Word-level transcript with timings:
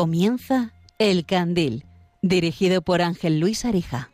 Comienza 0.00 0.72
El 0.98 1.26
Candil, 1.26 1.84
dirigido 2.22 2.80
por 2.80 3.02
Ángel 3.02 3.38
Luis 3.38 3.66
Arija. 3.66 4.10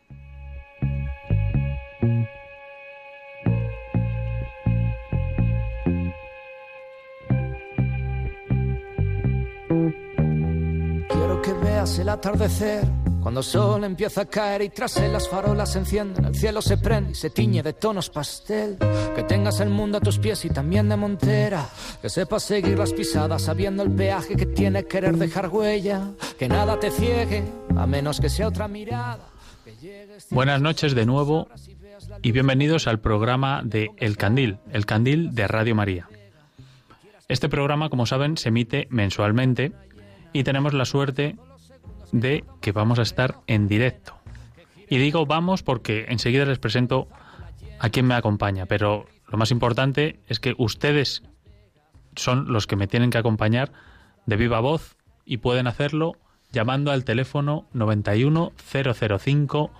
Quiero 11.07 11.41
que 11.41 11.53
veas 11.53 11.97
el 11.99 12.09
atardecer 12.09 12.83
cuando 13.27 13.41
el 13.41 13.45
sol 13.45 13.83
empieza 13.83 14.21
a 14.21 14.25
caer 14.25 14.61
y 14.61 14.69
tras 14.69 14.95
él 14.95 15.11
las 15.11 15.27
farolas 15.27 15.73
se 15.73 15.79
encienden, 15.79 16.23
el 16.23 16.33
cielo 16.33 16.61
se 16.61 16.77
prende 16.77 17.11
y 17.11 17.15
se 17.15 17.29
tiñe 17.29 17.61
de 17.61 17.73
tonos 17.73 18.09
pastel. 18.09 18.77
Que 19.17 19.23
tengas 19.23 19.59
el 19.59 19.69
mundo 19.69 19.97
a 19.97 19.99
tus 19.99 20.17
pies 20.17 20.45
y 20.45 20.49
también 20.49 20.87
de 20.87 20.95
montera. 20.95 21.67
Que 22.01 22.07
sepas 22.07 22.43
seguir 22.43 22.79
las 22.79 22.93
pisadas 22.93 23.41
sabiendo 23.41 23.83
el 23.83 23.91
peaje 23.91 24.37
que 24.37 24.45
tiene 24.45 24.85
querer 24.85 25.17
dejar 25.17 25.49
huella. 25.49 26.11
Que 26.39 26.47
nada 26.47 26.79
te 26.79 26.89
ciegue, 26.89 27.43
a 27.75 27.85
menos 27.85 28.21
que 28.21 28.29
sea 28.29 28.47
otra 28.47 28.69
mirada. 28.69 29.27
Buenas 30.29 30.61
noches 30.61 30.95
de 30.95 31.05
nuevo 31.05 31.49
y 32.21 32.31
bienvenidos 32.31 32.87
al 32.87 33.01
programa 33.01 33.61
de 33.61 33.89
El 33.97 34.15
Candil, 34.15 34.59
El 34.71 34.85
Candil 34.85 35.35
de 35.35 35.49
Radio 35.49 35.75
María. 35.75 36.07
Este 37.27 37.49
programa, 37.49 37.89
como 37.89 38.05
saben, 38.05 38.37
se 38.37 38.47
emite 38.47 38.87
mensualmente 38.89 39.73
y 40.31 40.45
tenemos 40.45 40.73
la 40.73 40.85
suerte 40.85 41.35
de 42.11 42.43
que 42.61 42.71
vamos 42.71 42.99
a 42.99 43.03
estar 43.03 43.39
en 43.47 43.67
directo. 43.67 44.15
Y 44.89 44.97
digo 44.97 45.25
vamos 45.25 45.63
porque 45.63 46.05
enseguida 46.09 46.45
les 46.45 46.59
presento 46.59 47.07
a 47.79 47.89
quien 47.89 48.07
me 48.07 48.15
acompaña, 48.15 48.65
pero 48.65 49.05
lo 49.27 49.37
más 49.37 49.51
importante 49.51 50.19
es 50.27 50.39
que 50.39 50.55
ustedes 50.57 51.23
son 52.15 52.51
los 52.51 52.65
que 52.67 52.75
me 52.75 52.87
tienen 52.87 53.09
que 53.09 53.17
acompañar 53.17 53.71
de 54.25 54.35
viva 54.37 54.59
voz 54.59 54.95
y 55.25 55.37
pueden 55.37 55.67
hacerlo 55.67 56.13
llamando 56.51 56.91
al 56.91 57.03
teléfono 57.03 57.67
91005 57.73 59.71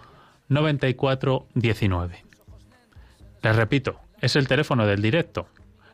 9419. 0.50 2.25
Les 3.41 3.56
repito, 3.56 4.00
es 4.22 4.36
el 4.36 4.47
teléfono 4.47 4.86
del 4.86 5.02
directo 5.02 5.47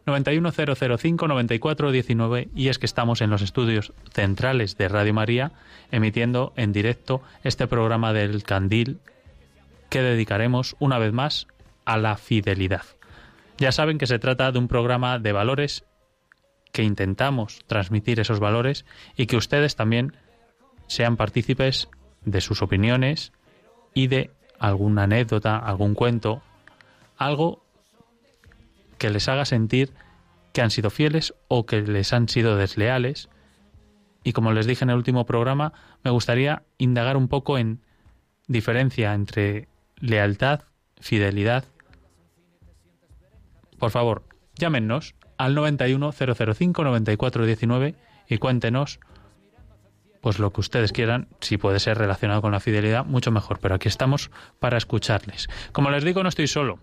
91005-9419 0.06 2.50
y 2.56 2.70
es 2.70 2.80
que 2.80 2.86
estamos 2.86 3.20
en 3.22 3.30
los 3.30 3.42
estudios 3.42 3.92
centrales 4.12 4.78
de 4.78 4.90
Radio 4.90 5.14
María 5.14 5.52
emitiendo 5.92 6.54
en 6.56 6.72
directo 6.73 7.22
este 7.44 7.68
programa 7.68 8.14
del 8.14 8.44
Candil 8.44 9.00
que 9.90 10.02
dedicaremos 10.02 10.76
una 10.80 11.00
vez 11.00 11.14
más 11.14 11.48
a 11.86 11.98
la 11.98 12.18
fidelidad. 12.18 12.84
Ya 13.58 13.72
saben 13.72 13.98
que 13.98 14.08
se 14.08 14.20
trata 14.20 14.52
de 14.52 14.59
un 14.59 14.68
programa 14.68 15.20
de 15.20 15.31
valores 15.31 15.86
que 16.72 16.84
intentamos 16.84 17.62
transmitir 17.68 18.20
esos 18.20 18.40
valores 18.40 18.86
y 19.16 19.28
que 19.28 19.38
ustedes 19.38 19.76
también 19.76 20.18
sean 20.88 21.18
partícipes 21.18 21.88
de 22.26 22.42
sus 22.42 22.62
opiniones 22.62 23.31
y 23.94 24.08
de 24.08 24.31
alguna 24.59 25.04
anécdota, 25.04 25.58
algún 25.58 25.94
cuento, 25.94 26.42
algo 27.18 27.64
que 29.04 29.09
les 29.09 29.28
haga 29.28 29.44
sentir 29.44 29.92
que 30.54 30.62
han 30.62 30.72
sido 30.72 30.90
fieles 30.90 31.34
o 31.50 31.66
que 31.66 31.82
les 31.82 32.14
han 32.14 32.30
sido 32.30 32.56
desleales. 32.56 33.28
Y 34.23 34.32
como 34.32 34.54
les 34.54 34.66
dije 34.66 34.86
en 34.86 34.92
el 34.92 34.96
último 34.96 35.26
programa, 35.26 35.73
me 36.06 36.12
gustaría 36.12 36.64
indagar 36.78 37.18
un 37.18 37.28
poco 37.28 37.58
en 37.58 37.81
diferencia 38.48 39.14
entre 39.14 39.68
lealtad, 39.98 40.62
fidelidad. 41.02 41.66
Por 43.78 43.92
favor, 43.92 44.24
llámenos 44.56 45.16
al 45.38 45.53
91 45.53 46.13
005 46.13 46.84
9419 46.86 47.96
y 48.30 48.38
cuéntenos 48.38 49.02
pues 50.22 50.40
lo 50.40 50.53
que 50.53 50.62
ustedes 50.62 50.94
quieran, 50.94 51.28
si 51.42 51.58
puede 51.58 51.81
ser 51.81 51.97
relacionado 51.97 52.42
con 52.42 52.53
la 52.53 52.62
fidelidad, 52.62 53.03
mucho 53.03 53.31
mejor, 53.31 53.59
pero 53.59 53.75
aquí 53.75 53.90
estamos 53.90 54.31
para 54.59 54.78
escucharles. 54.78 55.50
Como 55.74 55.92
les 55.92 56.06
digo, 56.06 56.24
no 56.24 56.30
estoy 56.30 56.47
solo. 56.47 56.80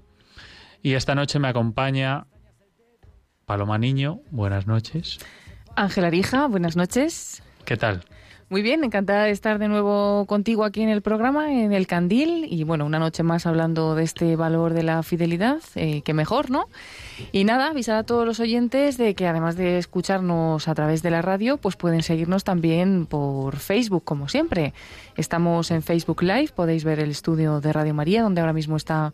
Y 0.83 0.95
esta 0.95 1.15
noche 1.15 1.39
me 1.39 1.49
acompaña 1.49 2.27
Paloma 3.45 3.79
Niño, 3.79 4.21
buenas 4.31 4.67
noches. 4.67 5.19
Ángela 5.77 6.07
Arija, 6.07 6.47
buenas 6.47 6.77
noches. 6.77 7.43
¿Qué 7.65 7.77
tal? 7.77 8.03
Muy 8.51 8.63
bien, 8.63 8.83
encantada 8.83 9.25
de 9.25 9.31
estar 9.31 9.61
de 9.61 9.69
nuevo 9.69 10.27
contigo 10.27 10.65
aquí 10.65 10.83
en 10.83 10.89
el 10.89 11.03
programa, 11.03 11.53
en 11.53 11.73
el 11.73 11.87
Candil, 11.87 12.47
y 12.51 12.65
bueno, 12.65 12.85
una 12.85 12.99
noche 12.99 13.23
más 13.23 13.47
hablando 13.47 13.95
de 13.95 14.03
este 14.03 14.35
valor 14.35 14.75
de 14.75 14.83
la 14.83 15.05
fidelidad, 15.05 15.59
eh, 15.77 16.03
que 16.03 16.15
mejor, 16.15 16.51
¿no? 16.51 16.67
Y 17.31 17.45
nada, 17.45 17.69
avisar 17.69 17.95
a 17.95 18.03
todos 18.03 18.27
los 18.27 18.41
oyentes 18.41 18.97
de 18.97 19.15
que 19.15 19.29
además 19.29 19.55
de 19.55 19.79
escucharnos 19.79 20.67
a 20.67 20.75
través 20.75 21.01
de 21.03 21.11
la 21.11 21.23
radio, 21.23 21.59
pues 21.59 21.77
pueden 21.77 22.03
seguirnos 22.03 22.43
también 22.43 23.07
por 23.07 23.57
Facebook, 23.57 24.03
como 24.03 24.29
siempre. 24.29 24.75
Estamos 25.17 25.71
en 25.71 25.83
Facebook 25.83 26.21
Live, 26.23 26.49
podéis 26.53 26.83
ver 26.83 26.99
el 26.99 27.11
estudio 27.11 27.61
de 27.61 27.73
Radio 27.73 27.95
María, 27.95 28.23
donde 28.23 28.41
ahora 28.41 28.53
mismo 28.53 28.77
está 28.77 29.13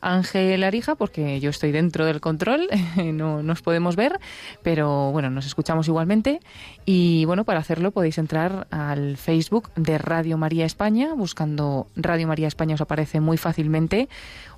Ángel 0.00 0.64
Arija, 0.64 0.94
porque 0.94 1.40
yo 1.40 1.50
estoy 1.50 1.72
dentro 1.72 2.04
del 2.04 2.20
control, 2.20 2.68
no 2.96 3.42
nos 3.42 3.62
podemos 3.62 3.96
ver, 3.96 4.18
pero 4.62 5.10
bueno, 5.12 5.30
nos 5.30 5.46
escuchamos 5.46 5.88
igualmente. 5.88 6.40
Y 6.84 7.24
bueno, 7.24 7.44
para 7.44 7.60
hacerlo 7.60 7.90
podéis 7.90 8.18
entrar 8.18 8.66
al 8.70 9.16
Facebook 9.16 9.70
de 9.76 9.98
Radio 9.98 10.38
María 10.38 10.66
España, 10.66 11.14
buscando 11.14 11.88
Radio 11.96 12.28
María 12.28 12.48
España 12.48 12.74
os 12.74 12.80
aparece 12.80 13.20
muy 13.20 13.36
fácilmente, 13.36 14.08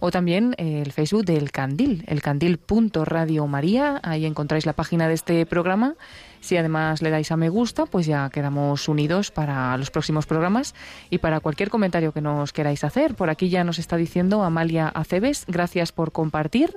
o 0.01 0.11
también 0.11 0.55
el 0.59 0.93
Facebook 0.93 1.25
del 1.25 1.51
Candil, 1.51 2.05
el 2.07 2.23
candil.radio 2.23 3.47
María, 3.47 4.01
ahí 4.03 4.27
encontráis 4.27 4.67
la 4.67 4.73
página 4.73 5.09
de 5.09 5.15
este 5.15 5.47
programa 5.47 5.95
si 6.41 6.57
además 6.57 7.03
le 7.03 7.11
dais 7.11 7.31
a 7.33 7.37
me 7.37 7.49
gusta, 7.49 7.87
pues 7.87 8.07
ya 8.07 8.29
quedamos 8.31 8.89
unidos 8.89 9.31
para 9.31 9.77
los 9.77 9.91
próximos 9.91 10.27
programas 10.27 10.75
y 11.11 11.19
para 11.19 11.41
cualquier 11.41 11.71
comentario 11.71 12.13
que 12.13 12.21
nos 12.21 12.53
queráis 12.53 12.85
hacer. 12.85 13.15
Por 13.15 13.31
aquí 13.31 13.49
ya 13.49 13.65
nos 13.65 13.79
está 13.79 13.97
diciendo 13.97 14.43
Amalia 14.43 14.89
Aceves, 14.89 15.45
gracias 15.47 15.93
por 15.93 16.13
compartir. 16.13 16.77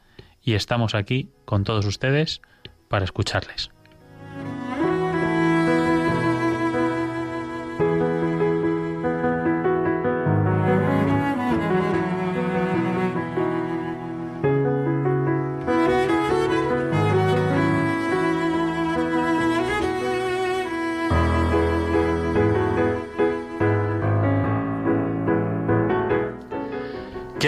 y 0.40 0.54
estamos 0.54 0.94
aquí 0.94 1.30
con 1.44 1.64
todos 1.64 1.84
ustedes 1.84 2.42
para 2.86 3.04
escucharles. 3.04 3.72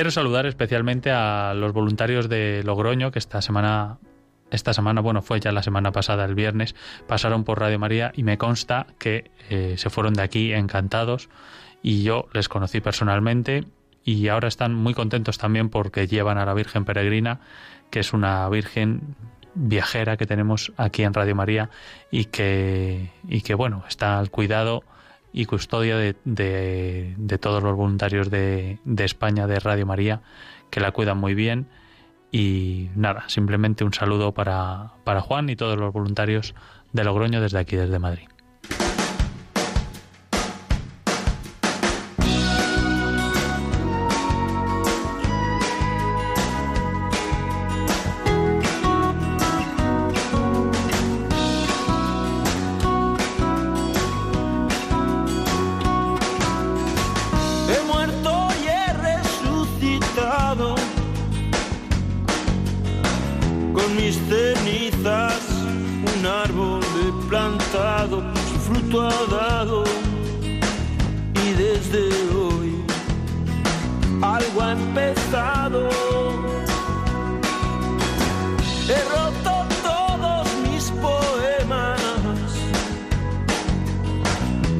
Quiero 0.04 0.12
saludar 0.12 0.44
especialmente 0.44 1.10
a 1.10 1.54
los 1.54 1.72
voluntarios 1.72 2.28
de 2.28 2.62
Logroño 2.62 3.10
que 3.10 3.18
esta 3.18 3.40
semana 3.40 3.96
esta 4.50 4.74
semana, 4.74 5.00
bueno, 5.00 5.22
fue 5.22 5.40
ya 5.40 5.50
la 5.50 5.62
semana 5.62 5.92
pasada, 5.92 6.26
el 6.26 6.34
viernes, 6.34 6.74
pasaron 7.08 7.42
por 7.42 7.58
Radio 7.58 7.78
María 7.78 8.12
y 8.14 8.22
me 8.22 8.36
consta 8.36 8.86
que 8.98 9.30
eh, 9.48 9.76
se 9.78 9.88
fueron 9.88 10.12
de 10.12 10.20
aquí 10.20 10.52
encantados 10.52 11.30
y 11.82 12.02
yo 12.02 12.28
les 12.34 12.50
conocí 12.50 12.82
personalmente 12.82 13.64
y 14.04 14.28
ahora 14.28 14.48
están 14.48 14.74
muy 14.74 14.92
contentos 14.92 15.38
también 15.38 15.70
porque 15.70 16.06
llevan 16.06 16.36
a 16.36 16.44
la 16.44 16.52
Virgen 16.52 16.84
Peregrina, 16.84 17.40
que 17.88 18.00
es 18.00 18.12
una 18.12 18.46
Virgen 18.50 19.16
viajera 19.54 20.18
que 20.18 20.26
tenemos 20.26 20.70
aquí 20.76 21.02
en 21.02 21.14
Radio 21.14 21.34
María 21.34 21.70
y 22.10 22.26
que, 22.26 23.10
y 23.26 23.40
que 23.40 23.54
bueno, 23.54 23.84
está 23.88 24.18
al 24.18 24.30
cuidado 24.30 24.82
y 25.36 25.46
custodia 25.46 25.96
de, 25.96 26.14
de, 26.24 27.38
todos 27.38 27.60
los 27.60 27.76
voluntarios 27.76 28.30
de, 28.30 28.78
de, 28.84 29.04
España, 29.04 29.48
de 29.48 29.58
Radio 29.58 29.84
María, 29.84 30.22
que 30.70 30.78
la 30.78 30.92
cuidan 30.92 31.18
muy 31.18 31.34
bien. 31.34 31.66
Y 32.30 32.88
nada, 32.94 33.24
simplemente 33.26 33.82
un 33.82 33.92
saludo 33.92 34.32
para, 34.32 34.92
para 35.02 35.20
Juan 35.20 35.50
y 35.50 35.56
todos 35.56 35.76
los 35.76 35.92
voluntarios 35.92 36.54
de 36.92 37.02
Logroño 37.02 37.40
desde 37.40 37.58
aquí, 37.58 37.74
desde 37.74 37.98
Madrid. 37.98 38.28
Un 66.16 66.26
árbol 66.26 66.80
he 67.00 67.28
plantado, 67.28 68.22
su 68.48 68.58
fruto 68.58 69.02
ha 69.02 69.26
dado 69.30 69.84
y 71.44 71.52
desde 71.52 72.08
hoy 72.34 72.84
algo 74.22 74.62
ha 74.62 74.72
empezado. 74.72 75.88
He 78.88 79.00
roto 79.14 79.66
todos 79.82 80.48
mis 80.68 80.90
poemas, 81.00 82.00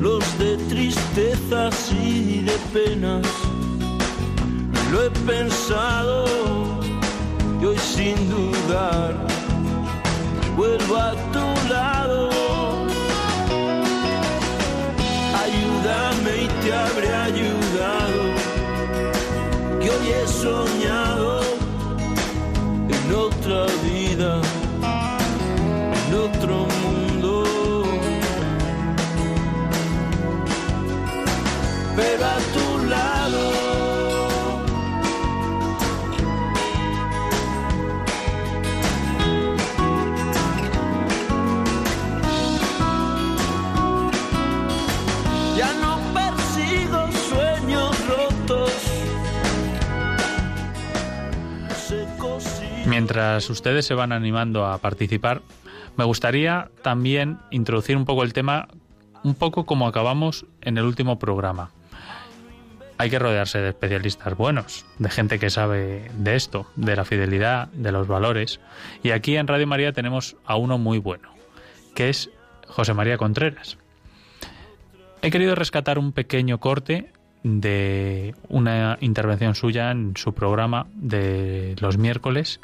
los 0.01 0.39
de 0.39 0.57
tristezas 0.69 1.93
y 1.93 2.41
de 2.41 2.57
penas. 2.73 3.27
Lo 4.91 5.05
he 5.05 5.11
pensado 5.11 6.74
y 7.73 7.79
sin 7.79 8.17
dudar 8.29 9.15
vuelvo 10.57 10.97
a 10.97 11.13
tu 11.33 11.69
lado. 11.73 12.29
Ayúdame 15.43 16.43
y 16.43 16.49
te 16.63 16.75
habré 16.75 17.15
ayudado, 17.15 18.23
que 19.81 19.91
hoy 19.91 20.09
he 20.13 20.27
soñado 20.29 21.41
en 22.89 23.15
otra 23.15 23.67
vida, 23.83 24.41
en 25.99 26.15
otro 26.15 26.67
mundo. 26.83 27.45
Pero 31.97 32.25
Mientras 52.95 53.51
ustedes 53.51 53.87
se 53.87 53.95
van 53.95 54.13
animando 54.13 54.67
a 54.67 54.79
participar, 54.79 55.43
me 55.97 56.05
gustaría 56.05 56.71
también 56.83 57.39
introducir 57.51 57.97
un 57.97 58.05
poco 58.05 58.23
el 58.23 58.33
tema, 58.33 58.69
un 59.25 59.35
poco 59.35 59.67
como 59.67 59.89
acabamos 59.89 60.47
en 60.61 60.79
el 60.79 60.85
último 60.85 61.19
programa. 61.19 61.73
Hay 62.97 63.11
que 63.11 63.19
rodearse 63.19 63.59
de 63.59 63.71
especialistas 63.71 64.37
buenos, 64.37 64.87
de 65.01 65.11
gente 65.11 65.41
que 65.41 65.51
sabe 65.51 66.09
de 66.17 66.37
esto, 66.37 66.71
de 66.77 66.95
la 66.95 67.05
fidelidad, 67.05 67.67
de 67.73 67.91
los 67.91 68.07
valores. 68.07 68.61
Y 69.03 69.11
aquí 69.11 69.37
en 69.37 69.49
Radio 69.49 69.67
María 69.67 69.93
tenemos 69.93 70.37
a 70.47 70.55
uno 70.55 70.79
muy 70.79 70.99
bueno, 70.99 71.31
que 71.97 72.11
es 72.11 72.31
José 72.69 72.95
María 72.95 73.19
Contreras. 73.19 73.77
He 75.21 75.33
querido 75.33 75.57
rescatar 75.57 75.99
un 75.99 76.13
pequeño 76.13 76.61
corte 76.61 77.11
de 77.43 78.37
una 78.49 78.99
intervención 79.01 79.57
suya 79.57 79.91
en 79.91 80.17
su 80.17 80.33
programa 80.33 80.87
de 80.95 81.75
los 81.81 81.99
miércoles 81.99 82.61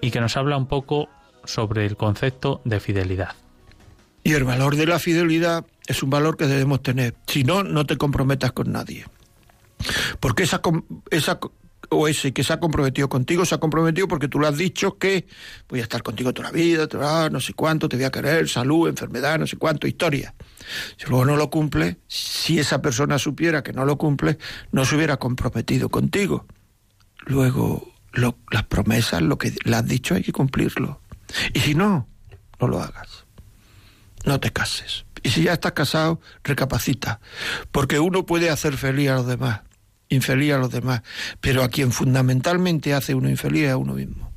y 0.00 0.10
que 0.10 0.20
nos 0.20 0.36
habla 0.36 0.56
un 0.56 0.66
poco 0.66 1.08
sobre 1.44 1.86
el 1.86 1.96
concepto 1.96 2.60
de 2.64 2.80
fidelidad. 2.80 3.34
Y 4.22 4.32
el 4.32 4.44
valor 4.44 4.76
de 4.76 4.86
la 4.86 4.98
fidelidad 4.98 5.64
es 5.86 6.02
un 6.02 6.10
valor 6.10 6.36
que 6.36 6.46
debemos 6.46 6.82
tener. 6.82 7.14
Si 7.26 7.44
no, 7.44 7.62
no 7.62 7.86
te 7.86 7.96
comprometas 7.96 8.52
con 8.52 8.72
nadie. 8.72 9.06
Porque 10.20 10.42
esa, 10.42 10.60
esa 11.10 11.38
o 11.90 12.08
ese 12.08 12.32
que 12.32 12.42
se 12.42 12.52
ha 12.52 12.60
comprometido 12.60 13.08
contigo, 13.08 13.44
se 13.44 13.54
ha 13.54 13.58
comprometido 13.58 14.08
porque 14.08 14.28
tú 14.28 14.40
le 14.40 14.48
has 14.48 14.56
dicho 14.56 14.98
que 14.98 15.26
voy 15.68 15.80
a 15.80 15.84
estar 15.84 16.02
contigo 16.02 16.32
toda 16.32 16.50
la 16.50 16.52
vida, 16.52 16.88
no 17.30 17.40
sé 17.40 17.54
cuánto, 17.54 17.88
te 17.88 17.96
voy 17.96 18.04
a 18.04 18.10
querer, 18.10 18.48
salud, 18.48 18.88
enfermedad, 18.88 19.38
no 19.38 19.46
sé 19.46 19.56
cuánto, 19.56 19.86
historia. 19.86 20.34
Si 20.96 21.06
luego 21.06 21.24
no 21.24 21.36
lo 21.36 21.48
cumple, 21.50 21.98
si 22.08 22.58
esa 22.58 22.82
persona 22.82 23.18
supiera 23.18 23.62
que 23.62 23.72
no 23.72 23.84
lo 23.84 23.96
cumple, 23.96 24.38
no 24.72 24.84
se 24.84 24.96
hubiera 24.96 25.16
comprometido 25.18 25.88
contigo. 25.88 26.46
Luego, 27.26 27.92
las 28.16 28.62
promesas, 28.64 29.22
lo 29.22 29.38
que 29.38 29.54
le 29.64 29.76
has 29.76 29.86
dicho, 29.86 30.14
hay 30.14 30.22
que 30.22 30.32
cumplirlo. 30.32 31.00
Y 31.52 31.60
si 31.60 31.74
no, 31.74 32.08
no 32.60 32.68
lo 32.68 32.82
hagas. 32.82 33.26
No 34.24 34.40
te 34.40 34.52
cases. 34.52 35.04
Y 35.22 35.30
si 35.30 35.44
ya 35.44 35.52
estás 35.52 35.72
casado, 35.72 36.20
recapacita. 36.42 37.20
Porque 37.70 38.00
uno 38.00 38.26
puede 38.26 38.50
hacer 38.50 38.76
feliz 38.76 39.10
a 39.10 39.14
los 39.16 39.26
demás 39.26 39.60
infeliz 40.08 40.52
a 40.52 40.58
los 40.58 40.70
demás, 40.70 41.02
pero 41.40 41.62
a 41.62 41.68
quien 41.68 41.92
fundamentalmente 41.92 42.94
hace 42.94 43.14
uno 43.14 43.28
infeliz 43.28 43.64
es 43.64 43.72
a 43.72 43.76
uno 43.76 43.94
mismo. 43.94 44.32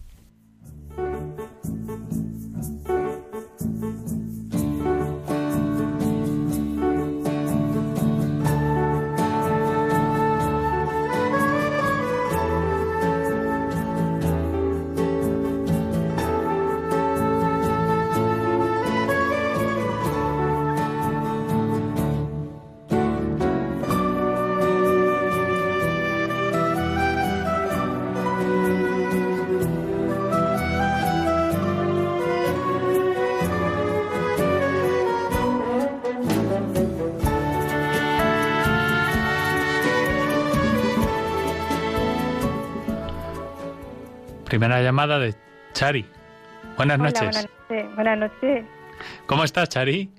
Primera 44.60 44.82
llamada 44.82 45.20
de 45.20 45.36
Chari. 45.72 46.06
Buenas 46.75 47.00
noches. 47.00 47.22
Buenas 47.22 47.50
noches. 47.70 47.96
Buenas 47.96 48.18
noches. 48.18 48.66
¿Cómo 49.25 49.46
estás, 49.46 49.70
Chari? 49.70 50.10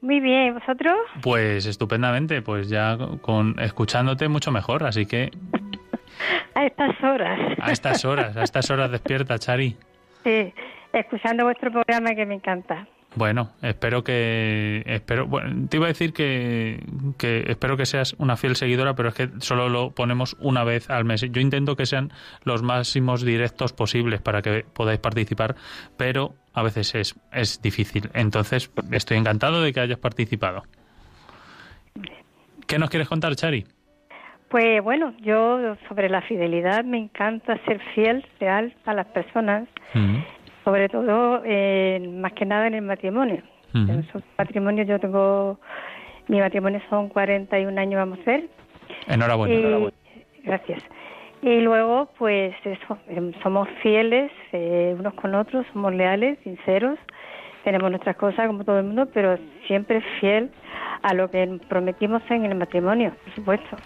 Muy 0.00 0.18
bien, 0.18 0.54
¿vosotros? 0.54 0.96
Pues 1.20 1.66
estupendamente, 1.66 2.40
pues 2.40 2.70
ya 2.70 2.96
con 3.20 3.60
escuchándote 3.60 4.28
mucho 4.28 4.50
mejor, 4.50 4.84
así 4.84 5.04
que 5.04 5.30
a 6.54 6.64
estas 6.64 7.02
horas. 7.04 7.38
A 7.60 7.70
estas 7.70 8.02
horas, 8.06 8.34
a 8.38 8.44
estas 8.44 8.70
horas 8.70 8.90
despierta, 8.90 9.38
Chari. 9.38 9.76
Sí, 10.24 10.54
escuchando 10.94 11.44
vuestro 11.44 11.70
programa 11.70 12.14
que 12.14 12.24
me 12.24 12.36
encanta. 12.36 12.88
Bueno, 13.16 13.48
espero 13.62 14.04
que 14.04 14.82
espero 14.84 15.26
bueno, 15.26 15.68
te 15.70 15.78
iba 15.78 15.86
a 15.86 15.88
decir 15.88 16.12
que, 16.12 16.84
que 17.16 17.44
espero 17.48 17.78
que 17.78 17.86
seas 17.86 18.14
una 18.18 18.36
fiel 18.36 18.56
seguidora, 18.56 18.94
pero 18.94 19.08
es 19.08 19.14
que 19.14 19.30
solo 19.38 19.70
lo 19.70 19.90
ponemos 19.92 20.36
una 20.38 20.64
vez 20.64 20.90
al 20.90 21.06
mes. 21.06 21.22
Yo 21.22 21.40
intento 21.40 21.76
que 21.76 21.86
sean 21.86 22.12
los 22.44 22.62
máximos 22.62 23.24
directos 23.24 23.72
posibles 23.72 24.20
para 24.20 24.42
que 24.42 24.66
podáis 24.70 25.00
participar, 25.00 25.56
pero 25.96 26.34
a 26.52 26.62
veces 26.62 26.94
es, 26.94 27.18
es 27.32 27.62
difícil. 27.62 28.10
Entonces, 28.12 28.70
estoy 28.92 29.16
encantado 29.16 29.62
de 29.62 29.72
que 29.72 29.80
hayas 29.80 29.98
participado. 29.98 30.64
¿Qué 32.66 32.78
nos 32.78 32.90
quieres 32.90 33.08
contar, 33.08 33.34
Chari? 33.34 33.64
Pues 34.50 34.82
bueno, 34.84 35.14
yo 35.22 35.76
sobre 35.88 36.10
la 36.10 36.20
fidelidad 36.20 36.84
me 36.84 36.98
encanta 36.98 37.58
ser 37.64 37.80
fiel, 37.94 38.26
real 38.38 38.74
a 38.84 38.92
las 38.92 39.06
personas 39.06 39.68
sobre 40.66 40.88
todo, 40.88 41.42
eh, 41.44 42.00
más 42.12 42.32
que 42.32 42.44
nada 42.44 42.66
en 42.66 42.74
el 42.74 42.82
matrimonio. 42.82 43.40
En 43.72 44.04
su 44.10 44.20
matrimonio 44.36 44.84
yo 44.84 44.98
tengo, 44.98 45.60
mi 46.26 46.40
matrimonio 46.40 46.80
son 46.90 47.08
41 47.08 47.78
años, 47.80 47.98
vamos 47.98 48.18
a 48.20 48.24
ver. 48.24 48.48
Enhorabuena. 49.06 49.54
enhorabuena. 49.54 49.96
Gracias. 50.42 50.82
Y 51.42 51.60
luego, 51.60 52.08
pues 52.18 52.54
eso, 52.64 52.98
em, 53.08 53.32
somos 53.44 53.68
fieles 53.80 54.32
eh, 54.52 54.96
unos 54.98 55.14
con 55.14 55.36
otros, 55.36 55.64
somos 55.72 55.94
leales, 55.94 56.36
sinceros, 56.42 56.98
tenemos 57.62 57.88
nuestras 57.90 58.16
cosas 58.16 58.48
como 58.48 58.64
todo 58.64 58.80
el 58.80 58.86
mundo, 58.86 59.06
pero 59.14 59.38
siempre 59.68 60.00
fiel 60.18 60.50
a 61.02 61.14
lo 61.14 61.30
que 61.30 61.60
prometimos 61.68 62.22
en 62.28 62.46
el 62.46 62.56
matrimonio, 62.56 63.12
por 63.24 63.34
supuesto. 63.34 63.76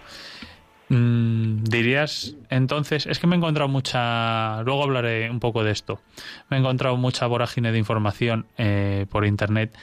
Mm, 0.93 1.63
dirías 1.63 2.35
entonces, 2.49 3.05
es 3.05 3.17
que 3.17 3.25
me 3.25 3.35
he 3.35 3.37
encontrado 3.37 3.69
mucha, 3.69 4.61
luego 4.63 4.83
hablaré 4.83 5.29
un 5.29 5.39
poco 5.39 5.63
de 5.63 5.71
esto, 5.71 6.01
me 6.49 6.57
he 6.57 6.59
encontrado 6.59 6.97
mucha 6.97 7.27
vorágine 7.27 7.71
de 7.71 7.77
información 7.77 8.45
eh, 8.57 9.05
por 9.09 9.25
Internet. 9.25 9.73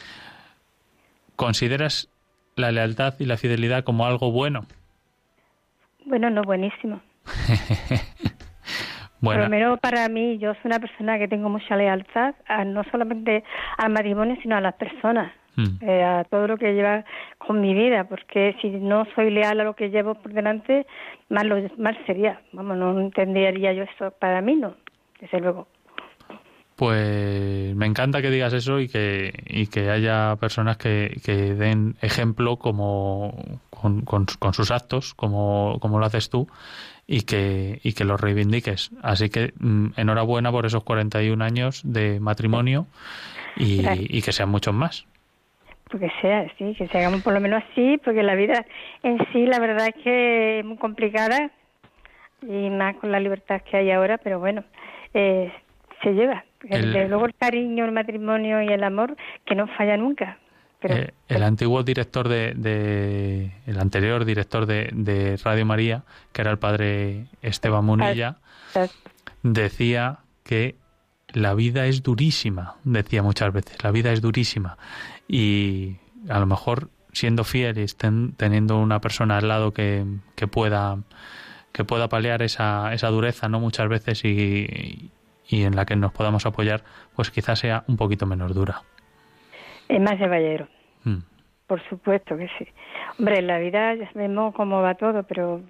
¿Consideras 1.34 2.10
la 2.56 2.72
lealtad 2.72 3.14
y 3.20 3.24
la 3.24 3.38
fidelidad 3.38 3.84
como 3.84 4.04
algo 4.04 4.30
bueno? 4.32 4.66
Bueno, 6.04 6.28
no, 6.28 6.42
buenísimo. 6.42 7.00
bueno. 9.22 9.44
Primero 9.44 9.78
para 9.78 10.06
mí, 10.10 10.36
yo 10.36 10.52
soy 10.56 10.62
una 10.64 10.78
persona 10.78 11.18
que 11.18 11.26
tengo 11.26 11.48
mucha 11.48 11.74
lealtad, 11.74 12.34
no 12.66 12.84
solamente 12.90 13.44
al 13.78 13.92
matrimonio, 13.92 14.36
sino 14.42 14.56
a 14.56 14.60
las 14.60 14.74
personas. 14.74 15.32
Mm. 15.58 15.78
Eh, 15.80 16.04
a 16.04 16.22
todo 16.22 16.46
lo 16.46 16.56
que 16.56 16.72
lleva 16.72 17.04
con 17.36 17.60
mi 17.60 17.74
vida, 17.74 18.04
porque 18.04 18.54
si 18.62 18.70
no 18.70 19.04
soy 19.16 19.30
leal 19.30 19.58
a 19.58 19.64
lo 19.64 19.74
que 19.74 19.90
llevo 19.90 20.14
por 20.14 20.32
delante, 20.32 20.86
mal, 21.30 21.48
lo, 21.48 21.56
mal 21.78 21.98
sería. 22.06 22.40
Vamos, 22.52 22.76
no 22.76 23.00
entendería 23.00 23.72
yo 23.72 23.82
eso 23.82 24.12
para 24.12 24.40
mí, 24.40 24.54
no, 24.54 24.76
desde 25.20 25.40
luego. 25.40 25.66
Pues 26.76 27.74
me 27.74 27.86
encanta 27.86 28.22
que 28.22 28.30
digas 28.30 28.52
eso 28.52 28.78
y 28.78 28.86
que, 28.86 29.32
y 29.48 29.66
que 29.66 29.90
haya 29.90 30.36
personas 30.36 30.76
que, 30.76 31.20
que 31.24 31.54
den 31.54 31.96
ejemplo 32.02 32.56
como 32.58 33.34
con, 33.68 34.02
con, 34.02 34.54
sus 34.54 34.70
actos, 34.70 35.12
como, 35.12 35.78
como 35.80 35.98
lo 35.98 36.06
haces 36.06 36.30
tú, 36.30 36.46
y 37.04 37.22
que, 37.22 37.80
y 37.82 37.94
que 37.94 38.04
lo 38.04 38.16
reivindiques. 38.16 38.92
Así 39.02 39.28
que 39.28 39.54
mm, 39.58 39.88
enhorabuena 39.96 40.52
por 40.52 40.66
esos 40.66 40.84
41 40.84 41.44
años 41.44 41.80
de 41.82 42.20
matrimonio 42.20 42.86
y, 43.56 43.80
y 44.16 44.22
que 44.22 44.30
sean 44.30 44.50
muchos 44.50 44.72
más. 44.72 45.04
Porque 45.90 46.10
sea 46.20 46.40
así, 46.40 46.74
que 46.74 46.86
se 46.88 46.98
hagamos 46.98 47.22
por 47.22 47.32
lo 47.32 47.40
menos 47.40 47.62
así, 47.70 47.98
porque 48.04 48.22
la 48.22 48.34
vida 48.34 48.64
en 49.02 49.18
sí, 49.32 49.46
la 49.46 49.58
verdad 49.58 49.88
es 49.88 50.02
que 50.02 50.58
es 50.60 50.64
muy 50.64 50.76
complicada 50.76 51.50
y 52.42 52.70
más 52.70 52.96
con 52.96 53.10
la 53.10 53.20
libertad 53.20 53.62
que 53.62 53.76
hay 53.78 53.90
ahora, 53.90 54.18
pero 54.18 54.38
bueno, 54.38 54.64
eh, 55.14 55.52
se 56.02 56.12
lleva. 56.12 56.44
El, 56.68 57.08
luego 57.08 57.26
el 57.26 57.34
cariño, 57.34 57.84
el 57.84 57.92
matrimonio 57.92 58.62
y 58.62 58.68
el 58.68 58.82
amor 58.82 59.16
que 59.44 59.54
no 59.54 59.66
falla 59.68 59.96
nunca. 59.96 60.38
Eh, 60.82 61.10
el 61.28 61.42
antiguo 61.42 61.82
director 61.82 62.28
de, 62.28 63.50
el 63.66 63.80
anterior 63.80 64.24
director 64.24 64.66
de, 64.66 65.38
Radio 65.42 65.66
María, 65.66 66.04
que 66.32 66.42
era 66.42 66.50
el 66.52 66.58
padre 66.58 67.26
Esteban 67.42 67.84
Munilla, 67.84 68.36
decía 69.42 70.18
que 70.44 70.76
la 71.32 71.54
vida 71.54 71.86
es 71.86 72.02
durísima, 72.02 72.76
decía 72.84 73.22
muchas 73.22 73.52
veces, 73.52 73.82
la 73.82 73.90
vida 73.90 74.12
es 74.12 74.20
durísima 74.20 74.78
y 75.28 75.96
a 76.28 76.40
lo 76.40 76.46
mejor 76.46 76.88
siendo 77.12 77.44
fiel 77.44 77.78
y 77.78 77.86
teniendo 78.36 78.78
una 78.78 79.00
persona 79.00 79.38
al 79.38 79.48
lado 79.48 79.72
que, 79.72 80.04
que 80.34 80.46
pueda 80.46 80.98
que 81.72 81.84
pueda 81.84 82.08
paliar 82.08 82.42
esa, 82.42 82.92
esa 82.92 83.08
dureza, 83.08 83.48
¿no? 83.48 83.60
Muchas 83.60 83.88
veces 83.88 84.24
y, 84.24 85.10
y 85.48 85.62
en 85.62 85.76
la 85.76 85.84
que 85.84 85.96
nos 85.96 86.12
podamos 86.12 86.44
apoyar, 86.46 86.82
pues 87.14 87.30
quizás 87.30 87.58
sea 87.58 87.84
un 87.86 87.96
poquito 87.96 88.26
menos 88.26 88.54
dura. 88.54 88.82
Es 89.88 90.00
más 90.00 90.16
caballero. 90.16 90.66
Mm. 91.04 91.18
Por 91.66 91.86
supuesto 91.88 92.36
que 92.36 92.48
sí. 92.58 92.66
Hombre, 93.18 93.38
en 93.38 93.46
la 93.46 93.58
vida 93.58 93.94
ya 93.94 94.10
sabemos 94.12 94.54
cómo 94.54 94.82
va 94.82 94.94
todo, 94.94 95.22
pero 95.22 95.60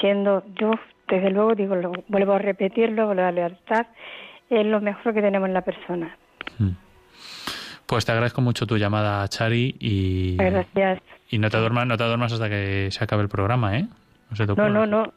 siendo 0.00 0.42
yo, 0.58 0.72
desde 1.08 1.30
luego, 1.30 1.54
digo, 1.54 1.76
lo, 1.76 1.92
vuelvo 2.08 2.32
a 2.32 2.38
repetirlo, 2.38 3.12
la 3.14 3.30
lealtad 3.30 3.86
es 4.50 4.66
lo 4.66 4.80
mejor 4.80 5.14
que 5.14 5.22
tenemos 5.22 5.48
en 5.48 5.54
la 5.54 5.62
persona. 5.62 6.16
Mm. 6.58 6.70
Pues 7.92 8.06
te 8.06 8.12
agradezco 8.12 8.40
mucho 8.40 8.66
tu 8.66 8.78
llamada, 8.78 9.28
Chari, 9.28 9.76
y, 9.78 10.36
Gracias. 10.36 11.02
y 11.28 11.36
no 11.36 11.50
te 11.50 11.58
duermas, 11.58 11.86
no 11.86 11.98
te 11.98 12.04
duermas 12.04 12.32
hasta 12.32 12.48
que 12.48 12.88
se 12.90 13.04
acabe 13.04 13.22
el 13.22 13.28
programa, 13.28 13.76
¿eh? 13.76 13.86
No, 14.56 14.70
no, 14.70 14.86
no, 14.86 14.86
no, 14.86 15.12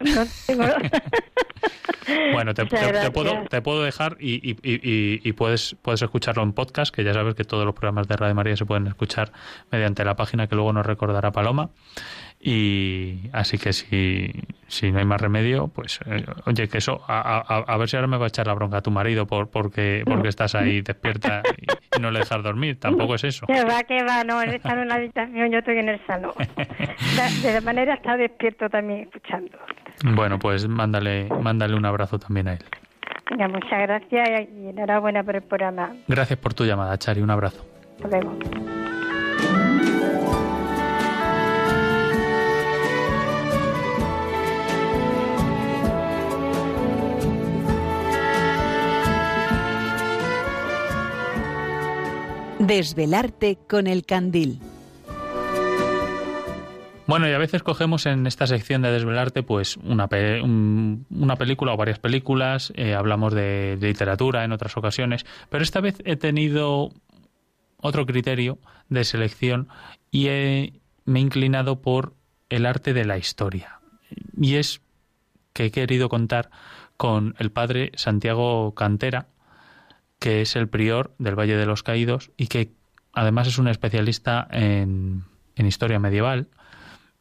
tengo... 0.46 0.66
Bueno, 2.34 2.54
te, 2.54 2.66
puedo, 2.66 3.46
te 3.50 3.62
puedo 3.62 3.82
dejar 3.82 4.18
y, 4.20 4.52
y, 4.52 4.58
y, 4.62 5.34
puedes, 5.34 5.76
puedes 5.82 6.02
escucharlo 6.02 6.44
en 6.44 6.52
podcast, 6.52 6.94
que 6.94 7.04
ya 7.04 7.14
sabes 7.14 7.34
que 7.34 7.46
todos 7.46 7.66
los 7.66 7.74
programas 7.74 8.08
de 8.08 8.16
Radio 8.16 8.36
María 8.36 8.56
se 8.56 8.66
pueden 8.66 8.86
escuchar 8.88 9.32
mediante 9.72 10.04
la 10.04 10.16
página 10.16 10.48
que 10.48 10.56
luego 10.56 10.72
nos 10.72 10.86
recordará 10.86 11.32
Paloma. 11.32 11.70
Y 12.48 13.22
así 13.34 13.58
que 13.58 13.74
si, 13.74 14.32
si 14.68 14.92
no 14.92 15.00
hay 15.00 15.06
más 15.06 15.20
remedio, 15.20 15.68
pues 15.68 16.00
eh, 16.06 16.24
oye, 16.46 16.68
que 16.68 16.78
eso, 16.78 17.04
a, 17.08 17.40
a, 17.40 17.78
ver 17.78 17.90
si 17.90 17.96
ahora 17.96 18.06
me 18.06 18.18
va 18.18 18.26
a 18.26 18.28
echar 18.28 18.46
la 18.46 18.54
bronca 18.54 18.78
a 18.78 18.82
tu 18.82 18.92
marido 18.92 19.26
por, 19.26 19.50
porque, 19.50 20.04
porque 20.06 20.28
estás 20.28 20.54
ahí 20.54 20.82
despierta 20.82 21.42
y, 21.58 22.00
no 22.00 22.12
le 22.12 22.20
dejas 22.20 22.44
dormir. 22.44 22.80
Tampoco 22.80 23.16
es 23.16 23.24
eso. 23.24 23.48
Que 23.48 23.64
va, 23.64 23.82
que 23.82 24.04
va, 24.04 24.24
no, 24.24 24.44
él 24.44 24.54
está 24.54 24.80
en 24.80 24.88
la 24.88 24.94
habitación, 24.94 25.52
yo 25.52 25.58
estoy 25.58 25.80
en 25.80 25.90
el 25.90 26.06
salón. 26.06 26.34
De, 27.42 27.52
de 27.52 27.62
manera 27.62 27.96
está 27.96 28.16
despierto 28.16 28.70
también 28.70 29.00
escuchando. 29.02 29.58
Bueno, 30.04 30.38
pues 30.38 30.68
mándale, 30.68 31.28
mándale 31.42 31.74
un 31.74 31.86
abrazo 31.86 32.20
también 32.20 32.48
a 32.50 32.54
él. 32.54 32.64
muchas 33.50 33.82
gracias 33.82 34.48
y 34.56 34.68
enhorabuena 34.68 35.24
por 35.24 35.38
el 35.38 35.42
programa. 35.42 35.96
Gracias 36.08 36.38
por 36.38 36.54
tu 36.54 36.64
llamada, 36.64 36.96
Chari. 37.00 37.22
Un 37.22 37.32
abrazo. 37.32 37.66
Hasta 37.96 38.20
luego. 38.20 38.38
Desvelarte 52.68 53.58
con 53.68 53.88
el 53.88 54.06
candil. 54.06 54.60
Bueno, 57.08 57.30
y 57.30 57.34
a 57.34 57.38
veces 57.38 57.62
cogemos 57.62 58.08
en 58.08 58.26
esta 58.26 58.48
sección 58.48 58.82
de 58.82 58.92
desvelarte 58.92 59.44
pues 59.44 59.78
una, 59.78 60.10
una 60.12 61.36
película 61.36 61.74
o 61.74 61.78
varias 61.78 62.00
películas, 62.00 62.74
eh, 62.76 62.96
hablamos 62.96 63.34
de, 63.36 63.78
literatura 63.80 64.44
en 64.44 64.52
otras 64.52 64.76
ocasiones, 64.78 65.26
pero 65.50 65.64
esta 65.64 65.82
vez 65.82 66.02
he 66.06 66.16
tenido 66.16 66.92
otro 67.80 68.08
criterio 68.08 68.58
de 68.90 69.04
selección 69.04 69.68
y 70.10 70.26
me 71.06 71.20
he 71.20 71.22
inclinado 71.22 71.82
por 71.82 72.16
el 72.50 72.66
arte 72.66 72.94
de 72.94 73.06
la 73.06 73.20
historia. 73.20 73.80
Y 74.36 74.56
es 74.56 74.82
que 75.54 75.66
he 75.66 75.72
querido 75.72 76.10
contar 76.10 76.50
con 76.98 77.36
el 77.38 77.52
padre 77.52 77.92
Santiago 77.96 78.74
Cantera, 78.74 79.28
que 80.20 80.42
es 80.42 80.56
el 80.56 80.68
prior 80.68 81.14
del 81.20 81.38
Valle 81.38 81.58
de 81.58 81.66
los 81.66 81.84
Caídos 81.84 82.32
y 82.38 82.48
que 82.48 82.72
además 83.14 83.48
es 83.48 83.58
un 83.58 83.68
especialista 83.68 84.48
en, 84.52 85.24
en 85.56 85.66
historia 85.66 86.00
medieval 86.00 86.50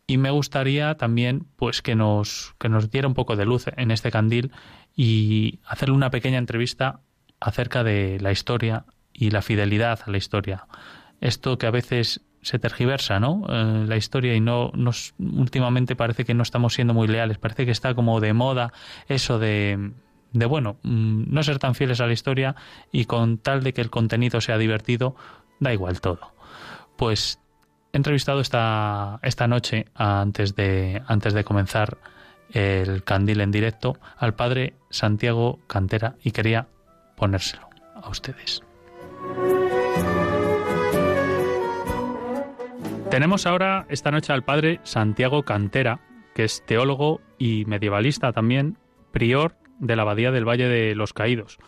y 0.06 0.18
me 0.18 0.30
gustaría 0.30 0.96
también 0.96 1.46
pues 1.56 1.82
que 1.82 1.94
nos 1.94 2.54
que 2.58 2.68
nos 2.68 2.90
diera 2.90 3.08
un 3.08 3.14
poco 3.14 3.36
de 3.36 3.46
luz 3.46 3.66
en 3.76 3.90
este 3.90 4.10
candil 4.10 4.52
y 4.94 5.60
hacerle 5.66 5.94
una 5.94 6.10
pequeña 6.10 6.38
entrevista 6.38 7.00
acerca 7.40 7.84
de 7.84 8.18
la 8.20 8.32
historia 8.32 8.84
y 9.12 9.30
la 9.30 9.42
fidelidad 9.42 10.00
a 10.04 10.10
la 10.10 10.16
historia. 10.16 10.66
Esto 11.20 11.56
que 11.58 11.66
a 11.66 11.70
veces 11.70 12.20
se 12.42 12.58
tergiversa, 12.58 13.20
¿no? 13.20 13.46
Eh, 13.48 13.84
la 13.86 13.96
historia 13.96 14.34
y 14.34 14.40
no 14.40 14.70
nos 14.74 15.14
últimamente 15.18 15.96
parece 15.96 16.24
que 16.24 16.34
no 16.34 16.42
estamos 16.42 16.74
siendo 16.74 16.92
muy 16.92 17.08
leales, 17.08 17.38
parece 17.38 17.64
que 17.64 17.70
está 17.70 17.94
como 17.94 18.20
de 18.20 18.34
moda 18.34 18.72
eso 19.08 19.38
de 19.38 19.92
de 20.34 20.46
bueno, 20.46 20.76
mm, 20.82 21.32
no 21.32 21.42
ser 21.42 21.58
tan 21.58 21.74
fieles 21.74 22.00
a 22.00 22.06
la 22.06 22.12
historia 22.12 22.56
y 22.92 23.06
con 23.06 23.38
tal 23.38 23.62
de 23.62 23.72
que 23.72 23.80
el 23.80 23.88
contenido 23.88 24.40
sea 24.40 24.58
divertido, 24.58 25.16
da 25.60 25.72
igual 25.72 26.00
todo. 26.00 26.34
Pues 26.96 27.40
he 27.92 27.96
entrevistado 27.96 28.40
esta, 28.40 29.20
esta 29.22 29.46
noche, 29.46 29.86
antes 29.94 30.54
de, 30.56 31.02
antes 31.06 31.32
de 31.32 31.44
comenzar 31.44 31.98
el 32.50 33.04
candil 33.04 33.40
en 33.40 33.52
directo, 33.52 33.96
al 34.18 34.34
padre 34.34 34.74
Santiago 34.90 35.60
Cantera 35.68 36.16
y 36.22 36.32
quería 36.32 36.66
ponérselo 37.16 37.68
a 37.94 38.08
ustedes. 38.08 38.60
Tenemos 43.08 43.46
ahora 43.46 43.86
esta 43.88 44.10
noche 44.10 44.32
al 44.32 44.42
padre 44.42 44.80
Santiago 44.82 45.44
Cantera, 45.44 46.00
que 46.34 46.42
es 46.42 46.66
teólogo 46.66 47.20
y 47.38 47.64
medievalista 47.66 48.32
también, 48.32 48.76
prior 49.12 49.54
de 49.84 49.96
la 49.96 50.02
Abadía 50.02 50.32
del 50.32 50.48
Valle 50.48 50.68
de 50.68 50.94
los 50.94 51.12
Caídos. 51.12 51.58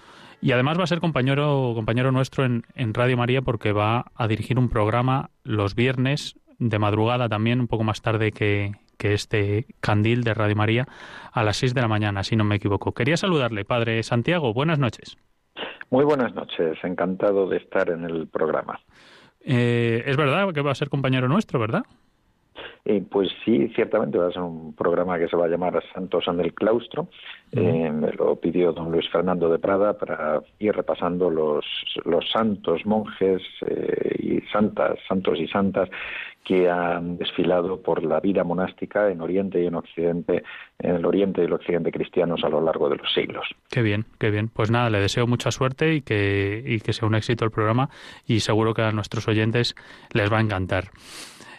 Y 0.40 0.52
además 0.52 0.78
va 0.78 0.85
a 0.85 0.88
ser 0.88 1.00
compañero, 1.00 1.73
compañero 1.75 2.12
nuestro 2.12 2.44
en, 2.44 2.64
en 2.75 2.92
Radio 2.94 3.16
María 3.16 3.42
porque 3.42 3.73
va 3.73 4.06
a 4.14 4.28
dirigir 4.28 4.58
un 4.58 4.68
programa 4.68 5.30
los 5.44 5.75
viernes 5.75 6.38
de 6.58 6.78
madrugada 6.78 7.28
también, 7.28 7.61
un 7.61 7.68
poco 7.68 7.85
más 7.85 8.02
tarde 8.02 8.32
que, 8.32 8.73
que 8.99 9.14
este 9.14 9.66
candil 9.80 10.25
de 10.25 10.35
Radio 10.35 10.56
María, 10.56 10.87
a 11.32 11.42
las 11.42 11.56
6 11.58 11.75
de 11.75 11.80
la 11.80 11.88
mañana, 11.88 12.23
si 12.23 12.37
no 12.37 12.44
me 12.44 12.56
equivoco. 12.56 12.92
Quería 12.92 13.16
saludarle, 13.16 13.64
Padre 13.64 14.02
Santiago. 14.02 14.52
Buenas 14.52 14.78
noches. 14.78 15.16
Muy 15.90 16.04
buenas 16.04 16.35
noches, 16.35 16.76
encantado 16.82 17.49
de 17.49 17.58
estar 17.58 17.90
en 17.90 18.04
el 18.04 18.26
programa. 18.28 18.80
Eh, 19.40 20.02
es 20.06 20.16
verdad 20.16 20.52
que 20.52 20.61
va 20.61 20.73
a 20.73 20.75
ser 20.75 20.88
compañero 20.88 21.28
nuestro, 21.28 21.61
¿verdad? 21.61 21.82
Eh, 22.88 23.02
pues 23.11 23.28
sí, 23.45 23.69
ciertamente 23.75 24.16
va 24.16 24.28
a 24.28 24.33
ser 24.33 24.43
un 24.43 24.73
programa 24.73 25.19
que 25.19 25.26
se 25.26 25.37
va 25.37 25.47
a 25.47 25.49
llamar 25.49 25.83
Santos 25.93 26.25
en 26.28 26.38
el 26.38 26.55
Claustro. 26.55 27.09
Eh, 27.50 27.90
me 27.90 28.12
lo 28.12 28.37
pidió 28.37 28.73
don 28.73 28.93
Luis 28.93 29.09
Fernando 29.11 29.50
de 29.50 29.59
Prada 29.59 29.99
para 29.99 30.40
ir 30.61 30.73
repasando 30.73 31.28
los, 31.28 31.64
los 32.05 32.31
santos, 32.31 32.87
monjes 32.87 33.43
eh, 33.66 34.16
y 34.21 34.40
santas, 34.52 35.00
santos 35.09 35.40
y 35.40 35.49
santas 35.49 35.88
que 36.45 36.71
han 36.71 37.19
desfilado 37.19 37.83
por 37.83 38.05
la 38.05 38.21
vida 38.21 38.45
monástica 38.45 39.11
en 39.11 39.21
Oriente 39.21 39.61
y 39.61 39.66
en 39.66 39.75
Occidente, 39.75 40.45
en 40.78 40.95
el 40.95 41.05
Oriente 41.05 41.43
y 41.43 41.47
el 41.47 41.52
Occidente 41.55 41.90
cristianos 41.90 42.45
a 42.45 42.49
lo 42.49 42.61
largo 42.61 42.88
de 42.88 42.99
los 42.99 43.12
siglos. 43.12 43.49
Qué 43.69 43.83
bien, 43.83 44.05
qué 44.21 44.31
bien. 44.31 44.49
Pues 44.49 44.71
nada, 44.71 44.90
le 44.90 45.00
deseo 45.00 45.26
mucha 45.26 45.50
suerte 45.50 45.95
y 45.95 46.02
que, 46.02 46.62
y 46.64 46.78
que 46.78 46.93
sea 46.93 47.09
un 47.09 47.16
éxito 47.16 47.45
el 47.45 47.50
programa 47.50 47.90
y 48.28 48.38
seguro 48.40 48.75
que 48.75 48.83
a 48.83 48.93
nuestros 48.93 49.26
oyentes 49.26 49.75
les 50.12 50.33
va 50.33 50.38
a 50.38 50.43
encantar. 50.43 50.85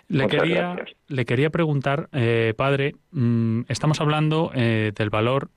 Le 0.09 0.27
quería, 0.27 0.75
le 1.07 1.25
quería 1.25 1.49
preguntar, 1.49 2.09
eh, 2.13 2.53
padre, 2.55 2.95
mm, 3.11 3.61
estamos 3.67 3.99
hablando 3.99 4.51
eh, 4.53 4.93
del 4.95 5.09
valor, 5.09 5.49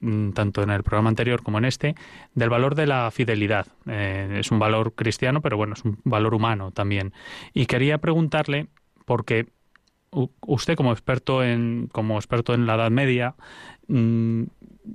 mm, 0.00 0.30
tanto 0.32 0.62
en 0.62 0.70
el 0.70 0.82
programa 0.82 1.08
anterior 1.08 1.42
como 1.42 1.58
en 1.58 1.64
este, 1.64 1.94
del 2.34 2.50
valor 2.50 2.74
de 2.74 2.86
la 2.86 3.10
fidelidad. 3.10 3.66
Eh, 3.86 4.36
es 4.40 4.50
un 4.50 4.58
valor 4.58 4.94
cristiano, 4.94 5.40
pero 5.40 5.56
bueno, 5.56 5.74
es 5.74 5.84
un 5.84 5.98
valor 6.04 6.34
humano 6.34 6.72
también. 6.72 7.14
Y 7.54 7.66
quería 7.66 7.98
preguntarle, 7.98 8.66
porque 9.06 9.46
usted 10.46 10.74
como 10.76 10.92
experto 10.92 11.42
en, 11.42 11.88
como 11.90 12.16
experto 12.16 12.52
en 12.52 12.66
la 12.66 12.74
Edad 12.74 12.90
Media, 12.90 13.34
mm, 13.88 14.42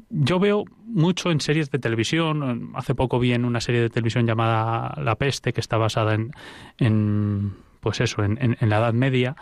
yo 0.10 0.40
veo 0.40 0.64
mucho 0.84 1.32
en 1.32 1.40
series 1.40 1.72
de 1.72 1.80
televisión. 1.80 2.72
Hace 2.76 2.94
poco 2.94 3.18
vi 3.18 3.34
en 3.34 3.46
una 3.46 3.62
serie 3.62 3.82
de 3.82 3.90
televisión 3.90 4.28
llamada 4.28 4.94
La 5.02 5.16
Peste, 5.16 5.54
que 5.54 5.62
está 5.62 5.78
basada 5.78 6.14
en, 6.14 6.32
en 6.78 7.65
pues 7.86 8.02
eso, 8.02 8.24
en, 8.24 8.40
en, 8.42 8.70
la 8.72 8.80
Edad 8.80 8.94
Media, 8.94 9.36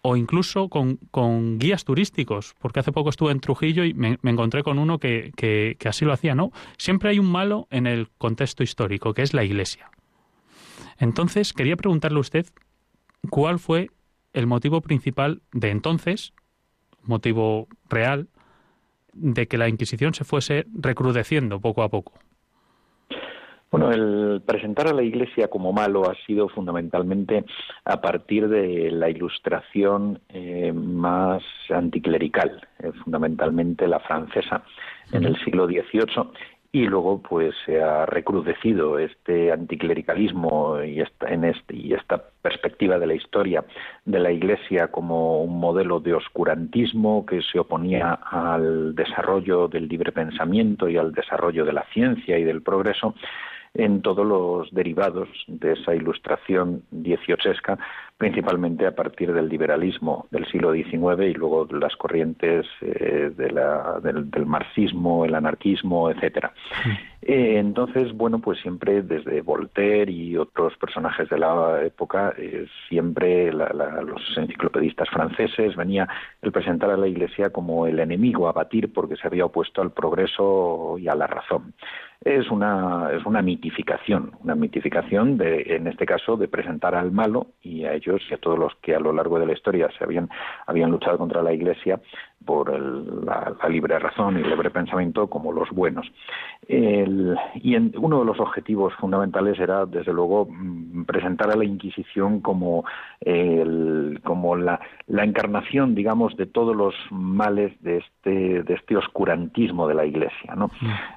o 0.00 0.16
incluso 0.16 0.70
con, 0.70 0.96
con, 1.10 1.58
guías 1.58 1.84
turísticos, 1.84 2.54
porque 2.58 2.80
hace 2.80 2.92
poco 2.92 3.10
estuve 3.10 3.30
en 3.30 3.40
Trujillo 3.40 3.84
y 3.84 3.92
me, 3.92 4.18
encontré 4.22 4.62
con 4.62 4.78
uno 4.78 4.98
que, 4.98 5.32
que, 5.36 5.76
que, 5.78 5.86
así 5.86 6.06
lo 6.06 6.14
hacía, 6.14 6.34
¿no? 6.34 6.50
Siempre 6.78 7.10
hay 7.10 7.18
un 7.18 7.30
malo 7.30 7.68
en 7.70 7.86
el 7.86 8.08
contexto 8.16 8.62
histórico, 8.62 9.12
que 9.12 9.20
es 9.20 9.34
la 9.34 9.44
Iglesia. 9.44 9.90
Entonces, 10.96 11.52
quería 11.52 11.76
preguntarle 11.76 12.16
a 12.16 12.20
usted 12.22 12.46
cuál 13.28 13.58
fue 13.58 13.90
el 14.32 14.46
motivo 14.46 14.80
principal 14.80 15.42
de 15.52 15.68
entonces, 15.68 16.32
motivo 17.02 17.68
real, 17.90 18.28
de 19.12 19.46
que 19.46 19.58
la 19.58 19.68
Inquisición 19.68 20.14
se 20.14 20.24
fuese 20.24 20.64
recrudeciendo 20.72 21.60
poco 21.60 21.82
a 21.82 21.90
poco. 21.90 22.14
Bueno, 23.72 23.90
el 23.90 24.42
presentar 24.44 24.86
a 24.88 24.92
la 24.92 25.02
Iglesia 25.02 25.48
como 25.48 25.72
malo 25.72 26.02
ha 26.08 26.14
sido 26.26 26.50
fundamentalmente 26.50 27.42
a 27.86 28.02
partir 28.02 28.46
de 28.48 28.90
la 28.90 29.08
ilustración 29.08 30.20
eh, 30.28 30.74
más 30.74 31.42
anticlerical, 31.70 32.68
eh, 32.80 32.92
fundamentalmente 33.02 33.88
la 33.88 34.00
francesa, 34.00 34.62
en 35.10 35.24
el 35.24 35.42
siglo 35.42 35.66
XVIII, 35.66 36.32
y 36.70 36.86
luego 36.86 37.22
pues 37.22 37.54
se 37.64 37.82
ha 37.82 38.04
recrudecido 38.04 38.98
este 38.98 39.50
anticlericalismo 39.50 40.82
y 40.82 41.00
esta, 41.00 41.28
en 41.28 41.44
este, 41.44 41.74
y 41.74 41.94
esta 41.94 42.22
perspectiva 42.42 42.98
de 42.98 43.06
la 43.06 43.14
historia 43.14 43.64
de 44.04 44.18
la 44.18 44.32
Iglesia 44.32 44.88
como 44.88 45.42
un 45.42 45.58
modelo 45.58 45.98
de 45.98 46.12
oscurantismo 46.12 47.24
que 47.24 47.40
se 47.40 47.58
oponía 47.58 48.12
al 48.12 48.94
desarrollo 48.94 49.68
del 49.68 49.88
libre 49.88 50.12
pensamiento 50.12 50.90
y 50.90 50.98
al 50.98 51.12
desarrollo 51.12 51.64
de 51.64 51.72
la 51.72 51.86
ciencia 51.94 52.38
y 52.38 52.44
del 52.44 52.60
progreso 52.60 53.14
en 53.74 54.02
todos 54.02 54.26
los 54.26 54.70
derivados 54.72 55.28
de 55.46 55.72
esa 55.72 55.94
ilustración 55.94 56.82
dieciochesca, 56.90 57.78
principalmente 58.22 58.86
a 58.86 58.94
partir 58.94 59.32
del 59.32 59.48
liberalismo 59.48 60.28
del 60.30 60.46
siglo 60.46 60.72
XIX 60.72 61.24
y 61.28 61.34
luego 61.34 61.66
las 61.72 61.96
corrientes 61.96 62.64
eh, 62.80 63.32
del, 63.36 64.46
marxismo, 64.46 65.24
el 65.24 65.34
anarquismo, 65.34 66.08
etcétera. 66.08 66.52
Eh, 67.20 67.58
entonces, 67.58 68.12
bueno, 68.12 68.40
pues 68.40 68.60
siempre 68.60 69.02
desde 69.02 69.40
Voltaire 69.40 70.12
y 70.12 70.36
otros 70.36 70.76
personajes 70.76 71.28
de 71.30 71.38
la 71.38 71.82
época, 71.84 72.32
eh, 72.38 72.66
siempre 72.88 73.52
los 73.52 74.22
enciclopedistas 74.36 75.08
franceses 75.08 75.74
venía 75.74 76.08
el 76.42 76.52
presentar 76.52 76.90
a 76.90 76.96
la 76.96 77.08
Iglesia 77.08 77.50
como 77.50 77.88
el 77.88 77.98
enemigo 77.98 78.48
a 78.48 78.52
batir 78.52 78.92
porque 78.92 79.16
se 79.16 79.26
había 79.26 79.46
opuesto 79.46 79.82
al 79.82 79.90
progreso 79.90 80.96
y 80.96 81.08
a 81.08 81.16
la 81.16 81.26
razón 81.26 81.74
es 82.24 82.50
una, 82.50 83.10
es 83.12 83.24
una 83.26 83.42
mitificación, 83.42 84.32
una 84.42 84.54
mitificación 84.54 85.38
de, 85.38 85.62
en 85.66 85.86
este 85.86 86.06
caso, 86.06 86.36
de 86.36 86.48
presentar 86.48 86.94
al 86.94 87.10
malo 87.10 87.48
y 87.62 87.84
a 87.84 87.94
y 88.30 88.34
a 88.34 88.38
todos 88.38 88.58
los 88.58 88.74
que 88.76 88.94
a 88.94 89.00
lo 89.00 89.12
largo 89.12 89.38
de 89.38 89.46
la 89.46 89.52
historia 89.52 89.88
se 89.96 90.04
habían, 90.04 90.28
habían 90.66 90.90
luchado 90.90 91.18
contra 91.18 91.42
la 91.42 91.52
Iglesia 91.52 92.00
por 92.44 92.72
la, 93.24 93.56
libre 93.68 93.98
razón 93.98 94.36
y 94.36 94.42
el 94.42 94.50
libre 94.50 94.70
pensamiento 94.70 95.28
como 95.28 95.52
los 95.52 95.70
buenos. 95.70 96.06
y 96.68 97.76
uno 97.76 98.20
de 98.20 98.24
los 98.24 98.40
objetivos 98.40 98.94
fundamentales 98.94 99.58
era, 99.58 99.86
desde 99.86 100.12
luego, 100.12 100.46
mm, 100.50 101.04
presentar 101.04 101.50
a 101.50 101.56
la 101.56 101.64
Inquisición 101.64 102.40
como, 102.40 102.84
como 104.22 104.56
la, 104.56 104.80
encarnación, 105.08 105.94
digamos, 105.94 106.36
de 106.36 106.46
todos 106.46 106.76
los 106.76 106.94
males 107.10 107.72
de 107.82 107.98
este, 107.98 108.62
de 108.62 108.74
este 108.74 108.96
oscurantismo 108.96 109.86
de 109.88 109.94
la 109.94 110.04
Iglesia. 110.04 110.54
¿no? 110.56 110.70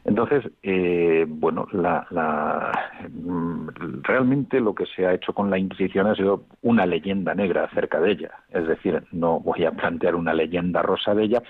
Entonces, 0.03 0.43
eh, 0.63 1.25
bueno, 1.27 1.67
la, 1.71 2.71
mm, 3.09 3.67
realmente 4.03 4.59
lo 4.59 4.73
que 4.75 4.85
se 4.85 5.05
ha 5.05 5.13
hecho 5.13 5.33
con 5.33 5.49
la 5.49 5.57
Inquisición 5.57 6.07
ha 6.07 6.15
sido 6.15 6.43
una 6.61 6.85
leyenda 6.85 7.33
negra 7.33 7.65
acerca 7.65 7.99
de 7.99 8.11
ella. 8.11 8.31
Es 8.49 8.67
decir, 8.67 9.03
no 9.11 9.39
voy 9.39 9.65
a 9.65 9.71
plantear 9.71 10.15
una 10.15 10.33
leyenda 10.33 10.81
rosa 10.81 11.14
de 11.15 11.23
ella, 11.23 11.43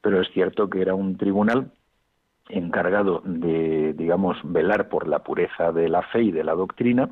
pero 0.00 0.20
es 0.20 0.28
cierto 0.32 0.70
que 0.70 0.80
era 0.80 0.94
un 0.94 1.16
tribunal 1.16 1.70
encargado 2.48 3.22
de, 3.24 3.92
digamos, 3.92 4.38
velar 4.42 4.88
por 4.88 5.06
la 5.06 5.20
pureza 5.20 5.72
de 5.72 5.88
la 5.88 6.02
fe 6.02 6.22
y 6.22 6.32
de 6.32 6.44
la 6.44 6.54
doctrina, 6.54 7.10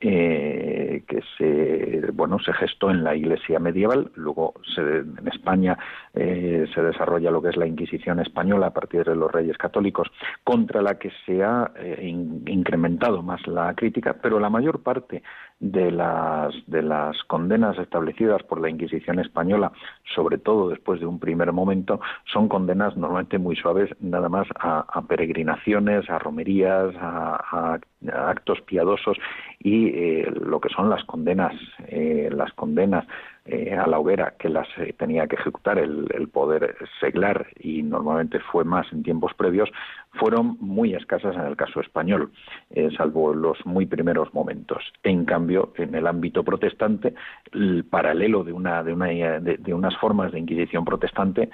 eh, 0.00 1.02
que 1.08 1.22
se, 1.36 2.12
bueno, 2.12 2.38
se 2.38 2.52
gestó 2.52 2.90
en 2.90 3.02
la 3.02 3.16
Iglesia 3.16 3.58
medieval, 3.58 4.12
luego 4.14 4.54
en 4.76 5.26
España 5.26 5.76
eh, 6.14 6.66
se 6.72 6.82
desarrolla 6.82 7.32
lo 7.32 7.42
que 7.42 7.48
es 7.48 7.56
la 7.56 7.66
Inquisición 7.66 8.20
española 8.20 8.68
a 8.68 8.72
partir 8.72 9.04
de 9.04 9.16
los 9.16 9.32
reyes 9.32 9.58
católicos, 9.58 10.08
contra 10.44 10.82
la 10.82 10.98
que 10.98 11.10
se 11.26 11.42
ha 11.42 11.72
eh, 11.76 12.06
incrementado 12.06 13.22
más 13.22 13.44
la 13.48 13.74
crítica, 13.74 14.16
pero 14.22 14.38
la 14.38 14.50
mayor 14.50 14.82
parte 14.82 15.24
de 15.60 15.90
las, 15.90 16.54
de 16.66 16.82
las 16.82 17.22
condenas 17.24 17.78
establecidas 17.78 18.42
por 18.44 18.60
la 18.60 18.70
Inquisición 18.70 19.18
española, 19.18 19.72
sobre 20.14 20.38
todo 20.38 20.68
después 20.68 21.00
de 21.00 21.06
un 21.06 21.18
primer 21.18 21.52
momento, 21.52 22.00
son 22.32 22.48
condenas 22.48 22.96
normalmente 22.96 23.38
muy 23.38 23.56
suaves, 23.56 23.90
nada 24.00 24.28
más 24.28 24.46
a, 24.60 25.02
peregrinaciones, 25.08 26.08
a 26.10 26.18
romerías, 26.18 26.94
a, 26.96 27.78
actos 28.12 28.60
piadosos 28.62 29.16
y 29.58 29.88
eh, 29.88 30.30
lo 30.30 30.60
que 30.60 30.68
son 30.68 30.88
las 30.88 31.02
condenas, 31.04 31.54
eh, 31.88 32.28
las 32.32 32.52
condenas 32.52 33.04
eh, 33.44 33.74
a 33.74 33.86
la 33.86 33.98
hoguera 33.98 34.34
que 34.38 34.48
las 34.48 34.68
tenía 34.98 35.26
que 35.26 35.36
ejecutar 35.36 35.78
el, 35.78 36.28
poder 36.32 36.76
seglar 37.00 37.46
y 37.58 37.82
normalmente 37.82 38.38
fue 38.38 38.62
más 38.62 38.86
en 38.92 39.02
tiempos 39.02 39.32
previos, 39.34 39.70
fueron 40.12 40.56
muy 40.60 40.94
escasas 40.94 41.36
en 41.36 41.42
el 41.42 41.56
caso 41.56 41.80
español, 41.80 42.32
eh, 42.70 42.90
salvo 42.96 43.34
los 43.34 43.64
muy 43.66 43.86
primeros 43.86 44.32
momentos. 44.34 44.82
En 45.02 45.24
cambio, 45.24 45.72
en 45.76 45.94
el 45.94 46.06
ámbito 46.06 46.42
protestante, 46.42 47.14
el 47.52 47.84
paralelo 47.84 48.44
de, 48.44 48.52
una, 48.52 48.82
de, 48.82 48.92
una, 48.92 49.06
de, 49.06 49.74
unas 49.74 49.96
formas 49.96 50.32
de 50.32 50.38
inquisición 50.38 50.84
protestante 50.84 51.50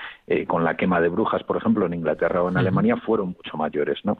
con 0.46 0.64
la 0.64 0.76
quema 0.76 1.00
de 1.00 1.08
brujas, 1.08 1.42
por 1.44 1.56
ejemplo, 1.56 1.86
en 1.86 1.94
Inglaterra 1.94 2.42
o 2.42 2.48
en 2.48 2.56
Alemania, 2.56 2.96
fueron 2.96 3.28
mucho 3.28 3.56
mayores. 3.56 4.04
¿no? 4.04 4.18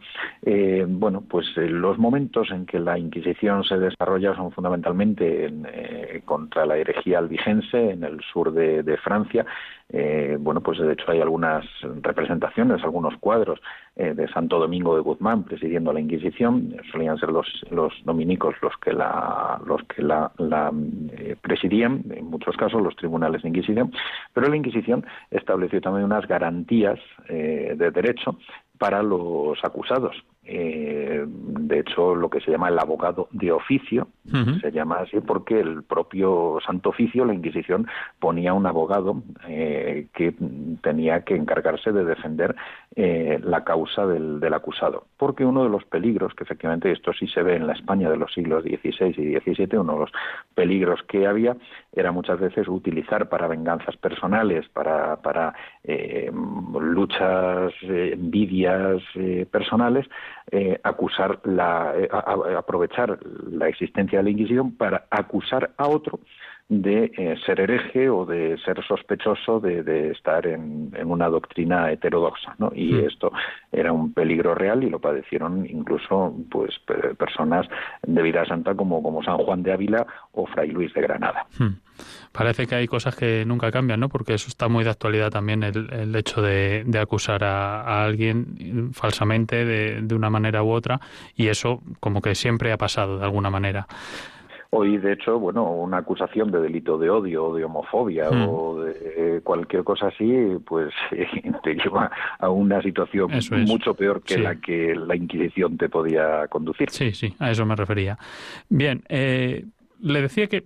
bueno, 0.89 1.23
pues 1.29 1.47
los 1.57 1.99
momentos 1.99 2.51
en 2.51 2.67
que 2.67 2.79
la 2.79 2.99
Inquisición 2.99 3.65
se 3.65 3.79
desarrolla 3.79 4.35
son 4.35 4.53
fundamentalmente 4.53 5.53
contra 6.25 6.67
la 6.67 6.77
herejía 6.77 7.19
albigense, 7.19 7.91
en 7.91 8.05
el 8.05 8.21
sur 8.33 8.53
de, 8.53 8.97
Francia. 8.99 9.45
Eh, 9.97 10.37
bueno, 10.41 10.61
pues 10.61 10.79
de 10.79 10.93
hecho 10.93 11.09
hay 11.09 11.21
algunas 11.21 11.65
representaciones, 12.03 12.83
algunos 12.83 13.17
cuadros 13.19 13.61
eh, 13.95 14.13
de 14.13 14.27
Santo 14.27 14.59
Domingo 14.59 14.97
de 14.97 15.03
Guzmán 15.03 15.45
presidiendo 15.45 15.93
la 15.93 16.01
Inquisición. 16.01 16.75
Solían 16.91 17.17
ser 17.17 17.29
los, 17.29 17.47
los 17.71 17.93
dominicos 18.05 18.57
los 18.61 18.77
que 18.79 18.93
la, 18.93 19.61
los 19.65 19.85
que 19.85 20.03
la, 20.03 20.33
eh, 21.13 21.37
presidían, 21.41 22.03
en 22.11 22.25
muchos 22.25 22.57
casos 22.57 22.83
los 22.83 22.97
tribunales 22.97 23.43
de 23.43 23.51
Inquisición. 23.51 23.93
Pero 24.33 24.49
la 24.49 24.57
Inquisición 24.57 25.07
estableció 25.31 25.81
también 25.81 26.07
unas 26.07 26.27
garantías 26.27 26.99
de 27.29 27.91
derecho 27.93 28.37
para 28.79 29.01
los 29.01 29.63
acusados. 29.63 30.17
Eh, 30.47 31.25
de 31.27 31.79
hecho, 31.81 32.15
lo 32.15 32.29
que 32.29 32.41
se 32.41 32.51
llama 32.51 32.69
el 32.69 32.79
abogado 32.79 33.29
de 33.33 33.51
oficio, 33.51 34.09
se 34.61 34.73
llama 34.73 34.97
así 35.01 35.21
porque 35.21 35.61
el 35.61 35.83
propio 35.83 36.59
Santo 36.65 36.91
Oficio, 36.91 37.25
la 37.25 37.35
Inquisición, 37.35 37.87
ponía 38.19 38.53
un 38.53 38.67
abogado 38.67 39.23
eh, 39.49 40.09
que 40.15 40.35
tenía 40.83 41.23
que 41.23 41.37
encargarse 41.37 41.93
de 41.93 42.05
defender 42.05 42.57
eh, 42.97 43.39
la 43.43 43.65
causa 43.65 44.07
del, 44.07 44.41
del, 44.41 44.55
acusado. 44.55 45.07
Porque 45.17 45.45
uno 45.45 45.65
de 45.65 45.71
los 45.71 45.85
peligros, 45.85 46.35
que 46.35 46.45
efectivamente 46.45 46.91
esto 46.91 47.13
sí 47.13 47.27
se 47.29 47.43
ve 47.43 47.57
en 47.57 47.67
la 47.67 47.75
España 47.75 48.11
de 48.11 48.17
los 48.17 48.33
siglos 48.33 48.65
XVI 48.65 49.15
y 49.17 49.39
XVII, 49.39 49.79
uno 49.79 49.95
de 49.95 49.99
los 50.01 50.13
peligros 50.55 51.03
que 51.05 51.27
había 51.27 51.57
era 51.93 52.13
muchas 52.13 52.41
veces 52.41 52.69
utilizar 52.69 53.29
para 53.29 53.47
venganzas 53.47 53.97
personales, 53.97 54.69
para, 54.69 55.17
para 55.17 55.55
luchas, 56.73 57.73
envidias 57.83 59.03
personales, 59.51 60.07
eh, 60.51 60.79
acusar 60.83 61.41
la, 61.45 61.95
eh, 61.97 62.09
aprovechar 62.57 63.19
la 63.51 63.69
existencia 63.69 64.19
de 64.19 64.25
la 64.25 64.31
Inquisición 64.31 64.77
para 64.77 65.07
acusar 65.11 65.73
a 65.77 65.89
otro 65.89 66.21
de 66.69 67.13
eh, 67.17 67.37
ser 67.45 67.61
hereje 67.61 68.09
o 68.09 68.25
de 68.25 68.57
ser 68.65 68.83
sospechoso 68.87 69.61
de, 69.61 70.11
estar 70.11 70.47
en, 70.47 70.91
una 71.05 71.29
doctrina 71.29 71.93
heterodoxa, 71.93 72.55
¿no? 72.59 72.73
Y 72.75 72.95
hmm. 72.95 73.07
esto 73.07 73.33
era 73.71 73.93
un 73.93 74.15
peligro 74.15 74.55
real 74.55 74.83
y 74.83 74.89
lo 74.89 74.99
padecieron 74.99 75.67
incluso 75.67 76.35
pues 76.51 76.81
personas 77.19 77.67
de 78.03 78.23
vida 78.23 78.47
santa 78.47 78.75
como, 78.75 79.03
como 79.03 79.23
San 79.23 79.37
Juan 79.39 79.63
de 79.63 79.73
Ávila 79.73 80.07
o 80.33 80.47
Fray 80.47 80.71
Luis 80.71 80.93
de 80.95 81.03
Granada. 81.03 81.47
Hmm. 81.59 81.77
Parece 82.33 82.67
que 82.67 82.75
hay 82.75 82.89
cosas 82.89 83.15
que 83.15 83.45
nunca 83.45 83.71
cambian, 83.71 84.01
¿no? 84.01 84.09
Porque 84.09 84.35
eso 84.35 84.49
está 84.49 84.69
muy 84.69 84.85
de 84.85 84.91
actualidad 84.91 85.31
también, 85.31 85.63
el, 85.63 86.17
hecho 86.17 86.43
de, 86.43 86.85
acusar 86.99 87.45
a, 87.45 88.05
alguien 88.05 88.91
falsamente 88.93 89.65
de, 89.65 90.01
de 90.01 90.15
una 90.15 90.31
manera 90.31 90.63
u 90.63 90.71
otra 90.71 90.99
y 91.37 91.49
eso 91.49 91.83
como 92.01 92.21
que 92.21 92.35
siempre 92.35 92.73
ha 92.73 92.79
pasado 92.79 93.19
de 93.19 93.25
alguna 93.25 93.51
manera. 93.51 93.87
Hoy, 94.77 94.99
de 94.99 95.13
hecho, 95.13 95.39
bueno, 95.39 95.71
una 95.71 95.99
acusación 95.99 96.51
de 96.51 96.61
delito 96.61 96.99
de 96.99 97.09
odio 97.09 97.47
o 97.47 97.55
de 97.55 97.65
homofobia 97.65 98.29
hmm. 98.29 98.49
o 98.49 98.81
de 98.81 99.41
cualquier 99.43 99.85
cosa 99.85 100.09
así, 100.09 100.33
pues 100.67 100.93
te 101.63 101.75
lleva 101.75 102.11
a 102.39 102.51
una 102.51 102.83
situación 102.83 103.31
mucho 103.67 103.95
peor 103.95 104.23
que 104.23 104.39
la 104.39 104.57
que 104.57 104.95
la 104.97 105.15
Inquisición 105.15 105.77
te 105.77 105.89
podía 105.89 106.49
conducir. 106.49 106.91
Sí, 106.91 107.13
sí, 107.13 107.35
a 107.39 107.53
eso 107.53 107.65
me 107.65 107.77
refería. 107.77 108.19
Bien, 108.69 109.05
eh, 109.09 109.65
le 110.01 110.23
decía 110.23 110.49
que 110.49 110.65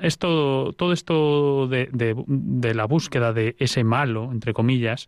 esto, 0.00 0.74
todo 0.76 0.92
esto 0.92 1.66
de, 1.68 1.88
de, 1.92 2.74
la 2.74 2.84
búsqueda 2.84 3.32
de 3.32 3.56
ese 3.58 3.84
malo, 3.84 4.30
entre 4.30 4.52
comillas, 4.52 5.06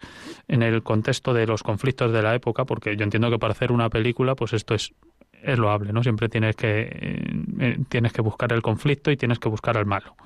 en 0.49 0.63
el 0.63 0.83
contexto 0.83 1.35
de 1.35 1.47
los 1.47 1.63
conflictos 1.63 2.13
de 2.13 2.23
la 2.23 2.35
época, 2.35 2.65
porque 2.65 2.97
yo 2.97 3.05
entiendo 3.05 3.31
que 3.31 3.39
para 3.39 3.53
hacer 3.53 3.73
una 3.73 3.91
película, 3.91 4.35
pues 4.35 4.55
esto 4.55 4.75
es, 4.75 4.95
es 5.43 5.59
loable, 5.59 5.93
¿no? 5.93 6.03
Siempre 6.03 6.29
tienes 6.29 6.57
que, 6.57 6.83
eh, 6.83 7.45
eh, 7.61 7.79
tienes 7.89 8.13
que 8.13 8.23
buscar 8.23 8.53
el 8.53 8.63
conflicto 8.63 9.11
y 9.11 9.17
tienes 9.17 9.39
que 9.39 9.49
buscar 9.49 9.77
al 9.77 9.87
malo. 9.87 10.17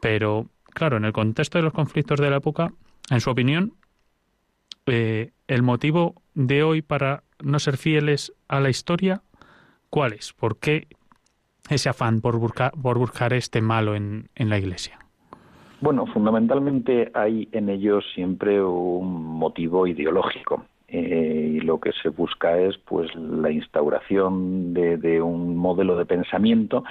Pero, 0.00 0.46
claro, 0.72 0.96
en 0.96 1.04
el 1.04 1.12
contexto 1.12 1.58
de 1.58 1.64
los 1.64 1.72
conflictos 1.72 2.20
de 2.20 2.30
la 2.30 2.36
época, 2.36 2.72
en 3.10 3.20
su 3.20 3.30
opinión, 3.30 3.74
eh, 4.86 5.30
el 5.48 5.62
motivo 5.62 6.14
de 6.34 6.62
hoy 6.62 6.82
para 6.82 7.22
no 7.42 7.58
ser 7.58 7.76
fieles 7.76 8.32
a 8.48 8.60
la 8.60 8.70
historia, 8.70 9.22
¿cuál 9.90 10.12
es? 10.12 10.32
¿Por 10.32 10.58
qué 10.58 10.88
ese 11.68 11.88
afán 11.88 12.20
por 12.20 12.38
buscar, 12.38 12.72
por 12.72 12.98
buscar 12.98 13.32
este 13.32 13.60
malo 13.60 13.94
en, 13.94 14.28
en 14.34 14.48
la 14.48 14.58
Iglesia? 14.58 14.98
Bueno, 15.80 16.06
fundamentalmente 16.06 17.10
hay 17.12 17.48
en 17.50 17.68
ellos 17.68 18.04
siempre 18.14 18.62
un 18.62 19.24
motivo 19.24 19.86
ideológico. 19.86 20.64
Eh, 20.94 21.54
y 21.54 21.60
lo 21.60 21.80
que 21.80 21.90
se 22.02 22.10
busca 22.10 22.58
es 22.58 22.76
pues 22.76 23.14
la 23.14 23.50
instauración 23.50 24.74
de, 24.74 24.98
de, 24.98 25.22
un 25.22 25.56
modelo 25.56 25.96
de 25.96 26.04
pensamiento 26.04 26.84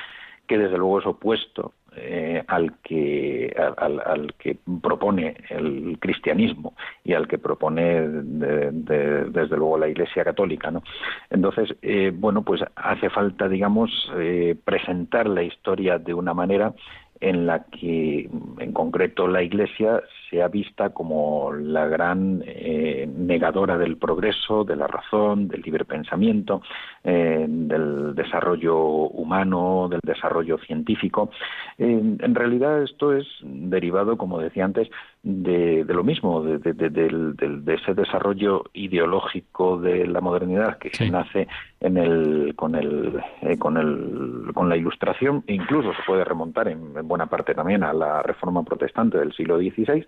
que 0.47 0.57
desde 0.57 0.77
luego 0.77 0.99
es 0.99 1.05
opuesto 1.05 1.73
eh, 1.93 2.41
al 2.47 2.79
que 2.81 3.53
al, 3.77 4.33
que 4.39 4.57
propone 4.81 5.35
el 5.49 5.97
cristianismo 5.99 6.73
y 7.03 7.11
al 7.11 7.27
que 7.27 7.37
propone 7.37 8.07
desde 8.07 9.57
luego 9.57 9.77
la 9.77 9.89
Iglesia 9.89 10.23
Católica, 10.23 10.71
¿no? 10.71 10.83
Entonces, 11.29 11.75
eh, 11.81 12.13
bueno, 12.15 12.43
pues 12.43 12.61
hace 12.77 13.09
falta, 13.09 13.49
digamos, 13.49 13.91
eh, 14.17 14.55
presentar 14.63 15.27
la 15.27 15.43
historia 15.43 15.97
de 15.99 16.13
una 16.13 16.33
manera 16.33 16.73
en 17.19 17.45
la 17.45 17.65
que 17.65 18.29
en 18.59 18.71
concreto 18.71 19.27
la 19.27 19.43
Iglesia 19.43 20.01
sea 20.31 20.47
vista 20.47 20.91
como 20.91 21.51
la 21.51 21.85
gran 21.87 22.41
eh, 22.45 23.07
negadora 23.13 23.77
del 23.77 23.97
progreso, 23.97 24.63
de 24.63 24.77
la 24.77 24.87
razón, 24.87 25.49
del 25.49 25.61
libre 25.61 25.83
pensamiento, 25.83 26.61
eh, 27.03 27.45
del 27.47 28.15
desarrollo 28.15 28.77
humano, 28.77 29.87
del 29.89 30.01
desarrollo 30.03 30.57
científico. 30.59 31.31
en 31.77 32.35
realidad 32.35 32.83
esto 32.83 33.13
es 33.13 33.27
derivado, 33.43 34.17
como 34.17 34.39
decía 34.39 34.65
antes, 34.65 34.89
de, 35.23 35.85
lo 35.87 36.03
mismo, 36.03 36.41
de, 36.43 37.73
ese 37.73 37.93
desarrollo 37.93 38.63
ideológico 38.73 39.77
de 39.77 40.07
la 40.07 40.19
modernidad 40.19 40.77
que 40.79 41.09
nace 41.09 41.47
en 41.79 41.97
el, 41.97 42.55
con, 42.55 42.75
el, 42.75 43.21
eh, 43.41 43.57
con, 43.57 43.77
el, 43.77 44.51
con 44.53 44.69
la 44.69 44.77
Ilustración 44.77 45.43
e 45.47 45.53
incluso 45.53 45.93
se 45.93 46.03
puede 46.07 46.23
remontar 46.23 46.67
en, 46.67 46.93
buena 47.07 47.27
parte 47.27 47.53
también 47.53 47.83
a 47.83 47.93
la 47.93 48.23
Reforma 48.23 48.63
Protestante 48.63 49.17
del 49.19 49.33
siglo 49.33 49.57
XVI, 49.57 50.05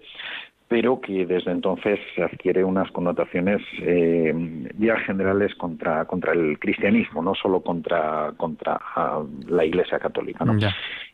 pero 0.74 1.00
que 1.00 1.28
desde 1.28 1.52
entonces 1.52 2.00
adquiere 2.18 2.64
unas 2.64 2.90
connotaciones 2.90 3.62
eh, 3.84 4.34
ya 4.80 4.98
generales 5.02 5.54
contra, 5.54 6.06
contra 6.06 6.34
el 6.34 6.58
cristianismo, 6.58 7.22
no 7.22 7.36
solo 7.36 7.62
contra, 7.62 8.34
contra 8.38 8.82
ah, 8.96 9.22
la 9.50 9.66
Iglesia 9.66 10.00
Católica. 10.00 10.44
¿no? 10.44 10.58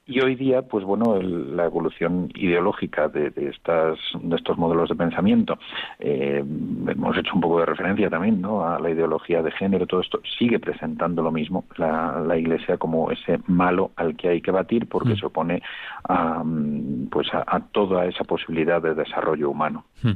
Y 0.10 0.22
hoy 0.22 0.34
día, 0.34 0.64
pues 0.64 0.84
bueno, 0.84 1.22
la 1.22 1.66
evolución 1.66 2.32
ideológica 2.34 3.10
de, 3.10 3.32
estas, 3.36 4.00
de 4.20 4.36
estos 4.36 4.58
modelos 4.58 4.90
de 4.90 4.96
pensamiento, 4.96 5.60
eh, 6.00 6.44
hemos 6.44 7.16
hecho 7.16 7.36
un 7.36 7.42
poco 7.42 7.60
de 7.60 7.68
referencia 7.68 8.10
también 8.10 8.42
¿no? 8.42 8.66
a 8.66 8.80
la 8.80 8.90
ideología 8.90 9.44
de 9.44 9.52
género, 9.52 9.86
todo 9.86 10.02
esto 10.02 10.20
sigue 10.40 10.58
presentando 10.58 11.22
lo 11.22 11.32
mismo, 11.32 11.66
la, 11.78 12.24
la 12.26 12.36
Iglesia 12.40 12.78
como 12.78 13.12
ese 13.12 13.40
malo 13.46 13.92
al 13.98 14.16
que 14.16 14.30
hay 14.30 14.42
que 14.42 14.50
batir 14.50 14.88
porque 14.88 15.14
mm. 15.14 15.18
se 15.18 15.26
opone 15.28 15.62
a, 16.08 16.44
pues 17.12 17.28
a, 17.32 17.60
toda 17.72 18.08
esa 18.08 18.24
posibilidad 18.24 18.82
de 18.82 18.96
desarrollo 18.96 19.52
humano. 19.52 19.86
Mm. 20.02 20.14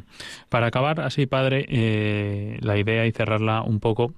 Para 0.50 0.66
acabar, 0.66 1.02
así, 1.02 1.28
padre, 1.28 1.68
eh, 1.70 2.58
la 2.62 2.80
idea 2.80 3.06
y 3.06 3.12
cerrarla 3.12 3.62
un 3.62 3.80
poco 3.80 4.12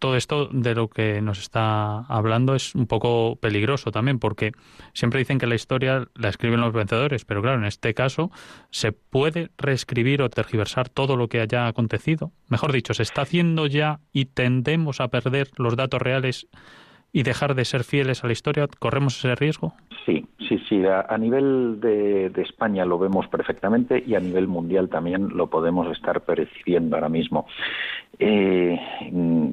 todo 0.00 0.16
esto 0.16 0.46
de 0.46 0.74
lo 0.74 0.88
que 0.88 1.20
nos 1.20 1.38
está 1.38 2.00
hablando 2.00 2.54
es 2.54 2.74
un 2.74 2.86
poco 2.86 3.36
peligroso 3.36 3.90
también, 3.90 4.18
porque 4.18 4.52
siempre 4.92 5.18
dicen 5.18 5.38
que 5.38 5.46
la 5.46 5.54
historia 5.54 6.08
la 6.14 6.28
escriben 6.28 6.60
los 6.60 6.72
vencedores, 6.72 7.24
pero 7.24 7.42
claro, 7.42 7.58
en 7.58 7.64
este 7.64 7.94
caso 7.94 8.30
se 8.70 8.92
puede 8.92 9.50
reescribir 9.58 10.22
o 10.22 10.30
tergiversar 10.30 10.88
todo 10.88 11.16
lo 11.16 11.28
que 11.28 11.40
haya 11.40 11.66
acontecido. 11.66 12.32
Mejor 12.48 12.72
dicho, 12.72 12.94
se 12.94 13.02
está 13.02 13.22
haciendo 13.22 13.66
ya 13.66 14.00
y 14.12 14.26
tendemos 14.26 15.00
a 15.00 15.08
perder 15.08 15.50
los 15.56 15.76
datos 15.76 16.02
reales 16.02 16.48
y 17.14 17.22
dejar 17.22 17.54
de 17.54 17.64
ser 17.64 17.84
fieles 17.84 18.24
a 18.24 18.26
la 18.26 18.32
historia? 18.32 18.66
¿Corremos 18.80 19.16
ese 19.16 19.36
riesgo? 19.36 19.72
Sí, 20.04 20.26
sí, 20.48 20.58
sí. 20.68 20.82
A, 20.84 21.16
nivel 21.16 21.80
de, 21.80 22.26
España 22.42 22.84
lo 22.84 22.98
vemos 22.98 23.28
perfectamente 23.28 24.02
y 24.04 24.16
a 24.16 24.20
nivel 24.20 24.48
mundial 24.48 24.88
también 24.88 25.28
lo 25.28 25.48
podemos 25.48 25.90
estar 25.96 26.22
percibiendo 26.22 26.96
ahora 26.96 27.08
mismo. 27.08 27.46
Eh, 28.18 28.78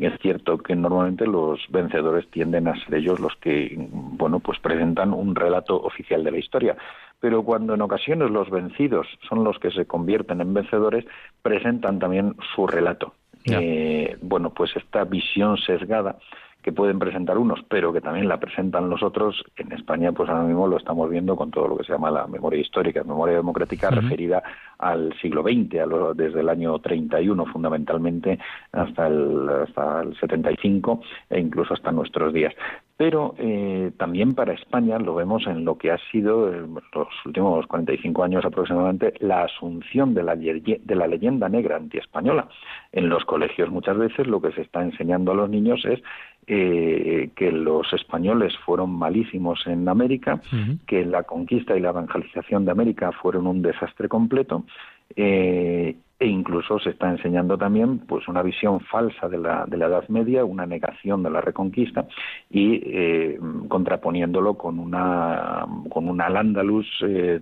es 0.02 0.20
cierto 0.22 0.58
que 0.58 0.76
normalmente 0.76 1.26
los 1.26 1.60
vencedores 1.70 2.30
tienden 2.30 2.68
a 2.68 2.76
ser 2.84 2.96
ellos 2.96 3.20
los 3.20 3.36
que, 3.38 3.76
bueno, 3.92 4.40
pues 4.40 4.60
presentan 4.60 5.14
un 5.14 5.36
relato 5.36 5.82
oficial 5.82 6.24
de 6.24 6.32
la 6.32 6.38
historia. 6.38 6.76
Pero 7.20 7.44
cuando 7.44 7.74
en 7.74 7.82
ocasiones 7.82 8.32
los 8.32 8.50
vencidos 8.50 9.08
son 9.28 9.44
los 9.44 9.60
que 9.60 9.72
se 9.72 9.86
convierten 9.86 10.42
en 10.42 10.54
vencedores, 10.54 11.06
presentan 11.42 12.00
también 12.00 12.36
su 12.56 12.68
relato. 12.68 13.14
Eh, 13.46 14.18
bueno, 14.22 14.52
pues 14.52 14.76
esta 14.76 15.04
visión 15.04 15.58
sesgada 15.58 16.18
que 16.62 16.72
pueden 16.72 17.00
presentar 17.00 17.38
unos, 17.38 17.60
pero 17.68 17.92
que 17.92 18.02
también 18.02 18.28
la 18.28 18.40
presentan 18.40 18.90
los 18.90 19.04
otros, 19.04 19.44
en 19.58 19.72
España 19.72 20.12
pues 20.12 20.30
ahora 20.30 20.44
mismo 20.44 20.68
lo 20.68 20.78
estamos 20.78 21.10
viendo 21.10 21.36
con 21.36 21.52
todo 21.52 21.68
lo 21.68 21.78
que 21.78 21.84
se 21.84 21.94
llama 21.94 22.12
la 22.12 22.28
memoria 22.28 22.62
histórica, 22.62 23.04
memoria 23.04 23.36
democrática 23.36 23.90
referida 23.90 24.44
al 24.78 25.14
siglo 25.22 25.44
XX, 25.44 25.80
a 25.80 26.14
desde 26.14 26.40
el 26.42 26.50
año 26.50 26.80
31 26.80 27.46
fundamentalmente 27.48 28.40
hasta 28.72 29.08
el, 29.08 29.50
hasta 29.50 30.02
el 30.02 30.18
75 30.20 31.02
e 31.30 31.40
incluso 31.40 31.74
hasta 31.74 31.92
nuestros 31.92 32.34
días. 32.34 32.54
Pero 33.02 33.34
eh, 33.40 33.92
también 33.98 34.36
para 34.36 34.54
España 34.54 35.00
lo 35.00 35.16
vemos 35.16 35.48
en 35.48 35.66
lo 35.66 35.76
que 35.76 35.90
ha 35.90 35.98
sido 36.12 36.54
eh, 36.54 36.62
los 36.94 37.08
últimos 37.26 37.66
45 37.66 38.24
años 38.24 38.46
aproximadamente 38.46 39.16
la 39.22 39.46
asunción 39.46 40.14
de 40.14 40.22
la, 40.22 40.36
de 40.36 40.96
la 40.96 41.08
leyenda 41.08 41.50
negra 41.50 41.78
antiespañola. 41.78 42.48
En 42.92 43.10
los 43.10 43.26
colegios 43.26 43.72
muchas 43.72 43.98
veces 43.98 44.28
lo 44.28 44.40
que 44.40 44.52
se 44.52 44.62
está 44.62 44.84
enseñando 44.84 45.32
a 45.32 45.34
los 45.34 45.50
niños 45.50 45.84
es 45.84 46.00
eh, 46.46 47.32
que 47.36 47.52
los 47.52 47.92
españoles 47.92 48.54
fueron 48.66 48.92
malísimos 48.92 49.66
en 49.66 49.90
América, 49.90 50.40
que 50.86 51.04
la 51.04 51.24
conquista 51.24 51.76
y 51.76 51.80
la 51.80 51.90
evangelización 51.90 52.66
de 52.66 52.72
América 52.72 53.12
fueron 53.14 53.48
un 53.48 53.64
desastre 53.64 54.10
completo. 54.10 54.64
Eh, 55.16 55.96
e 56.22 56.28
incluso 56.28 56.78
se 56.78 56.92
está 56.92 57.10
enseñando 57.10 57.58
también 57.58 57.98
pues 57.98 58.28
una 58.28 58.44
visión 58.44 58.80
falsa 58.80 59.28
de 59.28 59.40
la, 59.40 59.66
de 59.66 59.76
la 59.76 59.88
Edad 59.88 60.08
Media, 60.08 60.46
una 60.46 60.68
negación 60.68 61.24
de 61.24 61.32
la 61.32 61.42
Reconquista 61.42 62.08
y 62.48 62.76
eh, 62.86 63.40
contraponiéndolo 63.68 64.54
con 64.54 64.78
una 64.78 65.66
con 65.90 66.08
un 66.08 66.22
al-Ándalus 66.22 66.88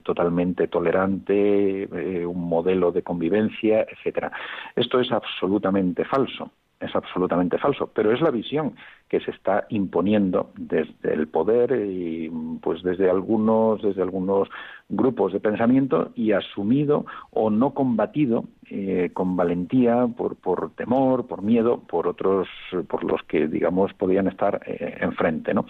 totalmente 0.03 0.69
tolerante, 0.69 1.89
un 2.25 2.47
modelo 2.47 2.93
de 2.93 3.03
convivencia, 3.03 3.81
etcétera. 3.81 4.31
Esto 4.75 5.01
es 5.01 5.11
absolutamente 5.11 6.05
falso 6.05 6.49
es 6.79 6.95
absolutamente 6.95 7.57
falso, 7.57 7.91
pero 7.93 8.11
es 8.13 8.21
la 8.21 8.31
visión 8.31 8.75
que 9.09 9.19
se 9.19 9.31
está 9.31 9.65
imponiendo 9.69 10.51
desde 10.55 11.13
el 11.13 11.27
poder 11.27 11.71
y 11.71 12.29
pues 12.61 12.83
desde 12.83 13.09
algunos 13.09 13.81
desde 13.81 14.03
algunos 14.03 14.47
grupos 14.87 15.33
de 15.33 15.39
pensamiento 15.39 16.11
y 16.15 16.31
asumido 16.31 17.05
o 17.31 17.49
no 17.49 17.73
combatido 17.73 18.45
eh, 18.71 19.09
con 19.13 19.35
valentía 19.35 20.07
por, 20.15 20.35
por 20.35 20.71
temor 20.75 21.27
por 21.27 21.41
miedo 21.41 21.81
por 21.87 22.07
otros 22.07 22.47
por 22.87 23.03
los 23.03 23.21
que 23.23 23.47
digamos 23.47 23.93
podían 23.93 24.27
estar 24.27 24.61
eh, 24.65 24.97
enfrente 25.01 25.53
no 25.53 25.65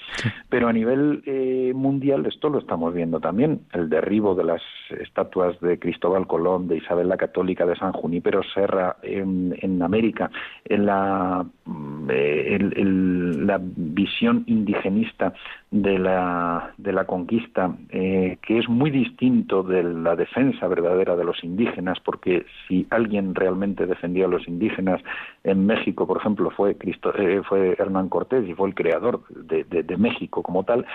pero 0.50 0.68
a 0.68 0.74
nivel 0.74 1.24
eh, 1.26 1.72
mundial 1.74 2.26
esto 2.26 2.50
lo 2.50 2.60
estamos 2.60 2.94
viendo 2.94 3.20
también 3.20 3.62
el 3.74 3.90
derribo 3.90 4.36
de 4.36 4.44
las 4.44 4.62
estatuas 5.00 5.60
de 5.62 5.80
Cristóbal 5.80 6.28
Colón 6.28 6.68
de 6.68 6.78
Isabel 6.78 7.08
la 7.08 7.18
Católica 7.18 7.66
de 7.66 7.78
San 7.78 7.94
Junípero 7.94 8.42
Serra 8.54 8.98
en, 9.02 9.56
en 9.62 9.82
América 9.82 10.30
en 10.66 10.86
la 10.86 11.46
mm, 11.66 12.10
el 12.10 13.29
la 13.30 13.60
visión 13.62 14.44
indigenista 14.48 15.34
de 15.72 16.00
la, 16.00 16.74
de 16.78 16.92
la 16.92 17.06
conquista, 17.06 17.76
eh, 17.90 18.38
que 18.42 18.58
es 18.58 18.68
muy 18.68 18.90
distinto 18.90 19.62
de 19.62 19.84
la 19.84 20.16
defensa 20.16 20.68
verdadera 20.68 21.16
de 21.16 21.24
los 21.24 21.44
indígenas, 21.44 22.00
porque 22.00 22.46
si 22.68 22.88
alguien 22.90 23.36
realmente 23.36 23.86
defendía 23.86 24.26
a 24.26 24.30
los 24.30 24.48
indígenas 24.48 25.02
en 25.44 25.66
México, 25.66 26.08
por 26.08 26.18
ejemplo, 26.18 26.50
fue, 26.52 26.76
Cristo, 26.76 27.14
eh, 27.16 27.42
fue 27.48 27.76
Hernán 27.78 28.10
Cortés 28.10 28.48
y 28.48 28.54
fue 28.54 28.70
el 28.70 28.76
creador 28.76 29.22
de, 29.30 29.64
de, 29.64 29.98
México 29.98 30.42
como 30.42 30.64
tal. 30.64 30.86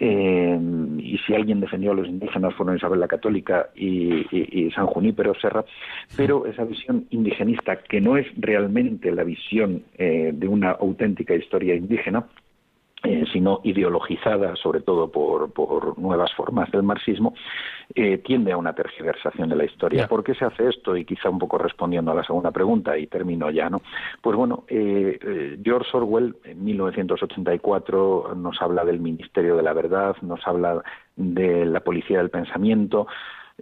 Eh, 0.00 0.58
y 0.98 1.18
si 1.18 1.34
alguien 1.34 1.60
defendió 1.60 1.90
a 1.90 1.94
los 1.94 2.06
indígenas 2.06 2.54
fueron 2.54 2.76
Isabel 2.76 3.00
la 3.00 3.08
Católica 3.08 3.70
y, 3.74 4.26
y, 4.30 4.70
San 4.70 4.86
Junípero 4.86 5.34
Serra, 5.34 5.64
pero 6.16 6.46
esa 6.46 6.64
visión 6.64 7.06
indigenista, 7.10 7.76
que 7.76 8.00
no 8.00 8.16
es 8.16 8.26
realmente 8.36 9.10
la 9.10 9.24
visión 9.24 9.82
eh, 9.96 10.30
de 10.32 10.46
una 10.46 10.70
auténtica 10.70 11.34
historia 11.34 11.74
indígena, 11.74 12.26
eh, 13.04 13.24
sino 13.32 13.60
ideologizada 13.62 14.56
sobre 14.56 14.80
todo 14.80 15.08
por, 15.08 15.52
por, 15.52 15.96
nuevas 16.00 16.32
formas 16.34 16.68
del 16.72 16.82
marxismo, 16.82 17.32
eh, 17.94 18.18
tiende 18.18 18.50
a 18.50 18.56
una 18.56 18.74
tergiversación 18.74 19.48
de 19.48 19.54
la 19.54 19.66
historia. 19.66 20.08
¿Por 20.08 20.24
qué 20.24 20.34
se 20.34 20.44
hace 20.44 20.68
esto? 20.68 20.96
Y 20.96 21.04
quizá 21.04 21.30
un 21.30 21.38
poco 21.38 21.58
respondiendo 21.58 22.10
a 22.10 22.14
la 22.16 22.24
segunda 22.24 22.50
pregunta, 22.50 22.98
y 22.98 23.06
termino 23.06 23.52
ya, 23.52 23.70
¿no? 23.70 23.82
Pues 24.20 24.36
bueno, 24.36 24.64
eh, 24.66 25.56
George 25.62 25.96
Orwell 25.96 26.34
en 26.42 26.64
1984 26.64 28.34
nos 28.34 28.60
habla 28.60 28.84
del 28.84 28.98
Ministerio 28.98 29.54
de 29.54 29.62
la 29.62 29.74
Verdad, 29.74 30.16
nos 30.22 30.44
habla 30.44 30.82
de 31.14 31.66
la 31.66 31.78
policía 31.78 32.18
del 32.18 32.30
pensamiento, 32.30 33.06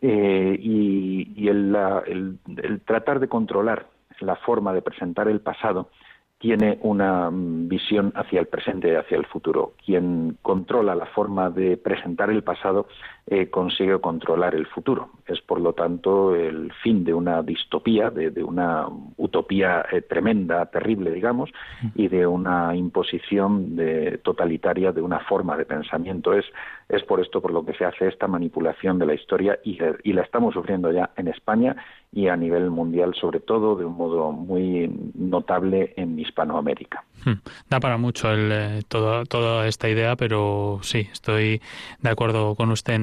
y, 0.01 1.46
el 1.46 2.81
tratar 2.87 3.20
de 3.20 3.29
controlar 3.29 3.87
la 4.20 4.37
forma 4.37 4.72
de 4.72 4.81
presentar 4.81 5.29
el 5.29 5.40
pasado 5.40 5.90
tiene 6.38 6.79
una 6.83 7.31
mm, 7.31 7.68
visión 7.68 8.12
hacia 8.14 8.40
el 8.40 8.46
presente 8.46 8.96
hacia 8.96 9.16
el 9.16 9.27
futuro. 9.27 9.75
Quien 9.85 10.38
controla 10.42 10.94
la 10.94 11.07
forma 11.07 11.51
de 11.51 11.77
presentar 11.77 12.31
el 12.31 12.42
pasado 12.42 12.88
eh, 13.29 13.51
consigue 13.51 13.99
controlar 13.99 14.55
el 14.55 14.67
futuro. 14.67 15.11
Es, 15.27 15.41
por 15.41 15.61
lo 15.61 15.73
tanto, 15.73 16.37
el 16.37 16.73
fin 16.85 17.03
de 17.03 17.12
una 17.12 17.43
distopía, 17.43 18.09
de, 18.09 18.31
una 18.45 18.87
utopía 19.17 19.85
eh, 19.91 20.03
tremenda, 20.03 20.65
terrible, 20.67 21.11
digamos, 21.11 21.51
y 21.97 22.07
de 22.07 22.25
una 22.25 22.77
imposición 22.77 23.75
de, 23.75 24.19
totalitaria 24.19 24.93
de 24.93 25.03
una 25.03 25.19
forma 25.19 25.57
de 25.57 25.65
pensamiento. 25.65 26.35
Es, 26.35 26.45
es 26.89 27.03
por 27.03 27.21
esto 27.21 27.43
por 27.43 27.51
lo 27.51 27.67
que 27.67 27.75
se 27.75 27.85
hace 27.85 28.07
esta 28.07 28.29
manipulación 28.29 28.97
de 29.01 29.07
la 29.07 29.15
historia 29.15 29.59
y, 29.65 29.77
la 30.12 30.23
estamos 30.23 30.55
sufriendo 30.55 30.93
ya 30.93 31.11
en 31.17 31.27
España 31.27 31.75
y 32.12 32.29
a 32.29 32.37
nivel 32.37 32.71
mundial, 32.71 33.15
sobre 33.21 33.41
todo 33.41 33.75
de 33.75 33.85
un 33.85 33.97
modo 33.97 34.31
muy 34.31 34.89
notable 35.15 35.93
en 35.97 36.19
Hispanoamérica. 36.19 37.05
Hmm. 37.25 37.41
Da 37.69 37.81
para 37.81 37.99
mucho 37.99 38.33
el, 38.33 38.51
eh, 38.53 38.83
toda 38.89 39.67
esta 39.67 39.89
idea, 39.89 40.15
pero 40.17 40.79
sí, 40.83 41.09
estoy 41.12 41.61
de 42.01 42.09
acuerdo 42.09 42.55
con 42.55 42.71
usted 42.71 42.95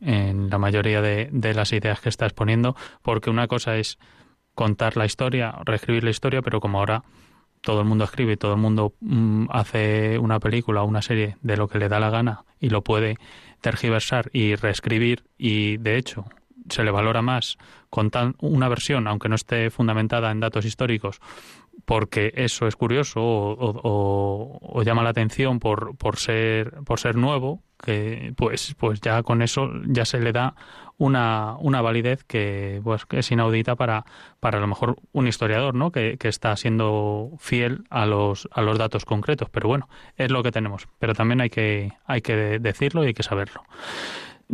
en 0.00 0.50
la 0.50 0.58
mayoría 0.58 1.00
de, 1.02 1.54
las 1.54 1.72
ideas 1.72 2.00
que 2.00 2.08
está 2.08 2.26
exponiendo, 2.26 2.76
porque 3.02 3.30
una 3.30 3.46
cosa 3.46 3.76
es 3.76 3.98
contar 4.54 4.96
la 4.96 5.06
historia, 5.06 5.54
reescribir 5.64 6.04
la 6.04 6.10
historia, 6.10 6.42
pero 6.42 6.60
como 6.60 6.78
ahora 6.78 7.04
todo 7.60 7.80
el 7.80 7.86
mundo 7.86 8.04
escribe, 8.04 8.36
todo 8.36 8.52
el 8.52 8.60
mundo 8.60 8.94
mm, 9.00 9.46
hace 9.50 10.18
una 10.18 10.38
película 10.38 10.82
o 10.82 10.86
una 10.86 11.02
serie 11.02 11.36
de 11.42 11.56
lo 11.56 11.68
que 11.68 11.78
le 11.78 11.88
da 11.88 11.98
la 11.98 12.10
gana 12.10 12.44
y 12.60 12.68
lo 12.68 12.82
puede 12.82 13.16
tergiversar 13.60 14.28
y 14.32 14.54
reescribir 14.54 15.24
y 15.38 15.78
de 15.78 15.96
hecho 15.96 16.26
se 16.68 16.84
le 16.84 16.90
valora 16.90 17.22
más 17.22 17.58
con 17.90 18.10
una 18.40 18.68
versión, 18.68 19.06
aunque 19.06 19.28
no 19.28 19.34
esté 19.34 19.70
fundamentada 19.70 20.30
en 20.30 20.40
datos 20.40 20.64
históricos, 20.64 21.20
porque 21.84 22.32
eso 22.36 22.66
es 22.66 22.76
curioso 22.76 23.20
o, 23.22 24.82
llama 24.84 25.02
la 25.02 25.10
atención 25.10 25.60
por, 25.60 25.96
por 25.96 26.18
ser 26.18 26.72
por 26.84 27.00
ser 27.00 27.16
nuevo 27.16 27.62
que 27.82 28.32
pues 28.36 28.74
pues 28.78 29.00
ya 29.00 29.22
con 29.22 29.42
eso 29.42 29.70
ya 29.86 30.04
se 30.04 30.20
le 30.20 30.32
da 30.32 30.54
una, 30.96 31.56
una 31.58 31.82
validez 31.82 32.24
que 32.24 32.80
pues 32.84 33.04
es 33.10 33.30
inaudita 33.30 33.76
para 33.76 34.04
para 34.40 34.58
a 34.58 34.60
lo 34.60 34.66
mejor 34.66 34.96
un 35.12 35.26
historiador 35.26 35.74
no 35.74 35.90
que, 35.90 36.16
que 36.18 36.28
está 36.28 36.56
siendo 36.56 37.32
fiel 37.38 37.84
a 37.90 38.06
los 38.06 38.48
a 38.52 38.62
los 38.62 38.78
datos 38.78 39.04
concretos. 39.04 39.48
Pero 39.50 39.68
bueno 39.68 39.88
es 40.16 40.30
lo 40.30 40.42
que 40.42 40.52
tenemos. 40.52 40.88
Pero 40.98 41.14
también 41.14 41.40
hay 41.40 41.50
que 41.50 41.92
hay 42.06 42.20
que 42.22 42.58
decirlo 42.58 43.04
y 43.04 43.08
hay 43.08 43.14
que 43.14 43.22
saberlo 43.22 43.62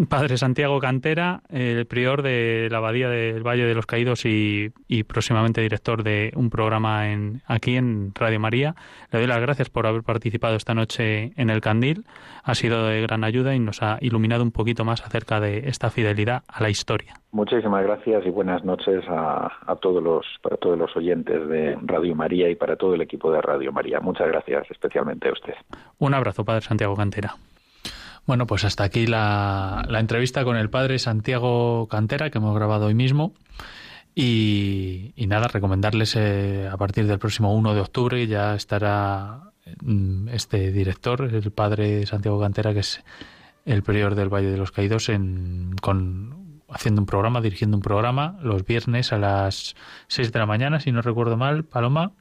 Padre 0.08 0.36
Santiago 0.36 0.78
Cantera, 0.78 1.42
el 1.50 1.86
prior 1.86 2.22
de 2.22 2.68
la 2.70 2.78
Abadía 2.78 3.08
del 3.08 3.46
Valle 3.46 3.64
de 3.64 3.74
los 3.74 3.86
Caídos 3.86 4.24
y, 4.24 4.72
próximamente 5.06 5.60
director 5.60 6.02
de 6.02 6.32
un 6.36 6.50
programa 6.50 7.10
en, 7.10 7.42
aquí 7.46 7.76
en 7.76 8.12
Radio 8.14 8.40
María. 8.40 8.74
Le 9.10 9.18
doy 9.18 9.28
las 9.28 9.40
gracias 9.40 9.68
por 9.68 9.86
haber 9.86 10.02
participado 10.02 10.56
esta 10.56 10.74
noche 10.74 11.32
en 11.36 11.50
el 11.50 11.60
Candil. 11.60 12.04
Ha 12.44 12.54
sido 12.54 12.86
de 12.86 13.02
gran 13.02 13.24
ayuda 13.24 13.54
y 13.54 13.58
nos 13.58 13.82
ha 13.82 13.98
iluminado 14.00 14.42
un 14.42 14.52
poquito 14.52 14.84
más 14.84 15.04
acerca 15.04 15.40
de 15.40 15.68
esta 15.68 15.90
fidelidad 15.90 16.42
a 16.48 16.62
la 16.62 16.70
historia. 16.70 17.14
Muchísimas 17.32 17.84
gracias 17.84 18.24
y 18.26 18.30
buenas 18.30 18.64
noches 18.64 19.04
a, 19.08 19.50
a 19.66 19.76
todos 19.76 20.02
los 20.02 20.26
para 20.42 20.56
todos 20.56 20.78
los 20.78 20.96
oyentes 20.96 21.48
de 21.48 21.76
Radio 21.82 22.14
María 22.14 22.48
y 22.48 22.56
para 22.56 22.76
todo 22.76 22.94
el 22.94 23.02
equipo 23.02 23.30
de 23.32 23.40
Radio 23.40 23.72
María. 23.72 24.00
Muchas 24.00 24.28
gracias, 24.28 24.70
especialmente 24.70 25.28
a 25.28 25.32
usted. 25.32 25.54
Un 25.98 26.14
abrazo, 26.14 26.44
Padre 26.44 26.62
Santiago 26.62 26.96
Cantera. 26.96 27.34
Bueno, 28.30 28.46
pues 28.46 28.64
hasta 28.64 28.84
aquí 28.84 29.08
la, 29.08 29.84
entrevista 29.88 30.44
con 30.44 30.56
el 30.56 30.70
padre 30.70 31.00
Santiago 31.00 31.88
Cantera 31.88 32.30
que 32.30 32.38
hemos 32.38 32.54
grabado 32.54 32.86
hoy 32.86 32.94
mismo. 32.94 33.34
Y, 34.14 35.12
nada, 35.26 35.48
recomendarles 35.48 36.14
eh, 36.14 36.68
a 36.70 36.76
partir 36.76 37.08
del 37.08 37.18
próximo 37.18 37.52
1 37.52 37.74
de 37.74 37.80
octubre 37.80 38.24
ya 38.28 38.54
estará 38.54 39.50
mm, 39.82 40.28
este 40.28 40.70
director, 40.70 41.22
el 41.24 41.50
padre 41.50 42.06
Santiago 42.06 42.40
Cantera, 42.40 42.72
que 42.72 42.78
es 42.78 43.02
el 43.64 43.82
prior 43.82 44.14
del 44.14 44.28
Valle 44.28 44.52
de 44.52 44.58
los 44.58 44.70
Caídos, 44.70 45.08
en, 45.08 45.74
con, 45.82 46.62
haciendo 46.68 47.00
un 47.00 47.06
programa, 47.06 47.40
dirigiendo 47.40 47.78
un 47.78 47.82
programa 47.82 48.38
los 48.42 48.64
viernes 48.64 49.12
a 49.12 49.18
las 49.18 49.74
6 50.06 50.30
de 50.30 50.38
la 50.38 50.46
mañana, 50.46 50.78
si 50.78 50.92
no 50.92 51.02
recuerdo 51.02 51.36
mal, 51.36 51.64
Paloma 51.64 52.12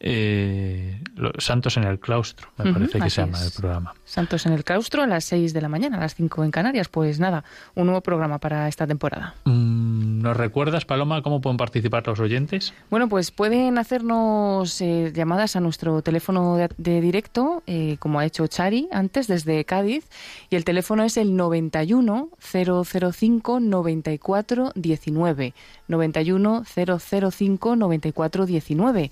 eh, 0.00 1.00
Santos 1.38 1.76
en 1.76 1.84
el 1.84 2.00
Claustro, 2.00 2.48
me 2.56 2.72
parece 2.72 2.98
que 2.98 3.08
se 3.08 3.20
llama 3.20 3.40
el 3.40 3.52
programa. 3.52 3.94
Santos 4.08 4.46
en 4.46 4.54
el 4.54 4.64
Claustro 4.64 5.02
a 5.02 5.06
las 5.06 5.24
6 5.26 5.52
de 5.52 5.60
la 5.60 5.68
mañana, 5.68 5.98
a 5.98 6.00
las 6.00 6.14
5 6.14 6.42
en 6.42 6.50
Canarias. 6.50 6.88
Pues 6.88 7.20
nada, 7.20 7.44
un 7.74 7.86
nuevo 7.86 8.00
programa 8.00 8.38
para 8.38 8.66
esta 8.66 8.86
temporada. 8.86 9.34
Mm, 9.44 10.22
¿Nos 10.22 10.36
recuerdas, 10.36 10.86
Paloma, 10.86 11.20
cómo 11.22 11.42
pueden 11.42 11.58
participar 11.58 12.06
los 12.06 12.18
oyentes? 12.18 12.72
Bueno, 12.90 13.08
pues 13.08 13.30
pueden 13.30 13.76
hacernos 13.76 14.80
eh, 14.80 15.12
llamadas 15.14 15.56
a 15.56 15.60
nuestro 15.60 16.00
teléfono 16.00 16.56
de, 16.56 17.00
directo, 17.00 17.62
eh, 17.66 17.96
como 17.98 18.18
ha 18.18 18.24
hecho 18.24 18.46
Chari 18.46 18.88
antes, 18.92 19.26
desde 19.26 19.64
Cádiz, 19.66 20.06
y 20.48 20.56
el 20.56 20.64
teléfono 20.64 21.04
es 21.04 21.18
el 21.18 21.36
91 21.36 22.30
005 22.40 23.60
94 23.60 24.72
19. 24.74 25.52
91 25.86 26.64
005 26.64 27.76
94 27.76 28.46
19. 28.46 29.10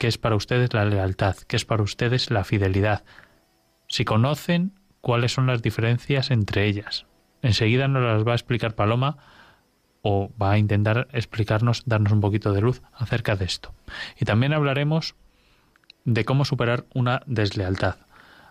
que 0.02 0.08
es 0.08 0.18
para 0.18 0.34
ustedes 0.34 0.74
la 0.74 0.84
lealtad, 0.84 1.36
que 1.46 1.54
es 1.54 1.64
para 1.64 1.84
ustedes 1.84 2.32
la 2.32 2.42
fidelidad. 2.42 3.04
Si 3.86 4.04
conocen 4.04 4.72
cuáles 5.00 5.32
son 5.32 5.46
las 5.46 5.62
diferencias 5.62 6.32
entre 6.32 6.66
ellas. 6.66 7.06
Enseguida 7.40 7.86
nos 7.86 8.02
las 8.02 8.26
va 8.26 8.32
a 8.32 8.34
explicar 8.34 8.74
Paloma 8.74 9.18
o 10.02 10.32
va 10.42 10.50
a 10.50 10.58
intentar 10.58 11.06
explicarnos, 11.12 11.84
darnos 11.86 12.12
un 12.12 12.20
poquito 12.20 12.52
de 12.52 12.62
luz 12.62 12.82
acerca 12.92 13.36
de 13.36 13.44
esto. 13.44 13.76
Y 14.18 14.24
también 14.24 14.52
hablaremos 14.54 15.14
de 16.04 16.24
cómo 16.24 16.44
superar 16.44 16.84
una 16.94 17.22
deslealtad 17.26 17.98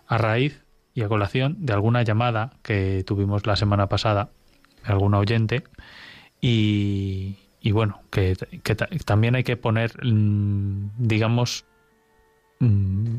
a 0.06 0.16
raíz 0.16 0.64
y 0.94 1.02
a 1.02 1.08
colación 1.08 1.66
de 1.66 1.74
alguna 1.74 2.00
llamada 2.00 2.54
que 2.62 3.04
tuvimos 3.06 3.46
la 3.46 3.56
semana 3.56 3.90
pasada 3.90 4.30
algún 4.84 5.12
oyente 5.12 5.64
y, 6.40 7.36
bueno, 7.70 8.02
que, 8.10 8.36
también 9.04 9.36
hay 9.36 9.44
que 9.44 9.56
poner, 9.56 9.92
mm, 10.04 10.90
digamos, 10.98 11.64
mm, 12.58 13.18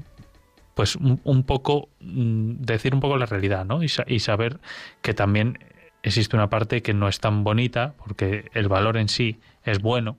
pues 0.76 0.98
un, 0.98 1.44
poco, 1.44 1.90
mm, 2.02 2.56
decir 2.60 2.94
un 2.94 3.00
poco 3.00 3.18
la 3.18 3.26
realidad, 3.26 3.66
¿no? 3.66 3.84
Y, 3.84 3.88
y, 4.08 4.20
saber 4.20 4.60
que 5.02 5.14
también 5.14 5.60
existe 6.02 6.36
una 6.36 6.50
parte 6.50 6.82
que 6.82 6.94
no 6.94 7.08
es 7.08 7.20
tan 7.20 7.44
bonita, 7.44 7.94
porque 7.98 8.50
el 8.54 8.68
valor 8.68 8.98
en 8.98 9.08
sí 9.08 9.40
es 9.64 9.80
bueno, 9.82 10.18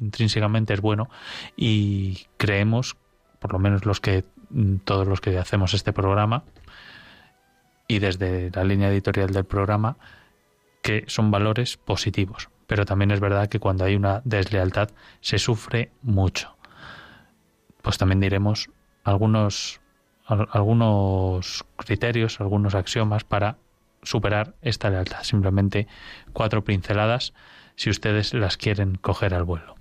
intrínsecamente 0.00 0.72
es 0.74 0.80
bueno, 0.80 1.10
y 1.56 2.26
creemos, 2.38 2.96
por 3.40 3.52
lo 3.52 3.58
menos 3.58 3.84
los 3.84 4.00
que, 4.00 4.24
todos 4.84 5.06
los 5.06 5.20
que 5.20 5.36
hacemos 5.38 5.74
este 5.74 5.92
programa, 5.92 6.44
y 7.88 7.98
desde 7.98 8.50
la 8.52 8.64
línea 8.64 8.88
editorial 8.88 9.32
del 9.32 9.44
programa, 9.44 9.98
que 10.82 11.04
son 11.06 11.30
valores 11.30 11.76
positivos, 11.76 12.48
pero 12.66 12.84
también 12.84 13.10
es 13.10 13.20
verdad 13.20 13.48
que 13.48 13.60
cuando 13.60 13.84
hay 13.84 13.96
una 13.96 14.22
deslealtad 14.24 14.90
se 15.20 15.38
sufre 15.38 15.90
mucho. 16.02 16.56
Pues 17.82 17.98
también 17.98 18.20
diremos 18.20 18.70
algunos, 19.02 19.80
algunos 20.26 21.64
criterios, 21.76 22.40
algunos 22.40 22.74
axiomas 22.74 23.24
para 23.24 23.58
superar 24.02 24.54
esta 24.62 24.90
lealtad. 24.90 25.22
Simplemente 25.22 25.86
cuatro 26.32 26.64
pinceladas 26.64 27.34
si 27.76 27.90
ustedes 27.90 28.32
las 28.34 28.56
quieren 28.56 28.96
coger 28.96 29.34
al 29.34 29.44
vuelo. 29.44 29.74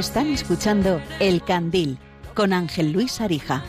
Están 0.00 0.28
escuchando 0.28 0.98
El 1.20 1.42
Candil 1.42 1.98
con 2.34 2.54
Ángel 2.54 2.90
Luis 2.90 3.20
Arija. 3.20 3.62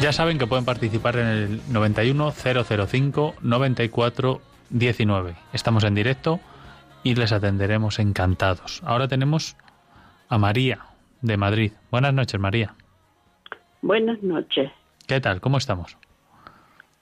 Ya 0.00 0.12
saben 0.12 0.38
que 0.38 0.46
pueden 0.46 0.64
participar 0.64 1.16
en 1.16 1.26
el 1.26 1.60
91 1.72 2.30
005 2.30 3.34
94 3.42 4.40
19. 4.70 5.34
Estamos 5.52 5.82
en 5.82 5.96
directo 5.96 6.38
y 7.02 7.16
les 7.16 7.32
atenderemos 7.32 7.98
encantados. 7.98 8.80
Ahora 8.84 9.08
tenemos 9.08 9.56
a 10.28 10.38
María 10.38 10.86
de 11.20 11.36
Madrid. 11.36 11.72
Buenas 11.90 12.14
noches, 12.14 12.40
María. 12.40 12.76
Buenas 13.82 14.22
noches. 14.22 14.70
¿Qué 15.08 15.20
tal? 15.20 15.40
¿Cómo 15.40 15.58
estamos? 15.58 15.98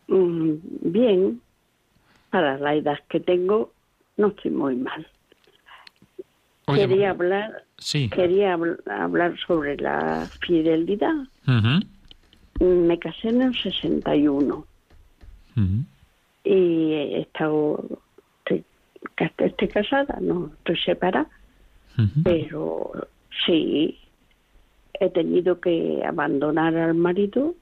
Mm, 0.09 0.55
bien. 0.81 1.42
Para 2.31 2.57
la 2.57 2.74
edad 2.74 2.98
que 3.11 3.20
tengo, 3.20 3.74
no 4.16 4.29
estoy 4.29 4.50
muy 4.50 4.77
mal. 4.77 5.07
quería 6.66 7.11
hablar, 7.11 7.64
quería 8.11 8.55
hablar 8.87 9.37
sobre 9.46 9.77
la 9.77 10.29
fidelidad. 10.40 11.14
Me 12.61 12.98
casé 12.98 13.29
en 13.29 13.42
el 13.42 13.55
61 13.57 14.66
y 16.44 16.92
he 16.92 17.20
estado, 17.20 17.85
estoy, 19.16 19.68
casada, 19.68 20.18
no 20.20 20.50
estoy 20.59 20.77
separada, 20.79 21.29
pero 22.22 22.92
sí 23.46 23.98
he 25.00 25.11
tenido 25.11 25.61
que 25.61 26.03
abandonar 26.07 26.77
al 26.77 26.94
marido 26.94 27.55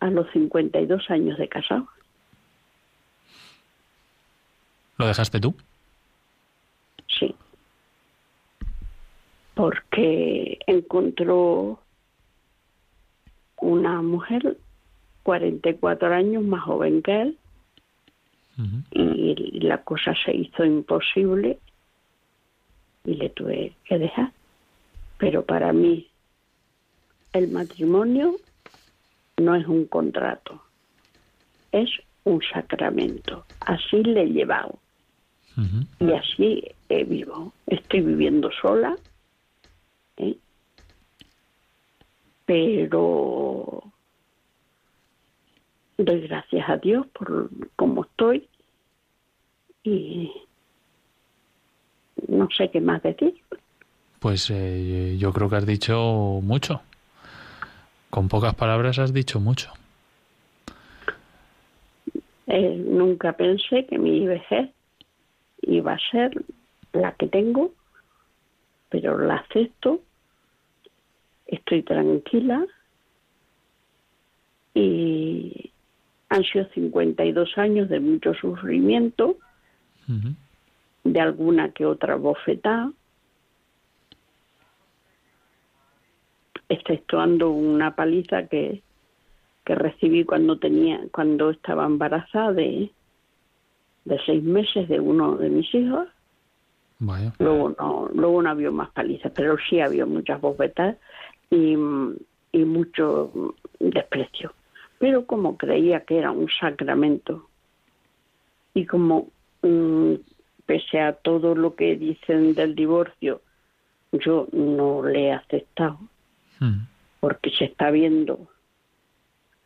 a 0.00 0.10
los 0.10 0.30
52 0.32 1.10
años 1.10 1.38
de 1.38 1.48
casado. 1.48 1.88
¿Lo 4.98 5.06
dejaste 5.06 5.40
tú? 5.40 5.54
Sí. 7.06 7.34
Porque 9.54 10.58
encontró 10.66 11.80
una 13.58 14.02
mujer 14.02 14.56
44 15.22 16.14
años 16.14 16.44
más 16.44 16.62
joven 16.62 17.02
que 17.02 17.22
él 17.22 17.38
y 18.90 19.60
la 19.60 19.82
cosa 19.82 20.14
se 20.24 20.34
hizo 20.34 20.64
imposible 20.64 21.58
y 23.04 23.14
le 23.14 23.28
tuve 23.30 23.74
que 23.84 23.98
dejar. 23.98 24.32
Pero 25.18 25.44
para 25.44 25.72
mí 25.72 26.08
el 27.32 27.48
matrimonio 27.48 28.36
no 29.36 29.54
es 29.54 29.66
un 29.66 29.86
contrato, 29.86 30.62
es 31.72 31.90
un 32.24 32.40
sacramento. 32.42 33.44
Así 33.60 34.02
le 34.02 34.22
he 34.22 34.26
llevado. 34.26 34.78
Y 35.98 36.12
así 36.12 36.62
eh, 36.88 37.04
vivo. 37.04 37.52
Estoy 37.66 38.02
viviendo 38.02 38.50
sola, 38.60 38.94
¿eh? 40.18 40.36
pero 42.44 43.82
doy 45.96 46.20
gracias 46.28 46.68
a 46.68 46.76
Dios 46.76 47.06
por 47.08 47.48
cómo 47.74 48.04
estoy 48.04 48.46
y 49.82 50.30
no 52.28 52.48
sé 52.56 52.70
qué 52.70 52.80
más 52.80 53.02
decir. 53.02 53.34
Pues 54.20 54.50
eh, 54.50 55.16
yo 55.18 55.32
creo 55.32 55.48
que 55.48 55.56
has 55.56 55.66
dicho 55.66 56.40
mucho. 56.42 56.82
Con 58.10 58.28
pocas 58.28 58.54
palabras 58.54 58.98
has 58.98 59.12
dicho 59.12 59.40
mucho. 59.40 59.72
nunca 62.46 63.32
pensé 63.32 63.86
que 63.86 63.98
mi 63.98 64.26
vejez 64.26 64.75
y 65.66 65.80
va 65.80 65.94
a 65.94 66.10
ser 66.10 66.32
la 66.92 67.12
que 67.12 67.26
tengo, 67.26 67.72
pero 68.88 69.18
la 69.18 69.36
acepto, 69.36 70.00
estoy 71.46 71.82
tranquila 71.82 72.64
y 74.74 75.72
han 76.28 76.44
sido 76.44 76.66
52 76.70 77.58
años 77.58 77.88
de 77.88 78.00
mucho 78.00 78.32
sufrimiento, 78.34 79.36
de 81.02 81.20
alguna 81.20 81.72
que 81.72 81.84
otra 81.84 82.14
bofetada, 82.14 82.92
exceptuando 86.68 87.50
una 87.50 87.96
paliza 87.96 88.46
que, 88.46 88.82
que 89.64 89.74
recibí 89.74 90.24
cuando 90.24 90.58
tenía 90.58 91.00
cuando 91.10 91.50
estaba 91.50 91.86
embarazada 91.86 92.52
de, 92.52 92.90
de 94.06 94.18
seis 94.24 94.42
meses 94.42 94.88
de 94.88 94.98
uno 94.98 95.36
de 95.36 95.50
mis 95.50 95.74
hijos. 95.74 96.08
Luego 97.38 97.74
no, 97.78 98.08
luego 98.14 98.42
no 98.42 98.50
había 98.50 98.70
más 98.70 98.90
palizas, 98.90 99.30
pero 99.34 99.56
sí 99.68 99.80
había 99.80 100.06
muchas 100.06 100.40
bofetas 100.40 100.96
y, 101.50 101.76
y 102.52 102.64
mucho 102.64 103.54
desprecio. 103.78 104.54
Pero 104.98 105.26
como 105.26 105.58
creía 105.58 106.00
que 106.00 106.18
era 106.18 106.30
un 106.30 106.48
sacramento 106.48 107.48
y 108.72 108.86
como 108.86 109.28
mm, 109.62 110.14
pese 110.64 111.00
a 111.00 111.12
todo 111.12 111.54
lo 111.54 111.74
que 111.74 111.96
dicen 111.96 112.54
del 112.54 112.74
divorcio, 112.74 113.42
yo 114.12 114.48
no 114.52 115.02
le 115.02 115.26
he 115.26 115.32
aceptado, 115.32 115.98
hmm. 116.60 116.86
porque 117.20 117.50
se 117.50 117.64
está 117.64 117.90
viendo 117.90 118.48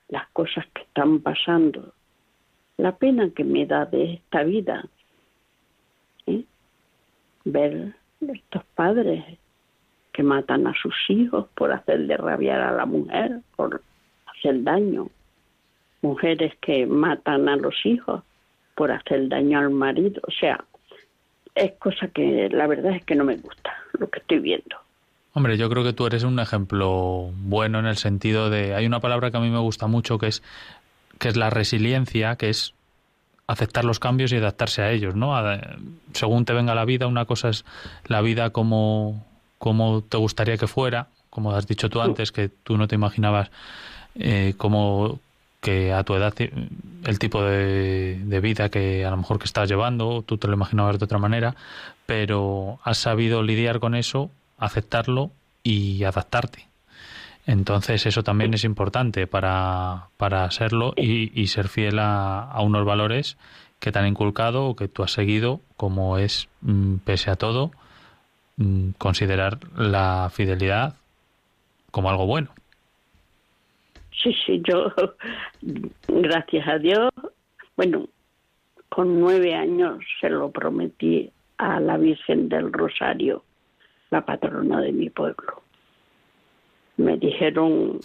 las 0.09 0.29
cosas 0.31 0.67
que 0.75 0.83
están 0.83 1.21
pasando, 1.21 1.93
la 2.83 2.97
pena 2.97 3.31
que 3.31 3.45
me 3.45 3.67
da 3.67 3.85
de 3.87 4.15
esta 4.15 4.43
vida, 4.43 4.87
¿eh? 6.27 6.45
ver 7.45 7.95
estos 8.21 8.65
padres 8.75 9.25
que 10.13 10.23
matan 10.23 10.67
a 10.67 10.75
sus 10.75 10.95
hijos 11.09 11.47
por 11.55 11.73
hacerle 11.73 12.17
rabiar 12.17 12.61
a 12.61 12.73
la 12.73 12.87
mujer, 12.87 13.41
por 13.57 13.83
hacer 14.27 14.63
daño, 14.63 15.09
mujeres 16.03 16.55
que 16.61 16.87
matan 16.87 17.49
a 17.49 17.57
los 17.57 17.75
hijos 17.85 18.23
por 18.75 18.91
hacer 18.93 19.29
daño 19.29 19.59
al 19.59 19.71
marido, 19.71 20.21
o 20.27 20.31
sea, 20.31 20.65
es 21.55 21.73
cosa 21.73 22.09
que 22.09 22.49
la 22.51 22.67
verdad 22.67 22.97
es 22.97 23.05
que 23.05 23.15
no 23.15 23.25
me 23.25 23.37
gusta 23.37 23.75
lo 23.99 24.09
que 24.09 24.21
estoy 24.21 24.39
viendo. 24.39 24.77
Hombre, 25.33 25.57
yo 25.57 25.71
creo 25.71 25.85
que 25.85 25.93
tú 25.93 26.07
eres 26.07 26.25
un 26.25 26.41
ejemplo 26.41 27.31
bueno 27.37 27.79
en 27.79 27.87
el 27.87 27.97
sentido 27.97 28.51
de 28.51 28.75
hay 28.75 28.87
una 28.87 29.01
palabra 29.01 29.31
que 29.31 29.37
a 29.37 29.41
mí 29.41 29.49
me 29.49 29.61
gusta 29.61 29.87
mucho 29.87 30.19
que 30.19 30.27
es 30.27 30.43
que 31.21 31.29
es 31.29 31.37
la 31.37 31.51
resiliencia, 31.51 32.35
que 32.35 32.49
es 32.49 32.75
aceptar 33.47 33.85
los 33.85 34.01
cambios 34.01 34.33
y 34.33 34.37
adaptarse 34.37 34.83
a 34.83 34.91
ellos, 34.91 35.15
¿no? 35.15 35.35
según 36.13 36.45
te 36.45 36.53
venga 36.53 36.75
la 36.75 36.85
vida, 36.85 37.07
una 37.07 37.27
cosa 37.27 37.51
es 37.51 37.65
la 38.07 38.21
vida 38.23 38.51
como, 38.51 39.25
como 39.59 40.03
te 40.03 40.17
gustaría 40.17 40.57
que 40.57 40.67
fuera, 40.67 41.09
como 41.29 41.53
has 41.53 41.67
dicho 41.67 41.91
tú 41.91 42.01
antes, 42.01 42.33
que 42.33 42.49
tú 42.49 42.77
no 42.77 42.89
te 42.89 42.95
imaginabas 42.95 43.51
eh, 44.15 44.55
como 44.57 45.21
que 45.61 45.93
a 45.93 46.05
tu 46.05 46.15
edad 46.15 46.33
el 46.39 47.19
tipo 47.19 47.43
de, 47.43 48.19
de, 48.25 48.41
vida 48.41 48.71
que 48.71 49.05
a 49.05 49.11
lo 49.11 49.19
mejor 49.19 49.39
que 49.39 49.45
estás 49.45 49.69
llevando, 49.69 50.23
tú 50.23 50.39
te 50.39 50.49
lo 50.49 50.55
imaginabas 50.55 50.99
de 50.99 51.05
otra 51.05 51.19
manera, 51.19 51.55
pero 52.07 52.79
has 52.83 52.99
sabido 52.99 53.43
lidiar 53.43 53.79
con 53.79 53.95
eso, 53.95 54.31
aceptarlo 54.59 55.33
y 55.63 56.05
adaptarte. 56.05 56.70
Entonces 57.51 58.07
eso 58.07 58.23
también 58.23 58.55
es 58.55 58.63
importante 58.63 59.27
para, 59.27 60.11
para 60.19 60.49
serlo 60.53 60.93
y, 60.97 61.49
ser 61.49 61.67
fiel 61.67 61.99
a, 61.99 62.57
unos 62.63 62.85
valores 62.85 63.37
que 63.81 63.91
te 63.91 63.99
han 63.99 64.07
inculcado 64.07 64.67
o 64.67 64.77
que 64.77 64.87
tú 64.87 65.03
has 65.03 65.11
seguido, 65.11 65.61
como 65.77 66.17
es, 66.17 66.49
mm, 66.61 66.99
pese 66.99 67.29
a 67.29 67.35
todo, 67.35 67.73
mm, 68.57 68.91
considerar 68.99 69.59
la 69.77 70.31
fidelidad 70.33 70.95
como 71.91 72.09
algo 72.09 72.25
bueno. 72.25 72.51
Sí, 74.23 74.33
sí, 74.47 74.63
yo, 74.65 74.93
gracias 76.07 76.69
a 76.69 76.79
Dios, 76.79 77.11
bueno, 77.77 78.07
con 78.89 79.19
nueve 79.19 79.57
años 79.57 79.99
se 80.21 80.31
lo 80.31 80.53
prometí 80.53 81.33
a 81.59 81.81
la 81.81 81.97
Virgen 81.97 82.49
del 82.49 82.73
Rosario, 82.73 83.43
la 84.11 84.25
patrona 84.25 84.81
de 84.81 84.93
mi 84.93 85.11
pueblo 85.11 85.65
me 87.01 87.17
dijeron 87.17 88.01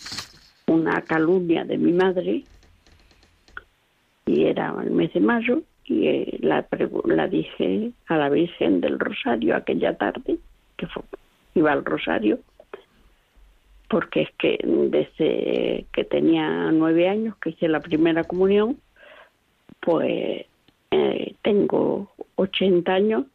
una 0.67 1.01
calumnia 1.01 1.63
de 1.65 1.77
mi 1.77 1.91
madre 1.91 2.43
y 4.25 4.45
era 4.45 4.73
el 4.81 4.91
mes 4.91 5.13
de 5.13 5.19
mayo 5.19 5.61
y 5.85 6.07
eh, 6.07 6.37
la, 6.41 6.65
la 7.05 7.27
dije 7.27 7.91
a 8.07 8.17
la 8.17 8.29
Virgen 8.29 8.81
del 8.81 8.97
Rosario 8.97 9.55
aquella 9.55 9.95
tarde 9.95 10.37
que 10.77 10.87
iba 11.53 11.71
al 11.71 11.85
Rosario 11.85 12.39
porque 13.89 14.23
es 14.23 14.29
que 14.39 14.59
desde 14.63 15.85
que 15.93 16.03
tenía 16.05 16.71
nueve 16.71 17.07
años 17.07 17.35
que 17.37 17.51
hice 17.51 17.67
la 17.67 17.81
primera 17.81 18.23
comunión 18.23 18.77
pues 19.79 20.45
eh, 20.91 21.35
tengo 21.43 22.11
80 22.35 22.91
años 22.91 23.25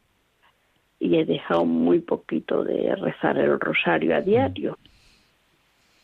y 0.98 1.16
he 1.16 1.24
dejado 1.24 1.64
muy 1.64 2.00
poquito 2.00 2.64
de 2.64 2.94
rezar 2.96 3.38
el 3.38 3.60
rosario 3.60 4.16
a 4.16 4.20
diario 4.20 4.76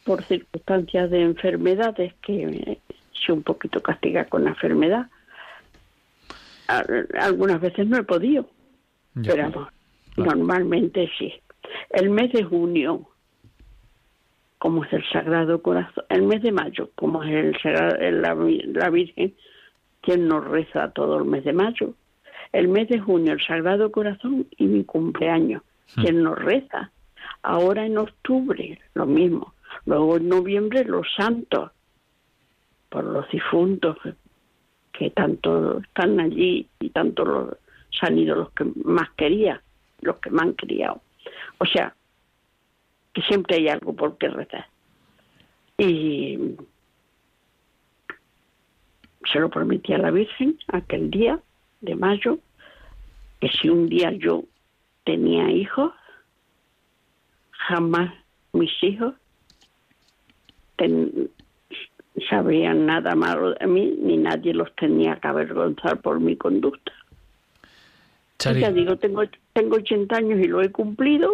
por 0.07 0.23
circunstancias 0.23 1.11
de 1.11 1.23
enfermedades 1.23 2.15
que 2.23 2.79
se 3.13 3.33
un 3.33 3.43
poquito 3.43 3.83
castiga 3.83 4.25
con 4.27 4.45
la 4.45 4.51
enfermedad. 4.51 5.09
Algunas 7.21 7.61
veces 7.61 7.87
no 7.89 7.99
he 7.99 8.05
podido, 8.05 8.49
pero 9.15 9.69
normalmente 10.17 11.11
sí. 11.19 11.35
El 11.91 12.11
mes 12.11 12.33
de 12.33 12.45
junio, 12.45 13.09
como 14.59 14.85
es 14.85 14.93
el 14.93 15.05
Sagrado 15.11 15.61
Corazón, 15.61 16.05
el 16.09 16.23
mes 16.23 16.43
de 16.43 16.53
mayo, 16.53 16.91
como 16.95 17.23
es 17.25 17.57
el, 17.65 18.23
la, 18.23 18.35
la 18.35 18.91
Virgen, 18.91 19.35
quien 20.03 20.29
nos 20.29 20.45
reza 20.45 20.93
todo 20.93 21.19
el 21.19 21.25
mes 21.25 21.45
de 21.45 21.53
mayo. 21.53 21.95
El 22.53 22.69
mes 22.69 22.89
de 22.89 23.01
junio, 23.01 23.33
el 23.33 23.45
Sagrado 23.45 23.91
Corazón 23.91 24.47
y 24.57 24.67
mi 24.67 24.85
cumpleaños, 24.85 25.63
hmm. 25.97 26.01
quien 26.01 26.23
nos 26.23 26.39
reza. 26.39 26.93
Ahora 27.43 27.85
en 27.85 27.99
octubre, 27.99 28.79
lo 28.95 29.07
mismo. 29.07 29.53
Luego 29.87 30.17
en 30.17 30.29
noviembre 30.29 30.85
los 30.85 31.07
santos, 31.17 31.71
por 32.89 33.05
los 33.05 33.29
difuntos 33.31 33.97
que 34.93 35.11
tanto 35.11 35.79
están 35.79 36.19
allí 36.21 36.69
y 36.81 36.91
tanto 36.91 37.25
los, 37.25 37.57
han 38.01 38.19
ido 38.19 38.37
los 38.37 38.51
que 38.51 38.65
más 38.85 39.11
quería, 39.17 39.63
los 40.01 40.17
que 40.19 40.31
más 40.31 40.47
han 40.47 40.53
criado. 40.55 41.01
O 41.59 41.67
sea, 41.67 41.95
que 43.15 43.23
siempre 43.23 43.57
hay 43.57 43.69
algo 43.69 43.95
por 43.95 44.19
qué 44.19 44.29
rezar. 44.29 44.67
Y 45.79 46.57
se 49.31 49.39
lo 49.39 49.51
prometí 49.51 49.93
a 49.93 49.99
la 49.99 50.11
Virgen 50.11 50.59
aquel 50.69 51.11
día 51.11 51.41
de 51.81 51.95
mayo, 51.95 52.39
que 53.41 53.49
si 53.49 53.69
un 53.69 53.89
día 53.89 54.11
yo 54.13 54.45
tenía 55.05 55.51
hijos, 55.51 55.93
jamás 57.51 58.13
mis 58.53 58.71
hijos 58.83 59.15
sabían 62.29 62.87
nada 62.87 63.15
malo 63.15 63.55
de 63.55 63.67
mí, 63.67 63.95
ni 64.01 64.17
nadie 64.17 64.55
los 64.55 64.75
tenía 64.77 65.17
que 65.17 65.29
avergonzar 65.29 66.01
por 66.01 66.21
mi 66.21 66.37
conducta. 66.37 66.93
Ya 68.39 68.71
digo, 68.71 68.97
tengo, 68.97 69.23
tengo 69.53 69.77
80 69.77 70.17
años 70.17 70.41
y 70.41 70.49
lo 70.49 70.63
he 70.63 70.71
cumplido, 70.71 71.31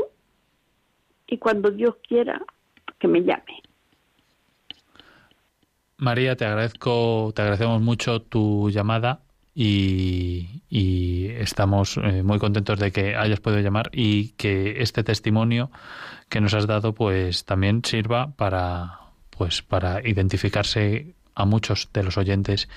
y 1.27 1.39
cuando 1.39 1.71
Dios 1.71 1.97
quiera, 2.07 2.43
que 2.99 3.09
me 3.09 3.21
llame. 3.21 3.63
María, 5.97 6.37
te 6.37 6.45
agradezco, 6.45 7.33
te 7.35 7.43
agradecemos 7.43 7.81
mucho 7.81 8.23
tu 8.23 8.71
llamada 8.71 9.21
y, 9.55 10.63
y 10.69 11.27
estamos 11.27 11.97
eh, 11.97 12.23
muy 12.23 12.39
contentos 12.39 12.79
de 12.79 12.93
que 12.93 13.15
hayas 13.15 13.41
podido 13.41 13.61
llamar 13.61 13.91
y 13.93 14.31
que 14.33 14.83
este 14.83 15.05
testimonio 15.05 15.71
que 16.29 16.41
nos 16.41 16.55
has 16.55 16.67
dado 16.67 16.95
pues 16.95 17.45
también 17.45 17.85
sirva 17.85 18.33
para, 18.37 19.02
pues 19.43 19.61
para 19.61 20.09
identificarse 20.09 21.17
a 21.35 21.47
muchos 21.47 21.89
de 21.93 22.05
los 22.05 22.17
oyentes 22.17 22.69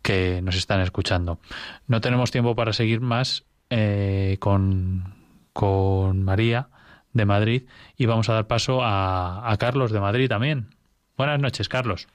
que 0.00 0.40
nos 0.40 0.56
están 0.56 0.80
escuchando. 0.80 1.40
No 1.88 2.00
tenemos 2.00 2.30
tiempo 2.30 2.56
para 2.56 2.72
seguir 2.72 3.02
más 3.02 3.44
eh, 3.68 4.38
con, 4.40 5.14
con 5.52 6.22
María 6.22 6.68
de 7.12 7.26
Madrid 7.26 7.64
y 7.98 8.06
vamos 8.06 8.30
a 8.30 8.32
dar 8.32 8.46
paso 8.46 8.82
a, 8.82 9.52
a, 9.52 9.58
Carlos 9.58 9.92
de 9.92 10.00
Madrid 10.00 10.26
también. 10.26 10.74
Buenas 11.18 11.38
noches, 11.38 11.68
Carlos. 11.68 12.08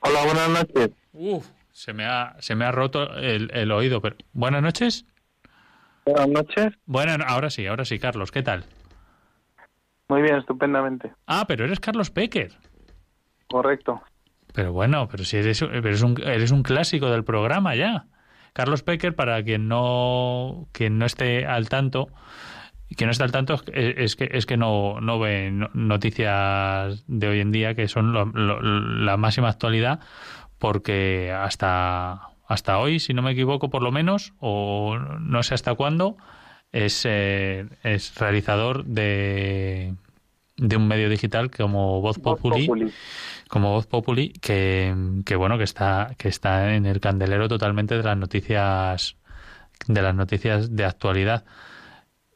Hola, 0.00 0.24
buenas 0.24 0.48
noches. 0.48 0.90
Uf, 1.12 1.46
se 1.72 1.92
me 1.92 2.06
ha, 2.06 2.36
se 2.38 2.54
me 2.54 2.64
ha 2.64 2.72
roto 2.72 3.14
el, 3.14 3.50
el 3.52 3.72
oído, 3.72 4.00
pero 4.00 4.16
buenas 4.32 4.62
noches. 4.62 5.04
Buenas 6.06 6.28
noches. 6.28 6.72
Bueno, 6.86 7.22
ahora 7.26 7.50
sí, 7.50 7.66
ahora 7.66 7.84
sí, 7.84 7.98
Carlos, 7.98 8.30
¿qué 8.32 8.42
tal? 8.42 8.64
Muy 10.08 10.22
bien, 10.22 10.36
estupendamente. 10.36 11.12
Ah, 11.26 11.44
pero 11.46 11.66
eres 11.66 11.78
Carlos 11.78 12.10
Pecker. 12.10 12.52
Correcto. 13.50 14.00
Pero 14.52 14.72
bueno, 14.72 15.08
pero 15.08 15.24
si 15.24 15.36
eres, 15.36 15.62
un, 15.62 15.72
eres 16.22 16.50
un 16.50 16.62
clásico 16.62 17.10
del 17.10 17.24
programa 17.24 17.74
ya. 17.74 18.06
Carlos 18.52 18.82
Pecker, 18.82 19.14
para 19.14 19.42
quien 19.42 19.68
no, 19.68 20.68
quien 20.72 20.98
no 20.98 21.06
esté 21.06 21.46
al 21.46 21.68
tanto, 21.68 22.08
quien 22.96 23.06
no 23.06 23.12
está 23.12 23.24
al 23.24 23.32
tanto 23.32 23.60
es, 23.72 24.16
que 24.16 24.28
es 24.32 24.46
que 24.46 24.56
no, 24.56 25.00
no 25.00 25.18
ve 25.20 25.52
noticias 25.72 27.04
de 27.06 27.28
hoy 27.28 27.40
en 27.40 27.52
día 27.52 27.74
que 27.74 27.86
son 27.86 29.04
la 29.04 29.16
máxima 29.16 29.48
actualidad 29.48 30.00
porque 30.58 31.32
hasta 31.32 32.22
hasta 32.48 32.78
hoy 32.78 32.98
si 32.98 33.14
no 33.14 33.22
me 33.22 33.30
equivoco 33.30 33.70
por 33.70 33.82
lo 33.82 33.92
menos 33.92 34.34
o 34.40 34.98
no 34.98 35.42
sé 35.44 35.54
hasta 35.54 35.74
cuándo 35.76 36.16
es, 36.72 37.04
eh, 37.04 37.66
es 37.84 38.14
realizador 38.16 38.84
de, 38.84 39.94
de 40.60 40.76
un 40.76 40.86
medio 40.86 41.08
digital 41.08 41.50
como 41.50 42.00
Voz 42.00 42.18
Populi, 42.18 42.68
como 43.48 43.72
Voz 43.72 43.86
Populi 43.86 44.32
que, 44.40 44.94
que, 45.24 45.36
bueno 45.36 45.58
que 45.58 45.64
está 45.64 46.14
que 46.18 46.28
está 46.28 46.74
en 46.74 46.86
el 46.86 47.00
candelero 47.00 47.48
totalmente 47.48 47.96
de 47.96 48.02
las 48.02 48.16
noticias 48.16 49.16
de 49.88 50.02
las 50.02 50.14
noticias 50.14 50.76
de 50.76 50.84
actualidad 50.84 51.44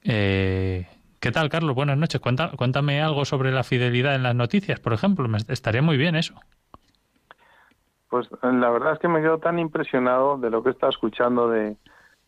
eh, 0.03 0.87
¿Qué 1.25 1.33
tal, 1.33 1.49
Carlos? 1.49 1.75
Buenas 1.75 1.97
noches. 1.97 2.20
cuéntame 2.20 3.01
algo 3.01 3.25
sobre 3.25 3.51
la 3.51 3.62
fidelidad 3.62 4.14
en 4.14 4.22
las 4.22 4.35
noticias, 4.35 4.79
por 4.79 4.93
ejemplo. 4.93 5.27
Me, 5.27 5.39
estaría 5.49 5.81
muy 5.81 5.97
bien 5.97 6.16
eso. 6.16 6.35
Pues 8.11 8.29
la 8.43 8.68
verdad 8.68 8.93
es 8.93 8.99
que 8.99 9.09
me 9.09 9.22
quedo 9.22 9.39
tan 9.39 9.59
impresionado 9.59 10.37
de 10.37 10.51
lo 10.51 10.62
que 10.62 10.68
está 10.68 10.91
escuchando 10.91 11.49
de, 11.49 11.79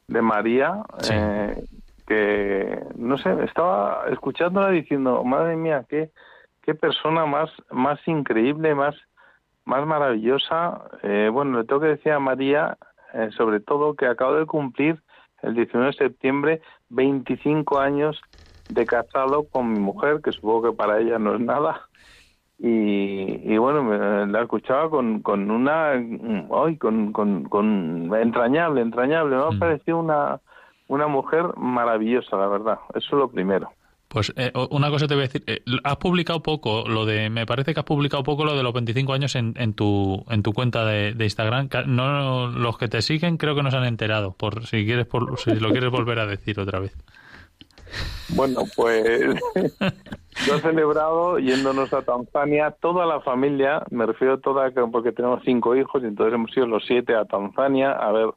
de 0.08 0.22
María, 0.22 0.82
eh, 1.10 1.62
que, 2.06 2.84
no 2.96 3.18
sé, 3.18 3.30
estaba 3.44 4.04
escuchándola 4.10 4.70
diciendo, 4.70 5.22
madre 5.24 5.56
mía, 5.56 5.84
qué, 5.88 6.10
qué 6.62 6.74
persona 6.74 7.26
más, 7.26 7.50
más 7.70 7.98
increíble, 8.06 8.74
más, 8.74 8.94
más 9.64 9.86
maravillosa. 9.86 10.82
Eh, 11.02 11.28
bueno, 11.32 11.58
le 11.58 11.64
tengo 11.64 11.80
que 11.80 11.88
decir 11.88 12.12
a 12.12 12.20
María, 12.20 12.78
eh, 13.12 13.30
sobre 13.36 13.60
todo, 13.60 13.94
que 13.94 14.06
acabo 14.06 14.34
de 14.34 14.46
cumplir 14.46 15.02
el 15.42 15.54
19 15.54 15.86
de 15.86 15.92
septiembre 15.92 16.62
25 16.90 17.78
años 17.78 18.20
de 18.68 18.86
casado 18.86 19.46
con 19.50 19.72
mi 19.72 19.78
mujer, 19.78 20.20
que 20.22 20.32
supongo 20.32 20.70
que 20.70 20.76
para 20.76 20.98
ella 20.98 21.18
no 21.18 21.34
es 21.34 21.40
nada. 21.40 21.88
Y, 22.58 23.52
y 23.52 23.58
bueno, 23.58 23.82
me, 23.82 24.26
la 24.26 24.42
escuchaba 24.42 24.88
con, 24.88 25.20
con 25.20 25.50
una, 25.50 25.92
hoy 26.48 26.78
con, 26.78 27.12
con, 27.12 27.44
con, 27.44 28.10
entrañable, 28.14 28.80
entrañable. 28.80 29.36
Me 29.36 29.42
ha 29.42 29.50
mm. 29.50 29.58
parecido 29.58 29.98
una, 29.98 30.40
una 30.88 31.06
mujer 31.06 31.46
maravillosa, 31.56 32.36
la 32.36 32.48
verdad. 32.48 32.78
Eso 32.94 33.06
es 33.06 33.12
lo 33.12 33.28
primero. 33.28 33.70
Pues 34.08 34.32
eh, 34.36 34.52
una 34.70 34.88
cosa 34.88 35.08
te 35.08 35.14
voy 35.14 35.24
a 35.24 35.26
decir, 35.26 35.42
eh, 35.46 35.62
has 35.82 35.96
publicado 35.96 36.40
poco, 36.40 36.88
lo 36.88 37.04
de, 37.04 37.28
me 37.28 37.44
parece 37.44 37.74
que 37.74 37.80
has 37.80 37.86
publicado 37.86 38.22
poco 38.22 38.44
lo 38.44 38.56
de 38.56 38.62
los 38.62 38.72
25 38.72 39.12
años 39.12 39.34
en, 39.34 39.54
en 39.56 39.74
tu 39.74 40.24
en 40.30 40.42
tu 40.42 40.52
cuenta 40.52 40.84
de, 40.84 41.10
Instagram. 41.18 41.68
No, 41.86 42.46
los 42.46 42.78
que 42.78 42.86
te 42.88 43.02
siguen 43.02 43.36
creo 43.36 43.56
que 43.56 43.62
no 43.62 43.70
se 43.70 43.76
han 43.76 43.84
enterado. 43.84 44.32
Por 44.32 44.64
si 44.66 44.86
quieres, 44.86 45.06
por, 45.06 45.38
si 45.38 45.56
lo 45.56 45.70
quieres 45.70 45.90
volver 45.90 46.20
a 46.20 46.26
decir 46.26 46.60
otra 46.60 46.78
vez. 46.78 46.96
Bueno, 48.28 48.62
pues 48.76 49.04
yo 50.46 50.54
he 50.54 50.60
celebrado 50.60 51.38
yéndonos 51.38 51.92
a 51.92 52.02
Tanzania, 52.02 52.70
toda 52.80 53.06
la 53.06 53.20
familia, 53.20 53.82
me 53.90 54.06
refiero 54.06 54.38
toda, 54.38 54.70
porque 54.92 55.12
tenemos 55.12 55.42
cinco 55.44 55.74
hijos 55.74 56.02
y 56.02 56.06
entonces 56.06 56.34
hemos 56.34 56.56
ido 56.56 56.66
los 56.66 56.84
siete 56.86 57.14
a 57.14 57.24
Tanzania 57.24 57.92
a 57.92 58.12
ver 58.12 58.30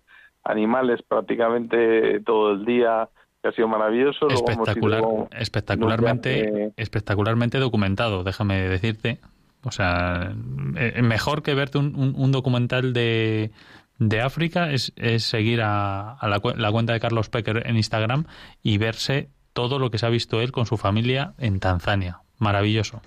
animales 0.50 1.02
prácticamente 1.08 2.20
todo 2.22 2.52
el 2.52 2.66
día 2.66 3.10
que 3.41 3.50
ha 3.50 3.52
sido 3.52 3.68
maravilloso. 3.68 4.28
Espectacular, 4.28 5.04
espectacularmente, 5.32 6.74
espectacularmente 6.76 7.60
documentado, 7.60 8.24
déjame 8.24 8.68
decirte. 8.68 9.20
O 9.64 9.72
sea, 9.72 10.34
eh, 10.78 11.02
mejor 11.02 11.43
que 11.43 11.54
verte 11.54 11.78
un, 11.78 12.32
documental 12.32 12.93
de, 12.93 13.52
de 13.97 14.22
África 14.22 14.72
es, 14.72 14.93
es 14.95 15.24
seguir 15.24 15.62
a, 15.62 16.18
la, 16.22 16.41
la, 16.56 16.72
cuenta 16.72 16.93
de 16.93 17.00
Carlos 17.00 17.30
Pecker 17.30 17.68
en 17.68 17.76
Instagram 17.76 18.26
y 18.64 18.78
verse 18.78 19.30
todo 19.54 19.78
lo 19.78 19.91
que 19.91 19.97
se 19.97 20.06
ha 20.06 20.10
visto 20.10 20.39
él 20.41 20.52
con 20.52 20.66
su 20.66 20.78
familia 20.78 21.34
en 21.38 21.60
Tanzania. 21.60 22.22
Maravilloso. 22.38 23.02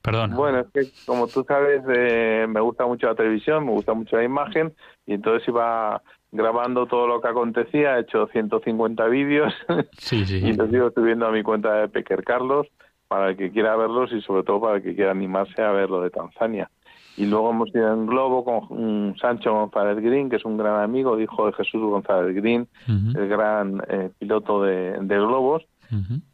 Perdona. 0.00 0.36
Bueno, 0.36 0.60
es 0.60 0.66
que 0.72 0.90
como 1.04 1.26
tú 1.26 1.44
sabes, 1.46 1.82
eh, 1.94 2.46
me 2.48 2.60
gusta 2.60 2.86
mucho 2.86 3.08
la 3.08 3.14
televisión, 3.14 3.66
me 3.66 3.72
gusta 3.72 3.92
mucho 3.92 4.16
la 4.16 4.24
imagen 4.24 4.72
y 5.04 5.14
entonces 5.14 5.46
iba 5.48 6.00
grabando 6.36 6.86
todo 6.86 7.06
lo 7.06 7.20
que 7.20 7.28
acontecía, 7.28 7.96
he 7.96 8.02
hecho 8.02 8.26
150 8.28 9.06
vídeos 9.06 9.52
y 10.12 10.52
los 10.52 10.70
sigo 10.70 10.90
subiendo 10.90 11.26
a 11.26 11.32
mi 11.32 11.42
cuenta 11.42 11.74
de 11.74 11.88
Pequer 11.88 12.22
Carlos 12.22 12.66
para 13.08 13.30
el 13.30 13.36
que 13.36 13.50
quiera 13.50 13.76
verlos 13.76 14.12
y 14.12 14.20
sobre 14.20 14.42
todo 14.42 14.60
para 14.60 14.76
el 14.76 14.82
que 14.82 14.94
quiera 14.94 15.12
animarse 15.12 15.62
a 15.62 15.72
ver 15.72 15.90
lo 15.90 16.00
de 16.00 16.10
Tanzania. 16.10 16.70
Y 17.16 17.24
luego 17.26 17.50
hemos 17.50 17.74
ido 17.74 17.92
en 17.94 18.06
globo 18.06 18.44
con 18.44 19.16
Sancho 19.18 19.52
González 19.52 20.02
Green, 20.04 20.28
que 20.28 20.36
es 20.36 20.44
un 20.44 20.58
gran 20.58 20.82
amigo, 20.82 21.18
hijo 21.18 21.46
de 21.46 21.54
Jesús 21.54 21.80
González 21.80 22.34
Green, 22.34 22.68
el 22.86 23.28
gran 23.28 23.82
eh, 23.88 24.10
piloto 24.18 24.62
de, 24.62 24.98
de 25.00 25.16
globos. 25.16 25.64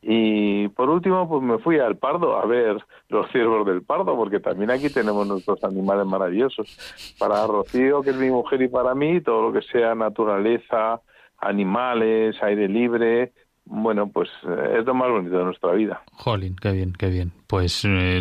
Y 0.01 0.69
por 0.69 0.91
último, 0.91 1.29
pues 1.29 1.43
me 1.43 1.59
fui 1.59 1.79
al 1.79 1.97
Pardo 1.97 2.37
a 2.37 2.47
ver 2.47 2.77
los 3.09 3.31
ciervos 3.31 3.67
del 3.67 3.83
Pardo, 3.83 4.17
porque 4.17 4.41
también 4.41 4.71
aquí 4.71 4.89
tenemos 4.91 5.27
nuestros 5.27 5.63
animales 5.65 6.07
maravillosos. 6.07 7.17
Para 7.19 7.47
Rocío, 7.47 8.03
que 8.03 8.11
es 8.11 8.17
mi 8.17 8.31
mujer, 8.31 8.63
y 8.63 8.69
para 8.69 8.95
mí, 8.95 9.21
todo 9.21 9.43
lo 9.43 9.53
que 9.53 9.63
sea 9.67 9.95
naturaleza, 9.95 11.01
animales, 11.39 12.37
aire 12.43 12.69
libre, 12.69 13.33
bueno, 13.65 14.09
pues 14.09 14.29
eh, 14.49 14.79
es 14.81 14.87
lo 14.87 14.95
más 14.95 15.11
bonito 15.11 15.39
de 15.39 15.45
nuestra 15.45 15.73
vida. 15.73 16.03
Jolín, 16.13 16.57
qué 16.57 16.73
bien, 16.73 16.93
qué 16.93 17.09
bien. 17.09 17.33
Pues 17.47 17.85
eh, 17.85 18.21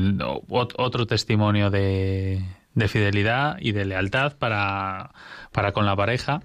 otro 0.49 1.07
testimonio 1.07 1.69
de, 1.69 2.39
de 2.73 2.87
fidelidad 2.87 3.57
y 3.59 3.71
de 3.71 3.85
lealtad 3.85 4.37
para, 4.37 5.11
para 5.51 5.71
con 5.71 5.85
la 5.85 5.95
pareja 5.95 6.41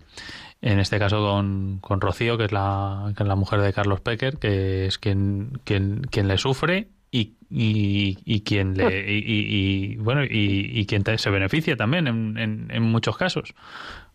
en 0.67 0.81
este 0.81 0.99
caso 0.99 1.21
con, 1.21 1.79
con 1.81 2.01
Rocío, 2.01 2.37
que 2.37 2.45
es, 2.45 2.53
la, 2.53 3.13
que 3.17 3.23
es 3.23 3.29
la 3.29 3.37
mujer 3.37 3.61
de 3.61 3.73
Carlos 3.73 4.01
Pecker, 4.01 4.39
que 4.39 4.87
es 4.87 4.99
quien, 4.99 5.61
quien, 5.63 6.03
quien 6.11 6.27
le 6.27 6.39
sufre 6.39 6.89
y, 7.13 7.35
y, 7.49 8.19
y 8.25 8.41
quien 8.41 8.77
le 8.77 9.05
y, 9.13 9.97
bueno 9.99 10.23
y, 10.29 10.85
quien 10.87 11.05
se 11.19 11.31
beneficia 11.31 11.77
también 11.77 12.09
en, 12.09 12.37
en, 12.37 12.67
en 12.71 12.83
muchos 12.83 13.17
casos. 13.17 13.55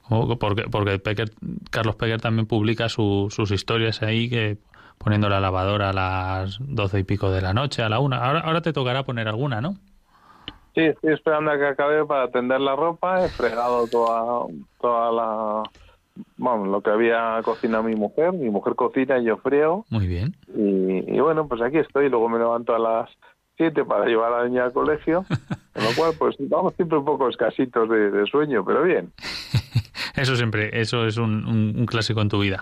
Porque 0.10 0.64
porque 0.64 0.99
Pecker, 0.99 1.32
Carlos 1.70 1.95
Pecker 1.95 2.20
también 2.20 2.45
publica 2.47 2.89
sus 2.89 3.49
historias 3.49 4.02
ahí 4.02 4.30
que 4.30 4.58
poniendo 4.97 5.30
la 5.30 5.39
lavadora 5.39 5.91
a 5.91 5.93
las 5.93 6.58
doce 6.60 6.99
y 6.99 7.04
pico 7.06 7.32
de 7.32 7.41
la 7.41 7.54
noche 7.54 7.82
a 7.82 7.88
la 7.88 7.99
una. 7.99 8.18
Ahora 8.18 8.41
ahora 8.41 8.62
te 8.62 8.74
tocará 8.74 9.04
poner 9.04 9.30
alguna 9.30 9.62
no 9.62 9.78
sí 10.76 10.82
estoy 10.82 11.14
esperando 11.14 11.52
a 11.52 11.58
que 11.58 11.68
acabe 11.68 12.06
para 12.06 12.30
tender 12.30 12.60
la 12.62 12.76
ropa. 12.76 13.26
He 13.26 13.30
fregado 13.30 13.88
toda 13.88 14.47
toda 14.80 15.12
la 15.12 15.64
vamos, 16.38 16.68
lo 16.68 16.82
que 16.82 16.89
había 16.89 17.41
cocinado 17.43 17.84
mi 17.84 17.95
mujer. 17.95 18.34
Mi 18.34 18.49
mujer 18.49 18.76
cocina 18.76 19.20
y 19.20 19.26
yo 19.26 19.38
frío. 19.38 19.86
Muy 19.89 20.07
bien. 20.07 20.36
Y, 20.55 21.20
bueno, 21.20 21.47
pues 21.47 21.62
aquí 21.62 21.78
estoy. 21.78 22.09
Luego 22.09 22.30
me 22.30 22.39
levanto 22.39 22.76
a 22.76 22.80
las 22.80 23.09
7 23.57 23.86
para 23.86 24.05
llevar 24.05 24.34
a 24.34 24.43
la 24.43 24.47
niña 24.47 24.66
al 24.66 24.74
colegio. 24.74 25.26
con 25.74 25.84
lo 25.84 25.91
cual, 25.95 26.14
pues 26.18 26.36
vamos 26.39 26.74
siempre 26.76 26.97
un 26.97 27.05
poco 27.05 27.30
escasitos 27.30 27.89
de, 27.89 28.26
sueño, 28.28 28.64
pero 28.66 28.84
bien. 28.84 29.12
eso 30.16 30.36
siempre, 30.36 30.70
eso 30.80 31.05
es 31.05 31.18
un 31.18 31.86
clásico 31.88 32.22
en 32.22 32.30
tu 32.30 32.39
vida. 32.39 32.62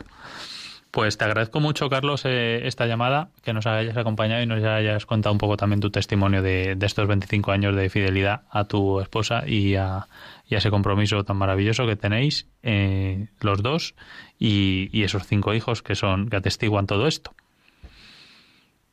Pues 0.91 1.19
te 1.19 1.25
agradezco 1.25 1.59
mucho, 1.59 1.87
Carlos, 1.87 2.25
eh, 2.25 2.65
esta 2.65 2.87
llamada, 2.87 3.29
que 3.43 3.53
nos 3.53 3.67
hayas 3.67 3.95
acompañado 3.95 4.41
y 4.41 4.47
nos 4.47 4.63
hayas 4.63 5.05
contado 5.05 5.33
un 5.33 5.37
poco 5.37 5.55
también 5.55 5.81
tu 5.81 5.91
testimonio 5.91 6.41
de, 6.41 6.75
estos 6.81 7.07
25 7.07 7.51
años 7.51 7.75
de 7.75 7.89
fidelidad 7.89 8.41
a 8.49 8.63
tu 8.63 8.99
esposa 8.99 9.43
y 9.45 9.75
a, 9.75 10.07
ese 10.49 10.71
compromiso 10.71 11.23
tan 11.23 11.37
maravilloso 11.37 11.85
que 11.85 11.95
tenéis 11.95 12.49
eh, 12.63 13.27
los 13.39 13.61
dos 13.61 13.93
y, 14.39 15.03
esos 15.03 15.27
cinco 15.27 15.53
hijos 15.53 15.83
que 15.83 15.93
son 15.93 16.27
que 16.27 16.37
atestiguan 16.37 16.87
todo 16.87 17.05
esto. 17.05 17.31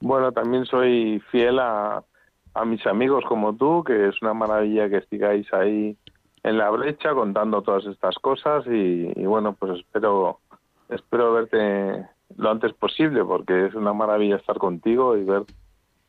Bueno, 0.00 0.32
también 0.32 0.66
soy 0.66 1.22
fiel 1.30 1.58
a, 1.58 2.04
a 2.52 2.64
mis 2.66 2.86
amigos 2.86 3.24
como 3.26 3.56
tú, 3.56 3.82
que 3.82 4.08
es 4.08 4.20
una 4.20 4.34
maravilla 4.34 4.90
que 4.90 5.00
sigáis 5.08 5.50
ahí 5.54 5.96
en 6.42 6.58
la 6.58 6.68
brecha 6.68 7.14
contando 7.14 7.62
todas 7.62 7.86
estas 7.86 8.16
cosas 8.16 8.66
y 8.66 9.24
bueno, 9.24 9.54
pues 9.54 9.78
espero 9.78 10.40
espero 10.88 11.32
verte 11.32 12.06
lo 12.36 12.50
antes 12.50 12.72
posible 12.72 13.24
porque 13.24 13.66
es 13.66 13.74
una 13.74 13.92
maravilla 13.92 14.36
estar 14.36 14.58
contigo 14.58 15.16
y 15.16 15.24
ver 15.24 15.44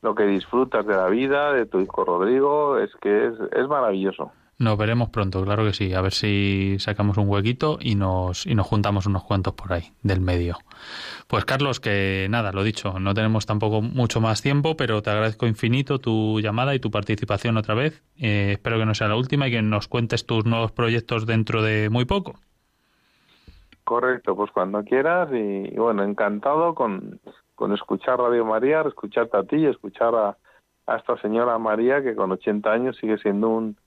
lo 0.01 0.15
que 0.15 0.25
disfrutas 0.25 0.85
de 0.85 0.95
la 0.95 1.07
vida, 1.07 1.53
de 1.53 1.65
tu 1.65 1.79
hijo 1.79 2.05
Rodrigo, 2.05 2.77
es 2.77 2.91
que 3.01 3.27
es, 3.27 3.33
es 3.51 3.67
maravilloso. 3.67 4.31
Nos 4.59 4.75
veremos 4.75 5.09
pronto, 5.09 5.43
claro 5.43 5.65
que 5.65 5.73
sí. 5.73 5.93
A 5.93 6.01
ver 6.01 6.13
si 6.13 6.77
sacamos 6.79 7.17
un 7.17 7.29
huequito 7.29 7.77
y 7.79 7.93
nos, 7.93 8.47
y 8.47 8.55
nos 8.55 8.65
juntamos 8.65 9.05
unos 9.05 9.23
cuantos 9.23 9.53
por 9.53 9.71
ahí, 9.71 9.91
del 10.01 10.19
medio. 10.19 10.57
Pues 11.27 11.45
Carlos, 11.45 11.79
que 11.79 12.25
nada, 12.31 12.51
lo 12.51 12.63
dicho, 12.63 12.99
no 12.99 13.13
tenemos 13.13 13.45
tampoco 13.45 13.83
mucho 13.83 14.19
más 14.19 14.41
tiempo, 14.41 14.75
pero 14.75 15.03
te 15.03 15.11
agradezco 15.11 15.45
infinito 15.45 15.99
tu 15.99 16.39
llamada 16.39 16.73
y 16.73 16.79
tu 16.79 16.89
participación 16.89 17.57
otra 17.57 17.75
vez. 17.75 18.01
Eh, 18.17 18.53
espero 18.53 18.79
que 18.79 18.85
no 18.87 18.95
sea 18.95 19.09
la 19.09 19.15
última 19.15 19.47
y 19.47 19.51
que 19.51 19.61
nos 19.61 19.87
cuentes 19.87 20.25
tus 20.25 20.45
nuevos 20.45 20.71
proyectos 20.71 21.27
dentro 21.27 21.61
de 21.61 21.91
muy 21.91 22.05
poco. 22.05 22.39
Correcto, 23.87 24.35
pues 24.35 24.51
cuando 24.51 24.83
quieras 24.83 25.29
y, 25.31 25.73
bueno, 25.77 26.03
encantado 26.03 26.75
con, 26.75 27.21
con, 27.55 27.73
escuchar 27.73 28.19
Radio 28.19 28.43
María, 28.43 28.81
escucharte 28.81 29.37
a 29.37 29.43
ti 29.43 29.55
y 29.55 29.65
escuchar 29.65 30.13
a, 30.13 30.37
a, 30.87 30.97
esta 30.97 31.15
señora 31.21 31.57
María 31.57 32.03
que 32.03 32.13
con 32.13 32.29
80 32.29 32.69
años 32.69 32.97
sigue 32.99 33.17
siendo 33.19 33.47
un 33.47 33.77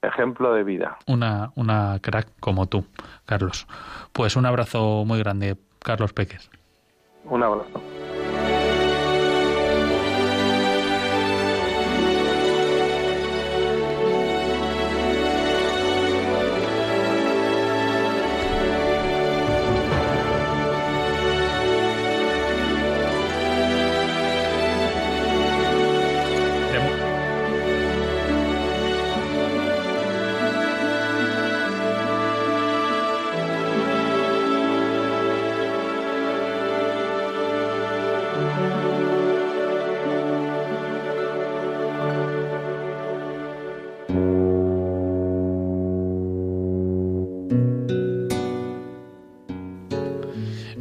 ejemplo 0.00 0.54
de 0.54 0.64
vida. 0.64 0.96
Una, 1.06 1.52
una 1.56 1.98
crack 2.00 2.28
como 2.40 2.68
tú, 2.68 2.86
Carlos. 3.26 3.66
Pues 4.14 4.34
un 4.34 4.46
abrazo 4.46 5.04
muy 5.04 5.18
grande, 5.18 5.58
Carlos 5.80 6.14
Peques. 6.14 6.50
Un 7.24 7.42
abrazo. 7.42 7.82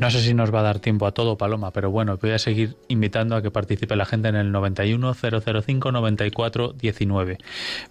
No 0.10 0.14
sé 0.14 0.22
si 0.22 0.34
nos 0.34 0.52
va 0.52 0.62
a 0.62 0.64
dar 0.64 0.80
tiempo 0.80 1.06
a 1.06 1.12
todo, 1.12 1.38
Paloma, 1.38 1.70
pero 1.70 1.92
bueno, 1.92 2.18
voy 2.18 2.32
a 2.32 2.40
seguir 2.40 2.78
invitando 2.88 3.36
a 3.36 3.44
que 3.44 3.52
participe 3.52 3.96
la 3.96 4.06
gente 4.06 4.28
en 4.28 4.36
el 4.38 4.52
91 4.52 5.14
005 5.14 5.92
94 5.92 6.74
19. 6.74 7.38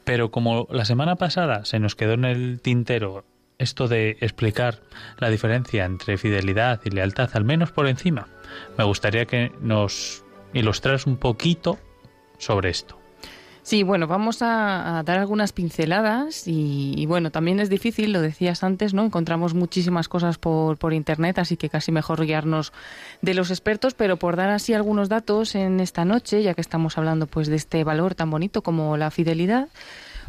Pero 0.03 0.33
como 0.33 0.67
la 0.69 0.85
semana 0.85 1.15
pasada 1.15 1.65
se 1.65 1.79
nos 1.79 1.95
quedó 1.95 2.15
en 2.15 2.25
el 2.25 2.61
tintero 2.61 3.25
esto 3.59 3.87
de 3.87 4.17
explicar 4.21 4.81
la 5.19 5.31
diferencia 5.31 5.85
entre 5.85 6.19
fidelidad 6.19 6.81
y 6.85 6.91
lealtad, 6.91 7.31
al 7.35 7.45
menos 7.45 7.71
por 7.71 7.87
encima, 7.87 8.27
me 8.77 8.83
gustaría 8.83 9.27
que 9.27 9.53
nos 9.61 10.25
ilustras 10.53 11.07
un 11.07 11.19
poquito 11.19 11.79
sobre 12.37 12.71
esto. 12.71 12.98
Sí, 13.69 13.83
bueno, 13.83 14.07
vamos 14.07 14.41
a, 14.41 15.03
dar 15.05 15.19
algunas 15.19 15.53
pinceladas 15.53 16.45
y, 16.47 17.05
bueno, 17.05 17.31
también 17.31 17.61
es 17.61 17.69
difícil, 17.69 18.15
lo 18.15 18.23
decías 18.23 18.65
antes, 18.65 18.95
¿no? 18.95 19.05
Encontramos 19.05 19.53
muchísimas 19.53 20.09
cosas 20.09 20.39
por, 20.39 20.79
por 20.79 20.95
internet, 20.95 21.39
así 21.39 21.59
que 21.59 21.69
casi 21.69 21.93
mejor 21.93 22.25
guiarnos 22.25 22.73
de 23.21 23.35
los 23.35 23.51
expertos, 23.51 23.93
pero 23.93 24.17
por 24.17 24.37
dar 24.37 24.49
así 24.49 24.73
algunos 24.73 25.11
datos 25.11 25.55
en 25.55 25.81
esta 25.81 26.07
noche, 26.07 26.43
ya 26.43 26.55
que 26.55 26.63
estamos 26.63 26.97
hablando 26.97 27.27
pues 27.27 27.49
de 27.49 27.57
este 27.57 27.85
valor 27.85 28.15
tan 28.15 28.31
bonito 28.31 28.63
como 28.63 28.97
la 28.97 29.11
fidelidad, 29.11 29.69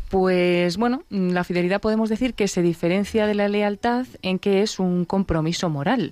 pues 0.09 0.75
bueno, 0.75 1.03
la 1.09 1.45
fidelidad 1.45 1.79
podemos 1.79 2.09
decir 2.09 2.33
que 2.33 2.49
se 2.49 2.61
diferencia 2.61 3.25
de 3.25 3.35
la 3.35 3.47
lealtad 3.47 4.05
en 4.21 4.39
que 4.39 4.63
es 4.63 4.79
un 4.79 5.05
compromiso 5.05 5.69
moral. 5.69 6.11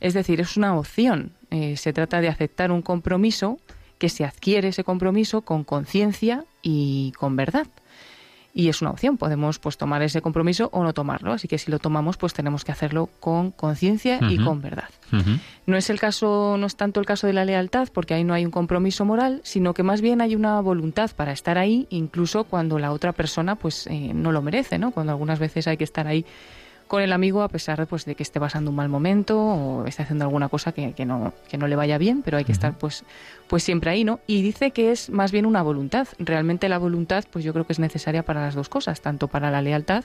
Es 0.00 0.14
decir, 0.14 0.40
es 0.40 0.56
una 0.56 0.76
opción. 0.76 1.30
Eh, 1.52 1.76
se 1.76 1.92
trata 1.92 2.20
de 2.20 2.26
aceptar 2.26 2.72
un 2.72 2.82
compromiso 2.82 3.60
que 3.98 4.08
se 4.08 4.24
adquiere 4.24 4.68
ese 4.68 4.84
compromiso 4.84 5.42
con 5.42 5.64
conciencia 5.64 6.44
y 6.62 7.12
con 7.18 7.36
verdad. 7.36 7.66
Y 8.56 8.70
es 8.70 8.80
una 8.80 8.90
opción, 8.90 9.18
podemos 9.18 9.58
pues 9.58 9.76
tomar 9.76 10.00
ese 10.00 10.22
compromiso 10.22 10.70
o 10.72 10.82
no 10.82 10.94
tomarlo, 10.94 11.34
así 11.34 11.46
que 11.46 11.58
si 11.58 11.70
lo 11.70 11.78
tomamos 11.78 12.16
pues 12.16 12.32
tenemos 12.32 12.64
que 12.64 12.72
hacerlo 12.72 13.10
con 13.20 13.50
conciencia 13.50 14.18
y 14.30 14.38
con 14.38 14.62
verdad. 14.62 14.88
No 15.66 15.76
es 15.76 15.90
el 15.90 16.00
caso, 16.00 16.56
no 16.58 16.66
es 16.66 16.74
tanto 16.74 16.98
el 16.98 17.04
caso 17.04 17.26
de 17.26 17.34
la 17.34 17.44
lealtad, 17.44 17.88
porque 17.92 18.14
ahí 18.14 18.24
no 18.24 18.32
hay 18.32 18.46
un 18.46 18.50
compromiso 18.50 19.04
moral, 19.04 19.42
sino 19.44 19.74
que 19.74 19.82
más 19.82 20.00
bien 20.00 20.22
hay 20.22 20.34
una 20.34 20.58
voluntad 20.62 21.10
para 21.14 21.32
estar 21.32 21.58
ahí, 21.58 21.86
incluso 21.90 22.44
cuando 22.44 22.78
la 22.78 22.92
otra 22.92 23.12
persona 23.12 23.56
pues 23.56 23.88
eh, 23.88 24.12
no 24.14 24.32
lo 24.32 24.40
merece, 24.40 24.78
¿no? 24.78 24.90
Cuando 24.90 25.12
algunas 25.12 25.38
veces 25.38 25.68
hay 25.68 25.76
que 25.76 25.84
estar 25.84 26.06
ahí 26.06 26.24
con 26.86 27.02
el 27.02 27.12
amigo 27.12 27.42
a 27.42 27.48
pesar 27.48 27.86
pues, 27.86 28.04
de 28.04 28.14
que 28.14 28.22
esté 28.22 28.40
pasando 28.40 28.70
un 28.70 28.76
mal 28.76 28.88
momento 28.88 29.38
o 29.38 29.86
esté 29.86 30.02
haciendo 30.02 30.24
alguna 30.24 30.48
cosa 30.48 30.72
que, 30.72 30.92
que, 30.92 31.04
no, 31.04 31.32
que 31.48 31.58
no 31.58 31.66
le 31.66 31.76
vaya 31.76 31.98
bien, 31.98 32.22
pero 32.22 32.36
hay 32.38 32.44
que 32.44 32.52
estar 32.52 32.76
pues, 32.78 33.04
pues 33.48 33.62
siempre 33.62 33.90
ahí, 33.90 34.04
¿no? 34.04 34.20
Y 34.26 34.42
dice 34.42 34.70
que 34.70 34.92
es 34.92 35.10
más 35.10 35.32
bien 35.32 35.46
una 35.46 35.62
voluntad. 35.62 36.08
Realmente 36.18 36.68
la 36.68 36.78
voluntad 36.78 37.24
pues 37.30 37.44
yo 37.44 37.52
creo 37.52 37.66
que 37.66 37.72
es 37.72 37.78
necesaria 37.78 38.22
para 38.22 38.40
las 38.40 38.54
dos 38.54 38.68
cosas, 38.68 39.00
tanto 39.00 39.28
para 39.28 39.50
la 39.50 39.62
lealtad 39.62 40.04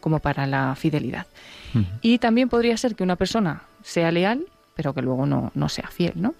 como 0.00 0.18
para 0.18 0.46
la 0.46 0.74
fidelidad. 0.74 1.26
Y 2.02 2.18
también 2.18 2.50
podría 2.50 2.76
ser 2.76 2.94
que 2.94 3.02
una 3.02 3.16
persona 3.16 3.62
sea 3.82 4.10
leal, 4.10 4.44
pero 4.74 4.92
que 4.92 5.00
luego 5.00 5.24
no, 5.24 5.52
no 5.54 5.68
sea 5.70 5.88
fiel, 5.88 6.12
¿no? 6.16 6.34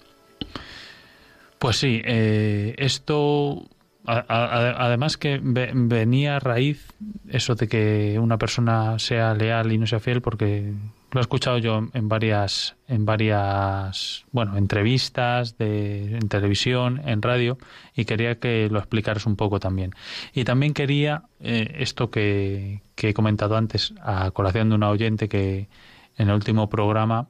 Pues 1.59 1.77
sí, 1.77 2.03
eh, 2.05 2.75
esto 2.77 3.63
además 4.05 5.17
que 5.17 5.41
venía 5.43 6.37
a 6.37 6.41
raíz 6.41 6.87
eso 7.29 7.55
de 7.55 7.69
que 7.69 8.19
una 8.19 8.37
persona 8.37 8.99
sea 8.99 9.35
leal 9.35 9.73
y 9.73 9.79
no 9.79 9.87
sea 9.87 10.01
fiel 10.01 10.21
porque 10.21 10.73
lo 11.13 11.21
he 11.21 11.23
escuchado 11.23 11.59
yo 11.59 11.89
en 11.93 12.09
varias 12.09 12.75
en 12.89 13.05
varias 13.05 14.25
bueno 14.33 14.57
entrevistas 14.57 15.57
de 15.57 16.17
en 16.17 16.29
televisión 16.29 17.01
en 17.05 17.23
radio 17.23 17.59
y 17.95 18.05
quería 18.05 18.41
que 18.41 18.69
lo 18.71 18.79
explicaras 18.79 19.27
un 19.27 19.37
poco 19.37 19.61
también 19.61 19.93
y 20.35 20.45
también 20.45 20.75
quería 20.75 21.23
eh, 21.41 21.77
esto 21.79 22.11
que, 22.11 22.83
que 22.97 23.11
he 23.11 23.15
comentado 23.15 23.57
antes 23.57 23.95
a 24.03 24.31
colación 24.33 24.71
de 24.71 24.75
una 24.75 24.91
oyente 24.91 25.29
que 25.29 25.69
en 26.17 26.29
el 26.29 26.35
último 26.35 26.69
programa 26.69 27.29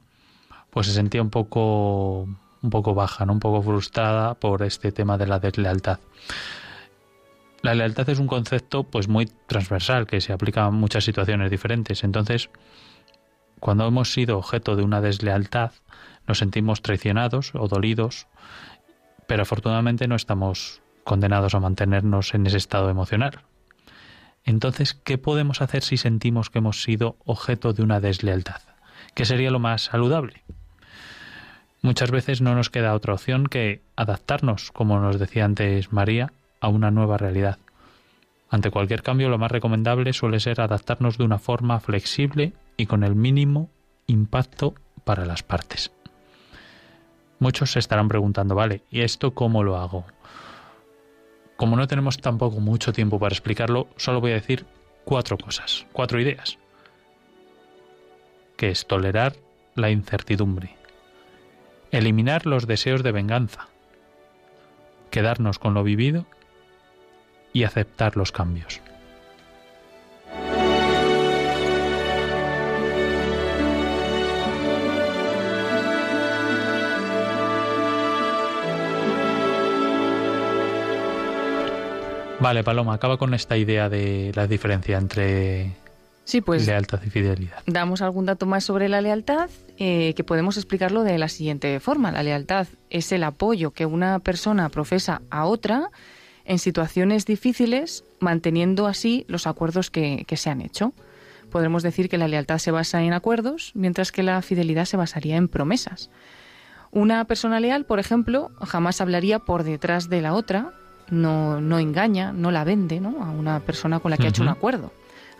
pues 0.71 0.87
se 0.87 0.93
sentía 0.93 1.21
un 1.21 1.29
poco 1.29 2.27
un 2.63 2.69
poco 2.69 2.95
baja, 2.95 3.25
¿no? 3.25 3.33
un 3.33 3.39
poco 3.39 3.61
frustrada 3.61 4.33
por 4.33 4.63
este 4.63 4.91
tema 4.91 5.17
de 5.17 5.27
la 5.27 5.37
deslealtad. 5.39 5.99
La 7.63 7.73
lealtad 7.73 8.09
es 8.09 8.19
un 8.19 8.27
concepto 8.27 8.83
pues 8.83 9.07
muy 9.07 9.25
transversal 9.47 10.05
que 10.05 10.19
se 10.19 10.33
aplica 10.33 10.65
a 10.65 10.69
muchas 10.69 11.05
situaciones 11.05 11.49
diferentes. 11.49 12.03
Entonces, 12.03 12.49
cuando 13.61 13.87
hemos 13.87 14.11
sido 14.11 14.37
objeto 14.37 14.75
de 14.75 14.83
una 14.83 14.99
deslealtad, 14.99 15.71
nos 16.27 16.39
sentimos 16.39 16.81
traicionados 16.81 17.55
o 17.55 17.69
dolidos, 17.69 18.27
pero 19.27 19.43
afortunadamente 19.43 20.09
no 20.09 20.15
estamos 20.15 20.81
condenados 21.05 21.55
a 21.55 21.61
mantenernos 21.61 22.33
en 22.33 22.45
ese 22.47 22.57
estado 22.57 22.89
emocional. 22.89 23.39
Entonces, 24.43 24.93
¿qué 24.93 25.17
podemos 25.17 25.61
hacer 25.61 25.83
si 25.83 25.95
sentimos 25.95 26.49
que 26.49 26.59
hemos 26.59 26.83
sido 26.83 27.15
objeto 27.23 27.71
de 27.71 27.81
una 27.81 28.01
deslealtad? 28.01 28.61
¿Qué 29.15 29.23
sería 29.23 29.51
lo 29.51 29.59
más 29.59 29.83
saludable? 29.83 30.43
Muchas 31.81 32.11
veces 32.11 32.41
no 32.41 32.55
nos 32.55 32.69
queda 32.69 32.93
otra 32.93 33.13
opción 33.13 33.47
que 33.47 33.81
adaptarnos, 33.95 34.73
como 34.73 34.99
nos 34.99 35.17
decía 35.17 35.45
antes 35.45 35.93
María, 35.93 36.33
a 36.63 36.69
una 36.69 36.91
nueva 36.91 37.17
realidad. 37.17 37.59
Ante 38.49 38.71
cualquier 38.71 39.03
cambio, 39.03 39.27
lo 39.27 39.37
más 39.37 39.51
recomendable 39.51 40.13
suele 40.13 40.39
ser 40.39 40.61
adaptarnos 40.61 41.17
de 41.17 41.25
una 41.25 41.37
forma 41.37 41.81
flexible 41.81 42.53
y 42.77 42.85
con 42.85 43.03
el 43.03 43.15
mínimo 43.15 43.69
impacto 44.07 44.73
para 45.03 45.25
las 45.25 45.43
partes. 45.43 45.91
Muchos 47.37 47.73
se 47.73 47.79
estarán 47.79 48.07
preguntando, 48.07 48.55
vale, 48.55 48.81
¿y 48.89 49.01
esto 49.01 49.33
cómo 49.33 49.61
lo 49.61 49.75
hago? 49.75 50.05
Como 51.57 51.75
no 51.75 51.85
tenemos 51.87 52.17
tampoco 52.19 52.61
mucho 52.61 52.93
tiempo 52.93 53.19
para 53.19 53.33
explicarlo, 53.33 53.89
solo 53.97 54.21
voy 54.21 54.31
a 54.31 54.35
decir 54.35 54.65
cuatro 55.03 55.37
cosas, 55.37 55.85
cuatro 55.91 56.21
ideas. 56.21 56.57
Que 58.55 58.69
es 58.69 58.87
tolerar 58.87 59.33
la 59.75 59.89
incertidumbre, 59.89 60.77
eliminar 61.91 62.45
los 62.45 62.67
deseos 62.67 63.03
de 63.03 63.11
venganza, 63.11 63.67
quedarnos 65.11 65.59
con 65.59 65.73
lo 65.73 65.83
vivido 65.83 66.25
y 67.53 67.63
aceptar 67.63 68.17
los 68.17 68.31
cambios. 68.31 68.81
Vale, 82.43 82.61
Paloma, 82.61 82.95
acaba 82.95 83.15
con 83.15 83.33
esta 83.33 83.55
idea 83.55 83.87
de 83.87 84.33
la 84.35 84.47
diferencia 84.47 84.97
entre 84.97 85.71
sí, 86.25 86.41
pues, 86.41 86.67
lealtad 86.67 86.99
y 87.05 87.09
fidelidad. 87.09 87.59
Damos 87.67 88.01
algún 88.01 88.25
dato 88.25 88.45
más 88.45 88.65
sobre 88.65 88.89
la 88.89 88.99
lealtad, 88.99 89.49
eh, 89.77 90.13
que 90.13 90.25
podemos 90.25 90.57
explicarlo 90.57 91.03
de 91.03 91.17
la 91.17 91.29
siguiente 91.29 91.79
forma. 91.79 92.11
La 92.11 92.21
lealtad 92.21 92.67
es 92.89 93.13
el 93.13 93.23
apoyo 93.23 93.71
que 93.71 93.85
una 93.85 94.19
persona 94.19 94.67
profesa 94.67 95.21
a 95.29 95.45
otra 95.45 95.89
en 96.45 96.59
situaciones 96.59 97.25
difíciles, 97.25 98.03
manteniendo 98.19 98.87
así 98.87 99.25
los 99.27 99.47
acuerdos 99.47 99.89
que, 99.89 100.25
se 100.35 100.49
han 100.49 100.61
hecho. 100.61 100.93
Podremos 101.51 101.83
decir 101.83 102.09
que 102.09 102.17
la 102.17 102.27
lealtad 102.27 102.57
se 102.57 102.71
basa 102.71 103.03
en 103.03 103.13
acuerdos, 103.13 103.71
mientras 103.75 104.11
que 104.11 104.23
la 104.23 104.41
fidelidad 104.41 104.85
se 104.85 104.97
basaría 104.97 105.37
en 105.37 105.47
promesas. 105.47 106.09
Una 106.91 107.25
persona 107.25 107.59
leal, 107.59 107.85
por 107.85 107.99
ejemplo, 107.99 108.51
jamás 108.61 109.01
hablaría 109.01 109.39
por 109.39 109.63
detrás 109.63 110.09
de 110.09 110.21
la 110.21 110.33
otra, 110.33 110.73
no, 111.09 111.59
no 111.59 111.79
engaña, 111.79 112.33
no 112.33 112.51
la 112.51 112.63
vende 112.63 112.99
¿no? 112.99 113.23
a 113.23 113.31
una 113.31 113.59
persona 113.59 113.99
con 113.99 114.11
la 114.11 114.17
que 114.17 114.25
ha 114.25 114.29
hecho 114.29 114.41
un 114.41 114.49
acuerdo 114.49 114.91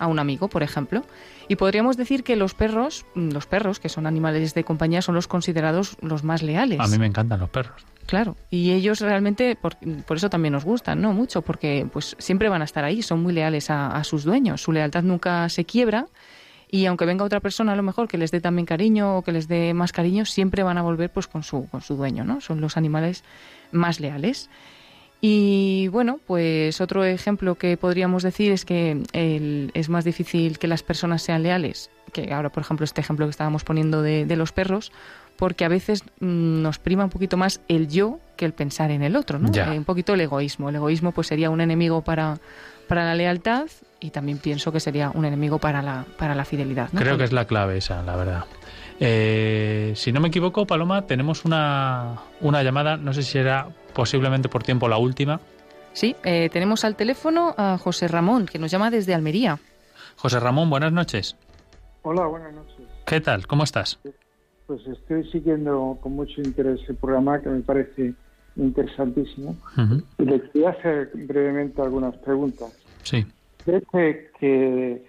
a 0.03 0.07
un 0.07 0.19
amigo, 0.19 0.47
por 0.47 0.63
ejemplo. 0.63 1.03
Y 1.47 1.55
podríamos 1.55 1.97
decir 1.97 2.23
que 2.23 2.35
los 2.35 2.53
perros, 2.53 3.05
los 3.15 3.45
perros, 3.47 3.79
que 3.79 3.89
son 3.89 4.05
animales 4.05 4.53
de 4.53 4.63
compañía, 4.63 5.01
son 5.01 5.15
los 5.15 5.27
considerados 5.27 5.97
los 6.01 6.23
más 6.23 6.41
leales. 6.41 6.79
A 6.79 6.87
mí 6.87 6.97
me 6.97 7.07
encantan 7.07 7.39
los 7.39 7.49
perros. 7.49 7.85
Claro, 8.05 8.35
y 8.49 8.71
ellos 8.71 8.99
realmente, 8.99 9.55
por, 9.55 9.77
eso 10.15 10.29
también 10.29 10.53
nos 10.53 10.65
gustan, 10.65 11.01
¿no? 11.01 11.13
Mucho, 11.13 11.41
porque 11.41 11.87
pues 11.91 12.15
siempre 12.19 12.49
van 12.49 12.61
a 12.61 12.65
estar 12.65 12.83
ahí, 12.83 13.01
son 13.01 13.23
muy 13.23 13.33
leales 13.33 13.69
a, 13.69 14.03
sus 14.03 14.23
dueños, 14.23 14.61
su 14.61 14.71
lealtad 14.71 15.03
nunca 15.03 15.47
se 15.47 15.63
quiebra 15.63 16.07
y 16.69 16.85
aunque 16.85 17.05
venga 17.05 17.23
otra 17.23 17.39
persona 17.39 17.73
a 17.73 17.75
lo 17.75 17.83
mejor 17.83 18.07
que 18.07 18.17
les 18.17 18.31
dé 18.31 18.41
también 18.41 18.65
cariño 18.65 19.17
o 19.17 19.21
que 19.21 19.31
les 19.31 19.47
dé 19.47 19.73
más 19.73 19.93
cariño, 19.93 20.25
siempre 20.25 20.63
van 20.63 20.77
a 20.77 20.81
volver 20.81 21.11
pues 21.11 21.27
con 21.27 21.43
su, 21.43 21.67
con 21.69 21.81
su 21.81 21.95
dueño, 21.95 22.25
¿no? 22.25 22.41
Son 22.41 22.59
los 22.59 22.75
animales 22.75 23.23
más 23.71 23.99
leales. 23.99 24.49
Y 25.25 25.87
bueno, 25.87 26.19
pues 26.27 26.81
otro 26.81 27.05
ejemplo 27.05 27.55
que 27.55 27.77
podríamos 27.77 28.23
decir 28.23 28.51
es 28.51 28.65
que 28.65 29.03
es 29.73 29.87
más 29.87 30.03
difícil 30.03 30.59
que 30.59 30.67
las 30.67 30.83
personas 30.83 31.21
sean 31.21 31.43
leales, 31.43 31.89
que 32.11 32.33
ahora 32.33 32.49
por 32.49 32.61
ejemplo 32.61 32.83
este 32.83 32.99
ejemplo 32.99 33.25
que 33.25 33.29
estábamos 33.29 33.63
poniendo 33.63 34.01
de, 34.01 34.35
los 34.35 34.51
perros, 34.51 34.91
porque 35.37 35.63
a 35.63 35.69
veces 35.69 36.03
mm, 36.19 36.61
nos 36.61 36.77
prima 36.77 37.05
un 37.05 37.09
poquito 37.09 37.37
más 37.37 37.61
el 37.69 37.87
yo 37.87 38.19
que 38.35 38.43
el 38.43 38.51
pensar 38.51 38.91
en 38.91 39.01
el 39.01 39.15
otro, 39.15 39.39
¿no? 39.39 39.49
Eh, 39.53 39.77
un 39.77 39.85
poquito 39.85 40.13
el 40.13 40.19
egoísmo. 40.19 40.67
El 40.67 40.75
egoísmo 40.75 41.13
pues 41.13 41.27
sería 41.27 41.49
un 41.49 41.61
enemigo 41.61 42.01
para, 42.01 42.41
para 42.89 43.05
la 43.05 43.15
lealtad 43.15 43.67
y 44.01 44.09
también 44.09 44.39
pienso 44.39 44.73
que 44.73 44.81
sería 44.81 45.09
un 45.09 45.23
enemigo 45.23 45.57
para 45.57 45.81
la, 45.81 46.05
para 46.17 46.35
la 46.35 46.43
fidelidad. 46.43 46.89
Creo 46.93 47.17
que 47.17 47.23
es 47.23 47.31
la 47.31 47.45
clave 47.45 47.77
esa, 47.77 48.03
la 48.03 48.17
verdad. 48.17 48.43
Eh, 49.05 49.91
si 49.97 50.13
no 50.13 50.21
me 50.21 50.29
equivoco, 50.29 50.65
Paloma, 50.65 51.05
tenemos 51.05 51.43
una, 51.43 52.21
una 52.39 52.63
llamada, 52.63 52.95
no 52.95 53.11
sé 53.11 53.21
si 53.21 53.37
era 53.37 53.67
posiblemente 53.93 54.47
por 54.47 54.63
tiempo 54.63 54.87
la 54.87 54.97
última. 54.97 55.41
Sí, 55.91 56.15
eh, 56.23 56.49
tenemos 56.53 56.85
al 56.85 56.95
teléfono 56.95 57.53
a 57.57 57.77
José 57.77 58.07
Ramón, 58.07 58.45
que 58.45 58.59
nos 58.59 58.71
llama 58.71 58.89
desde 58.91 59.13
Almería. 59.13 59.59
José 60.15 60.39
Ramón, 60.39 60.69
buenas 60.69 60.93
noches. 60.93 61.35
Hola, 62.03 62.27
buenas 62.27 62.53
noches. 62.53 62.87
¿Qué 63.05 63.19
tal? 63.19 63.45
¿Cómo 63.45 63.65
estás? 63.65 63.99
pues 64.67 64.87
estoy 64.87 65.29
siguiendo 65.29 65.97
con 66.01 66.13
mucho 66.13 66.39
interés 66.41 66.79
el 66.87 66.95
programa 66.95 67.41
que 67.41 67.49
me 67.49 67.59
parece 67.59 68.13
interesantísimo. 68.55 69.57
Y 70.17 70.23
le 70.23 70.41
quería 70.43 70.69
hacer 70.69 71.11
brevemente 71.13 71.81
algunas 71.81 72.15
preguntas. 72.19 72.71
Sí. 73.03 73.25
Creo 73.65 73.81
que, 73.91 75.03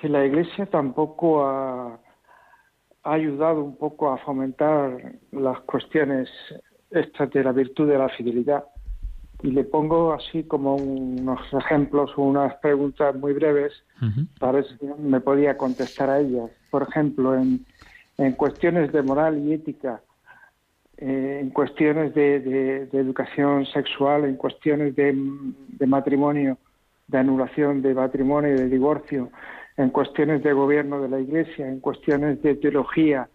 que 0.00 0.08
la 0.08 0.24
Iglesia 0.24 0.66
tampoco 0.66 1.44
ha, 1.44 1.98
ha 3.04 3.12
ayudado 3.12 3.62
un 3.62 3.76
poco 3.76 4.10
a 4.10 4.18
fomentar 4.18 5.14
las 5.32 5.60
cuestiones 5.60 6.28
estas 6.90 7.30
de 7.30 7.44
la 7.44 7.52
virtud 7.52 7.88
de 7.88 7.98
la 7.98 8.08
fidelidad. 8.08 8.64
Y 9.42 9.50
le 9.50 9.64
pongo 9.64 10.14
así 10.14 10.44
como 10.44 10.76
unos 10.76 11.40
ejemplos 11.52 12.12
o 12.16 12.22
unas 12.22 12.54
preguntas 12.56 13.14
muy 13.14 13.34
breves 13.34 13.72
para 14.38 14.52
ver 14.52 14.66
si 14.66 14.86
me 14.98 15.20
podía 15.20 15.56
contestar 15.56 16.08
a 16.08 16.20
ellas. 16.20 16.50
Por 16.70 16.82
ejemplo, 16.82 17.34
en, 17.34 17.66
en 18.16 18.32
cuestiones 18.32 18.90
de 18.92 19.02
moral 19.02 19.38
y 19.38 19.52
ética, 19.52 20.00
eh, 20.96 21.40
en 21.42 21.50
cuestiones 21.50 22.14
de, 22.14 22.88
educación 22.92 23.66
sexual, 23.66 24.24
en 24.24 24.36
cuestiones 24.36 24.94
de, 24.94 25.12
matrimonio, 25.86 26.56
de 27.08 27.18
anulación 27.18 27.82
de 27.82 27.94
matrimonio 27.94 28.54
y 28.54 28.58
de 28.58 28.68
divorcio, 28.68 29.30
en 29.76 29.90
cuestiones 29.90 30.42
de 30.42 30.52
gobierno 30.52 31.00
de 31.00 31.08
la 31.08 31.20
Iglesia, 31.20 31.66
en 31.66 31.80
cuestiones 31.80 32.40
de 32.42 32.54
teología, 32.54 33.28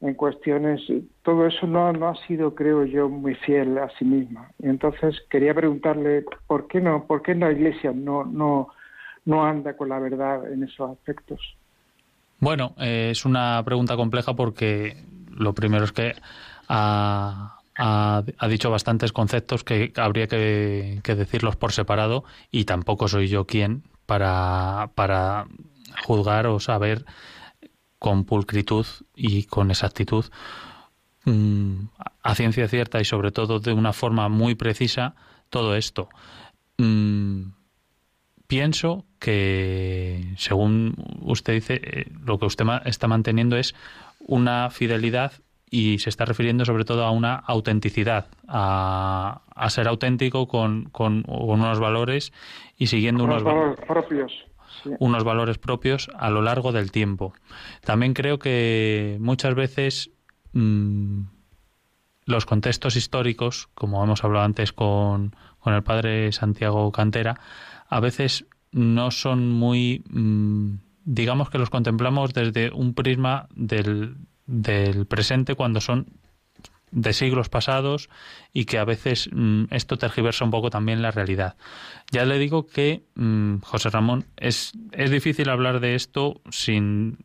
en 0.00 0.14
cuestiones, 0.14 0.80
todo 1.22 1.46
eso 1.46 1.66
no, 1.66 1.92
no 1.92 2.08
ha 2.08 2.26
sido, 2.26 2.54
creo 2.54 2.84
yo, 2.84 3.08
muy 3.08 3.34
fiel 3.34 3.78
a 3.78 3.90
sí 3.98 4.04
misma. 4.04 4.50
Y 4.58 4.68
entonces 4.68 5.16
quería 5.28 5.54
preguntarle 5.54 6.24
por 6.46 6.68
qué 6.68 6.80
no, 6.80 7.04
por 7.04 7.22
qué 7.22 7.34
la 7.34 7.50
Iglesia 7.50 7.92
no, 7.92 8.24
no, 8.24 8.68
no 9.24 9.44
anda 9.44 9.76
con 9.76 9.88
la 9.88 9.98
verdad 9.98 10.50
en 10.52 10.62
esos 10.62 10.90
aspectos. 10.90 11.56
Bueno, 12.38 12.74
eh, 12.78 13.08
es 13.10 13.24
una 13.24 13.60
pregunta 13.64 13.96
compleja 13.96 14.34
porque 14.34 14.96
lo 15.36 15.52
primero 15.52 15.84
es 15.84 15.92
que 15.92 16.14
ha, 16.68 17.54
dicho 18.48 18.70
bastantes 18.70 19.12
conceptos 19.12 19.64
que 19.64 19.92
habría 19.96 20.28
que, 20.28 21.00
decirlos 21.04 21.56
por 21.56 21.72
separado 21.72 22.24
y 22.50 22.64
tampoco 22.64 23.08
soy 23.08 23.28
yo 23.28 23.46
quien 23.46 23.82
para, 24.06 24.90
para 24.94 25.46
juzgar 26.04 26.46
o 26.46 26.60
saber 26.60 27.04
con 27.98 28.24
pulcritud 28.24 28.86
y 29.14 29.44
con 29.44 29.70
exactitud 29.70 30.24
mm, 31.24 31.80
a 32.22 32.34
ciencia 32.34 32.68
cierta 32.68 33.00
y 33.00 33.04
sobre 33.04 33.32
todo 33.32 33.58
de 33.58 33.72
una 33.72 33.92
forma 33.92 34.28
muy 34.28 34.54
precisa 34.54 35.14
todo 35.50 35.74
esto. 35.74 36.08
Mm, 36.78 37.50
pienso 38.46 39.04
que, 39.18 40.34
según 40.36 40.94
usted 41.22 41.54
dice, 41.54 41.80
eh, 41.82 42.06
lo 42.24 42.38
que 42.38 42.46
usted 42.46 42.64
está 42.84 43.08
manteniendo 43.08 43.56
es 43.56 43.74
una 44.20 44.70
fidelidad 44.70 45.32
y 45.70 45.98
se 45.98 46.08
está 46.08 46.24
refiriendo 46.24 46.64
sobre 46.64 46.84
todo 46.84 47.04
a 47.04 47.10
una 47.10 47.34
autenticidad, 47.34 48.26
a, 48.46 49.42
ser 49.68 49.88
auténtico 49.88 50.48
con, 50.48 50.84
con, 50.84 51.24
unos 51.26 51.78
valores 51.78 52.32
y 52.78 52.86
siguiendo 52.86 53.24
unos 53.24 53.42
valores 53.42 53.78
propios. 53.86 54.47
Unos 54.98 55.24
valores 55.24 55.58
propios 55.58 56.08
a 56.16 56.30
lo 56.30 56.42
largo 56.42 56.72
del 56.72 56.90
tiempo. 56.90 57.32
También 57.84 58.14
creo 58.14 58.38
que 58.38 59.16
muchas 59.20 59.54
veces 59.54 60.10
mm, 60.52 61.22
los 62.24 62.46
contextos 62.46 62.96
históricos, 62.96 63.68
como 63.74 64.02
hemos 64.04 64.24
hablado 64.24 64.44
antes 64.44 64.72
con, 64.72 65.34
con 65.58 65.74
el 65.74 65.82
padre 65.82 66.32
Santiago 66.32 66.92
Cantera, 66.92 67.40
a 67.88 68.00
veces 68.00 68.46
no 68.70 69.10
son 69.10 69.50
muy, 69.50 70.04
mm, 70.10 70.74
digamos 71.04 71.50
que 71.50 71.58
los 71.58 71.70
contemplamos 71.70 72.34
desde 72.34 72.70
un 72.70 72.94
prisma 72.94 73.48
del, 73.54 74.16
del 74.46 75.06
presente 75.06 75.54
cuando 75.54 75.80
son 75.80 76.06
de 76.90 77.12
siglos 77.12 77.48
pasados 77.48 78.08
y 78.52 78.64
que 78.64 78.78
a 78.78 78.84
veces 78.84 79.28
mm, 79.32 79.64
esto 79.70 79.98
tergiversa 79.98 80.44
un 80.44 80.50
poco 80.50 80.70
también 80.70 81.02
la 81.02 81.10
realidad. 81.10 81.56
Ya 82.10 82.24
le 82.24 82.38
digo 82.38 82.66
que, 82.66 83.04
mm, 83.14 83.58
José 83.60 83.90
Ramón, 83.90 84.24
es, 84.36 84.72
es 84.92 85.10
difícil 85.10 85.48
hablar 85.48 85.80
de 85.80 85.94
esto 85.94 86.40
sin 86.50 87.18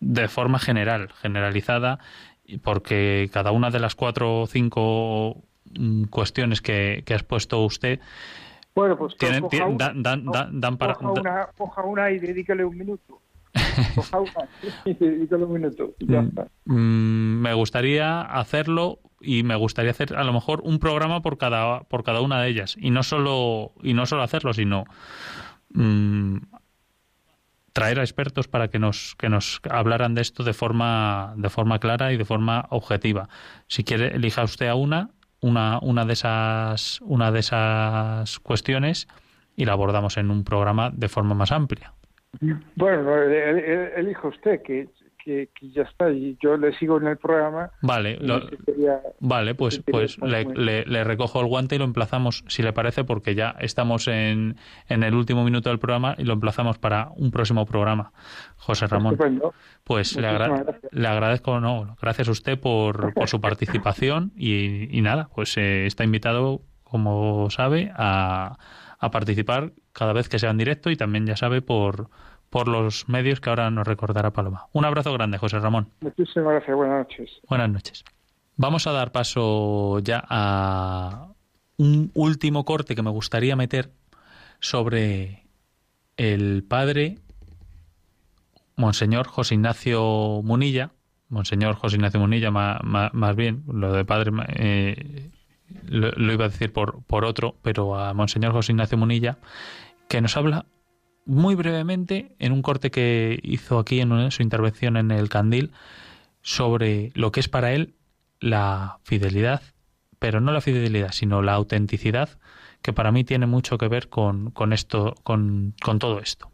de 0.00 0.28
forma 0.28 0.58
general, 0.58 1.10
generalizada, 1.20 1.98
porque 2.62 3.30
cada 3.32 3.52
una 3.52 3.70
de 3.70 3.78
las 3.78 3.94
cuatro 3.94 4.40
o 4.40 4.46
cinco 4.46 5.42
mm, 5.78 6.04
cuestiones 6.04 6.60
que, 6.60 7.02
que 7.06 7.14
ha 7.14 7.16
expuesto 7.16 7.60
usted 7.60 8.00
bueno, 8.74 8.96
pues 8.96 9.16
tienen, 9.16 9.44
dan, 9.76 10.02
dan, 10.02 10.24
dan, 10.60 10.78
para... 10.78 10.96
una, 10.98 11.48
coja 11.56 11.82
una 11.82 12.10
y 12.10 12.18
dedícale 12.18 12.64
un 12.64 12.76
minuto. 12.76 13.20
Mm, 16.66 16.74
mm, 16.74 17.40
me 17.42 17.54
gustaría 17.54 18.22
hacerlo 18.22 19.00
y 19.20 19.42
me 19.42 19.56
gustaría 19.56 19.92
hacer 19.92 20.16
a 20.16 20.24
lo 20.24 20.32
mejor 20.32 20.60
un 20.64 20.78
programa 20.78 21.22
por 21.22 21.38
cada 21.38 21.82
por 21.84 22.02
cada 22.02 22.20
una 22.20 22.42
de 22.42 22.48
ellas 22.48 22.76
y 22.78 22.90
no 22.90 23.02
solo 23.02 23.72
y 23.82 23.94
no 23.94 24.06
solo 24.06 24.22
hacerlo 24.22 24.52
sino 24.52 24.84
mm, 25.70 26.38
traer 27.72 28.00
a 28.00 28.02
expertos 28.02 28.48
para 28.48 28.68
que 28.68 28.78
nos 28.78 29.14
que 29.16 29.28
nos 29.28 29.60
hablaran 29.70 30.14
de 30.14 30.22
esto 30.22 30.44
de 30.44 30.52
forma 30.52 31.34
de 31.36 31.50
forma 31.50 31.78
clara 31.78 32.12
y 32.12 32.16
de 32.16 32.24
forma 32.24 32.66
objetiva. 32.70 33.28
Si 33.68 33.84
quiere 33.84 34.14
elija 34.16 34.42
usted 34.44 34.68
a 34.68 34.74
una 34.74 35.10
una 35.40 35.78
una 35.80 36.04
de 36.04 36.12
esas 36.12 37.00
una 37.02 37.30
de 37.30 37.40
esas 37.40 38.38
cuestiones 38.40 39.08
y 39.56 39.64
la 39.64 39.72
abordamos 39.72 40.16
en 40.16 40.30
un 40.30 40.44
programa 40.44 40.90
de 40.90 41.08
forma 41.08 41.34
más 41.34 41.52
amplia 41.52 41.94
bueno, 42.76 43.12
elijo 43.96 44.28
usted, 44.28 44.62
que, 44.62 44.88
que, 45.24 45.48
ya 45.60 45.82
está, 45.82 46.10
y 46.10 46.36
yo 46.40 46.56
le 46.56 46.76
sigo 46.78 46.98
en 46.98 47.06
el 47.06 47.16
programa. 47.16 47.70
Vale, 47.82 48.18
vale 49.20 49.54
pues, 49.54 49.80
pues 49.80 50.18
le, 50.18 50.84
le, 50.84 51.04
recojo 51.04 51.40
el 51.40 51.46
guante 51.46 51.76
y 51.76 51.78
lo 51.78 51.84
emplazamos, 51.84 52.44
si 52.48 52.62
le 52.62 52.72
parece, 52.72 53.04
porque 53.04 53.34
ya 53.34 53.54
estamos 53.60 54.08
en, 54.08 54.56
en 54.88 55.02
el 55.02 55.14
último 55.14 55.44
minuto 55.44 55.68
del 55.68 55.78
programa 55.78 56.14
y 56.18 56.24
lo 56.24 56.32
emplazamos 56.34 56.78
para 56.78 57.10
un 57.16 57.30
próximo 57.30 57.66
programa. 57.66 58.12
José 58.56 58.86
Ramón. 58.86 59.18
Pues 59.84 60.16
le, 60.16 60.28
le, 60.90 61.08
agradezco, 61.08 61.60
no, 61.60 61.96
gracias 62.00 62.28
a 62.28 62.32
usted 62.32 62.58
por, 62.58 63.12
por 63.14 63.28
su 63.28 63.40
participación 63.40 64.32
y, 64.36 64.96
y 64.96 65.02
nada, 65.02 65.28
pues 65.34 65.56
eh, 65.56 65.86
está 65.86 66.04
invitado, 66.04 66.62
como 66.84 67.50
sabe, 67.50 67.90
a 67.94 68.58
a 69.02 69.10
participar 69.10 69.72
cada 69.92 70.12
vez 70.12 70.28
que 70.28 70.38
sea 70.38 70.50
en 70.50 70.58
directo 70.58 70.88
y 70.88 70.96
también, 70.96 71.26
ya 71.26 71.36
sabe, 71.36 71.60
por, 71.60 72.08
por 72.50 72.68
los 72.68 73.08
medios 73.08 73.40
que 73.40 73.50
ahora 73.50 73.68
nos 73.70 73.84
recordará 73.84 74.30
Paloma. 74.30 74.68
Un 74.72 74.84
abrazo 74.84 75.12
grande, 75.12 75.38
José 75.38 75.58
Ramón. 75.58 75.88
Muchísimas 76.00 76.54
gracias, 76.54 76.76
buenas 76.76 76.98
noches. 77.00 77.30
Buenas 77.48 77.68
noches. 77.68 78.04
Vamos 78.56 78.86
a 78.86 78.92
dar 78.92 79.10
paso 79.10 79.98
ya 79.98 80.24
a 80.28 81.32
un 81.78 82.12
último 82.14 82.64
corte 82.64 82.94
que 82.94 83.02
me 83.02 83.10
gustaría 83.10 83.56
meter 83.56 83.90
sobre 84.60 85.46
el 86.16 86.62
padre 86.62 87.18
Monseñor 88.76 89.26
José 89.26 89.56
Ignacio 89.56 90.42
Munilla, 90.44 90.92
Monseñor 91.28 91.74
José 91.74 91.96
Ignacio 91.96 92.20
Munilla, 92.20 92.52
más, 92.52 93.36
bien, 93.36 93.64
lo 93.66 93.92
de 93.92 94.04
padre 94.04 94.30
eh, 94.54 95.30
lo, 95.88 96.32
iba 96.32 96.44
a 96.46 96.48
decir 96.48 96.72
por, 96.72 97.02
por 97.04 97.24
otro, 97.24 97.56
pero 97.62 97.96
a 97.98 98.14
Monseñor 98.14 98.52
José 98.52 98.72
Ignacio 98.72 98.98
Munilla, 98.98 99.38
que 100.08 100.20
nos 100.20 100.36
habla 100.36 100.66
muy 101.24 101.54
brevemente 101.54 102.34
en 102.38 102.52
un 102.52 102.62
corte 102.62 102.90
que 102.90 103.38
hizo 103.42 103.78
aquí 103.78 104.00
en 104.00 104.30
su 104.30 104.42
intervención 104.42 104.96
en 104.96 105.10
el 105.10 105.28
Candil 105.28 105.72
sobre 106.42 107.12
lo 107.14 107.30
que 107.32 107.40
es 107.40 107.48
para 107.48 107.72
él 107.72 107.94
la 108.40 108.98
fidelidad, 109.04 109.62
pero 110.18 110.40
no 110.40 110.52
la 110.52 110.60
fidelidad, 110.60 111.12
sino 111.12 111.42
la 111.42 111.54
autenticidad, 111.54 112.28
que 112.82 112.92
para 112.92 113.12
mí 113.12 113.24
tiene 113.24 113.46
mucho 113.46 113.78
que 113.78 113.88
ver 113.88 114.08
con, 114.08 114.50
con 114.50 114.72
esto, 114.72 115.14
con, 115.22 115.74
con 115.82 115.98
todo 115.98 116.18
esto. 116.18 116.50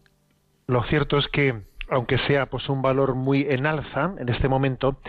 Lo 0.66 0.84
cierto 0.84 1.16
es 1.18 1.26
que 1.28 1.62
aunque 1.90 2.18
sea 2.26 2.46
pues 2.46 2.68
un 2.68 2.82
valor 2.82 3.14
muy 3.14 3.46
en 3.48 3.66
alza 3.66 4.12
en 4.18 4.28
este 4.28 4.48
momento, 4.48 5.00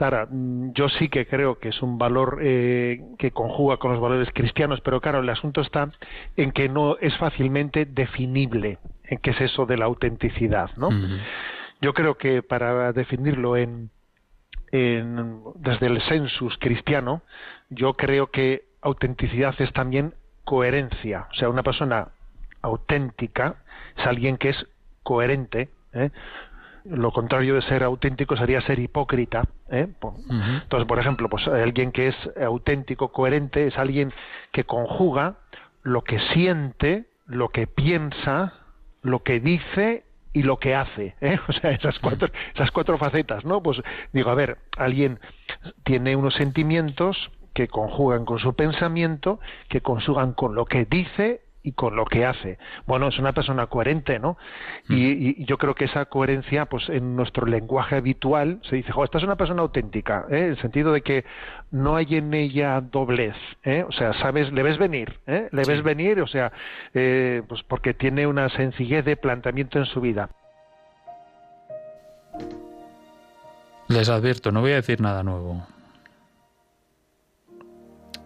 Tara, 0.00 0.26
mm, 0.30 0.72
yo 0.72 0.88
sí 0.88 1.10
que 1.10 1.26
creo 1.26 1.58
que 1.58 1.68
es 1.68 1.82
un 1.82 1.98
valor 1.98 2.38
eh, 2.40 3.02
que 3.18 3.32
conjuga 3.32 3.76
con 3.76 3.92
los 3.92 4.00
valores 4.00 4.30
cristianos, 4.32 4.80
pero 4.80 4.98
claro, 5.02 5.20
el 5.20 5.28
asunto 5.28 5.60
está 5.60 5.90
en 6.38 6.52
que 6.52 6.70
no 6.70 6.96
es 6.96 7.14
fácilmente 7.18 7.84
definible 7.84 8.78
en 9.04 9.18
qué 9.18 9.32
es 9.32 9.40
eso 9.42 9.66
de 9.66 9.76
la 9.76 9.84
autenticidad, 9.84 10.70
¿no? 10.78 10.88
Yo 11.82 11.92
creo 11.92 12.16
que 12.16 12.42
para 12.42 12.94
definirlo 12.94 13.58
en, 13.58 13.90
en, 14.72 15.42
desde 15.56 15.88
el 15.88 16.00
census 16.08 16.56
cristiano, 16.56 17.20
yo 17.68 17.92
creo 17.92 18.30
que 18.30 18.62
autenticidad 18.80 19.54
es 19.58 19.70
también 19.74 20.14
coherencia, 20.44 21.26
o 21.30 21.34
sea, 21.34 21.50
una 21.50 21.62
persona 21.62 22.08
auténtica 22.62 23.56
es 23.98 24.06
alguien 24.06 24.38
que 24.38 24.48
es 24.48 24.66
coherente 25.02 25.68
¿eh? 25.92 26.10
Lo 26.84 27.12
contrario 27.12 27.54
de 27.54 27.62
ser 27.62 27.82
auténtico 27.82 28.36
sería 28.36 28.60
ser 28.62 28.78
hipócrita. 28.78 29.44
¿eh? 29.70 29.88
Entonces, 30.30 30.86
por 30.86 30.98
ejemplo, 30.98 31.28
pues 31.28 31.46
alguien 31.48 31.92
que 31.92 32.08
es 32.08 32.16
auténtico, 32.42 33.12
coherente, 33.12 33.66
es 33.66 33.78
alguien 33.78 34.12
que 34.52 34.64
conjuga 34.64 35.36
lo 35.82 36.02
que 36.02 36.18
siente, 36.32 37.04
lo 37.26 37.48
que 37.48 37.66
piensa, 37.66 38.54
lo 39.02 39.22
que 39.22 39.40
dice 39.40 40.04
y 40.32 40.42
lo 40.42 40.58
que 40.58 40.74
hace, 40.74 41.14
¿eh? 41.20 41.38
o 41.48 41.52
sea, 41.52 41.72
esas 41.72 41.98
cuatro, 41.98 42.28
esas 42.54 42.70
cuatro 42.70 42.98
facetas, 42.98 43.44
¿no? 43.44 43.62
Pues 43.62 43.80
digo, 44.12 44.30
a 44.30 44.34
ver, 44.34 44.58
alguien 44.76 45.18
tiene 45.84 46.16
unos 46.16 46.34
sentimientos 46.34 47.30
que 47.54 47.68
conjugan 47.68 48.24
con 48.24 48.38
su 48.38 48.54
pensamiento, 48.54 49.40
que 49.68 49.80
conjugan 49.80 50.32
con 50.32 50.54
lo 50.54 50.66
que 50.66 50.84
dice 50.84 51.40
y 51.62 51.72
con 51.72 51.96
lo 51.96 52.04
que 52.04 52.24
hace. 52.24 52.58
Bueno, 52.86 53.08
es 53.08 53.18
una 53.18 53.32
persona 53.32 53.66
coherente, 53.66 54.18
¿no? 54.18 54.36
Y, 54.88 55.44
yo 55.44 55.58
creo 55.58 55.74
que 55.74 55.84
esa 55.84 56.06
coherencia, 56.06 56.66
pues 56.66 56.88
en 56.88 57.16
nuestro 57.16 57.46
lenguaje 57.46 57.96
habitual 57.96 58.60
se 58.62 58.76
dice, 58.76 58.92
jo, 58.92 59.04
esta 59.04 59.18
es 59.18 59.24
una 59.24 59.36
persona 59.36 59.62
auténtica, 59.62 60.26
¿eh? 60.30 60.38
en 60.38 60.44
el 60.50 60.60
sentido 60.60 60.92
de 60.92 61.02
que 61.02 61.24
no 61.70 61.96
hay 61.96 62.16
en 62.16 62.32
ella 62.34 62.80
doblez, 62.80 63.36
¿eh? 63.64 63.84
O 63.86 63.92
sea, 63.92 64.12
sabes, 64.14 64.52
le 64.52 64.62
ves 64.62 64.78
venir, 64.78 65.20
¿eh? 65.26 65.48
Le 65.52 65.62
ves 65.64 65.82
venir, 65.82 66.20
o 66.20 66.26
sea, 66.26 66.52
eh, 66.94 67.42
pues 67.48 67.62
porque 67.62 67.94
tiene 67.94 68.26
una 68.26 68.48
sencillez 68.50 69.04
de 69.04 69.16
planteamiento 69.16 69.78
en 69.78 69.86
su 69.86 70.00
vida. 70.00 70.30
Les 73.88 74.08
advierto, 74.08 74.52
no 74.52 74.60
voy 74.60 74.72
a 74.72 74.76
decir 74.76 75.00
nada 75.00 75.22
nuevo. 75.22 75.66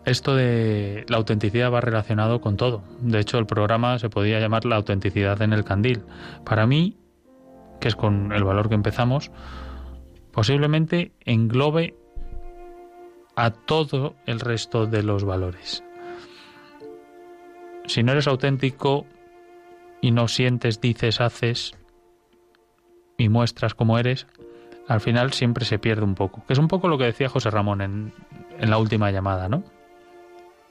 Esto 0.05 0.35
de 0.35 1.07
la 1.09 1.17
autenticidad 1.17 1.73
va 1.73 1.81
relacionado 1.81 2.41
con 2.41 2.57
todo. 2.57 2.85
De 3.01 3.21
hecho, 3.21 3.39
el 3.39 3.47
programa 3.47 3.99
se 3.99 4.11
podía 4.11 4.39
llamar 4.39 4.67
la 4.67 4.77
autenticidad 4.77 5.41
en 5.41 5.53
el 5.53 5.65
candil. 5.65 6.03
Para 6.45 6.67
mí, 6.67 6.99
que 7.81 7.89
es 7.89 7.97
con 7.97 8.33
el 8.33 8.45
valor 8.45 8.69
que 8.69 8.75
empezamos, 8.75 9.31
posiblemente 10.31 11.13
englobe 11.25 11.97
a 13.35 13.51
todo 13.51 14.15
el 14.27 14.41
resto 14.41 14.87
de 14.87 15.03
los 15.03 15.25
valores. 15.25 15.83
Si 17.87 18.03
no 18.03 18.13
eres 18.13 18.27
auténtico 18.27 19.07
y 20.03 20.11
no 20.11 20.29
sientes, 20.29 20.81
dices, 20.81 21.21
haces 21.21 21.75
y 23.17 23.31
muestras 23.31 23.75
cómo 23.75 23.99
eres, 23.99 24.27
al 24.87 25.01
final 25.01 25.33
siempre 25.33 25.65
se 25.65 25.79
pierde 25.79 26.05
un 26.05 26.15
poco. 26.15 26.45
Que 26.47 26.53
es 26.53 26.59
un 26.59 26.69
poco 26.69 26.89
lo 26.89 26.99
que 26.99 27.05
decía 27.05 27.29
José 27.31 27.51
Ramón 27.51 27.81
en, 27.81 28.13
en 28.59 28.71
la 28.71 28.79
última 28.79 29.11
llamada, 29.11 29.49
¿no? 29.49 29.65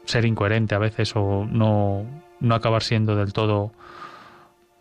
Ser 0.05 0.25
incoherente 0.25 0.75
a 0.75 0.79
veces 0.79 1.15
o 1.15 1.45
no, 1.45 2.05
no 2.39 2.55
acabar 2.55 2.83
siendo 2.83 3.15
del 3.15 3.33
todo 3.33 3.71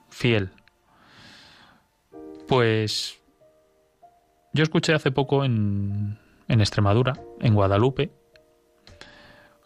fiel. 0.09 0.51
Pues 2.49 3.21
yo 4.53 4.63
escuché 4.63 4.95
hace 4.95 5.11
poco 5.11 5.45
en, 5.45 6.19
en 6.49 6.61
Extremadura, 6.61 7.15
en 7.41 7.55
Guadalupe, 7.55 8.11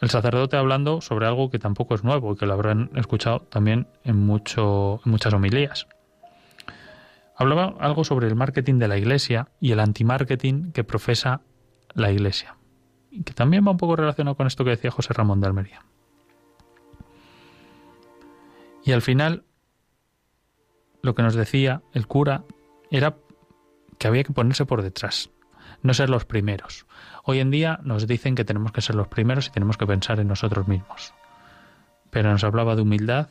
el 0.00 0.10
sacerdote 0.10 0.56
hablando 0.56 1.00
sobre 1.00 1.26
algo 1.26 1.50
que 1.50 1.58
tampoco 1.58 1.94
es 1.94 2.04
nuevo 2.04 2.32
y 2.32 2.36
que 2.36 2.46
lo 2.46 2.52
habrán 2.52 2.90
escuchado 2.94 3.40
también 3.40 3.88
en, 4.04 4.16
mucho, 4.16 5.00
en 5.04 5.10
muchas 5.10 5.32
homilías. 5.32 5.86
Hablaba 7.34 7.74
algo 7.80 8.04
sobre 8.04 8.28
el 8.28 8.36
marketing 8.36 8.78
de 8.78 8.88
la 8.88 8.98
iglesia 8.98 9.48
y 9.60 9.72
el 9.72 9.80
antimarketing 9.80 10.72
que 10.72 10.84
profesa 10.84 11.40
la 11.94 12.10
iglesia 12.10 12.56
que 13.24 13.32
también 13.32 13.66
va 13.66 13.70
un 13.70 13.76
poco 13.76 13.96
relacionado 13.96 14.36
con 14.36 14.46
esto 14.46 14.64
que 14.64 14.70
decía 14.70 14.90
José 14.90 15.12
Ramón 15.12 15.40
de 15.40 15.46
Almería. 15.46 15.82
Y 18.84 18.92
al 18.92 19.02
final, 19.02 19.44
lo 21.02 21.14
que 21.14 21.22
nos 21.22 21.34
decía 21.34 21.82
el 21.92 22.06
cura 22.06 22.44
era 22.90 23.16
que 23.98 24.06
había 24.06 24.24
que 24.24 24.32
ponerse 24.32 24.64
por 24.64 24.82
detrás, 24.82 25.30
no 25.82 25.92
ser 25.94 26.08
los 26.08 26.24
primeros. 26.24 26.86
Hoy 27.24 27.40
en 27.40 27.50
día 27.50 27.80
nos 27.82 28.06
dicen 28.06 28.34
que 28.34 28.44
tenemos 28.44 28.72
que 28.72 28.80
ser 28.80 28.94
los 28.94 29.08
primeros 29.08 29.48
y 29.48 29.50
tenemos 29.50 29.76
que 29.76 29.86
pensar 29.86 30.20
en 30.20 30.28
nosotros 30.28 30.68
mismos. 30.68 31.12
Pero 32.10 32.30
nos 32.30 32.44
hablaba 32.44 32.76
de 32.76 32.82
humildad, 32.82 33.28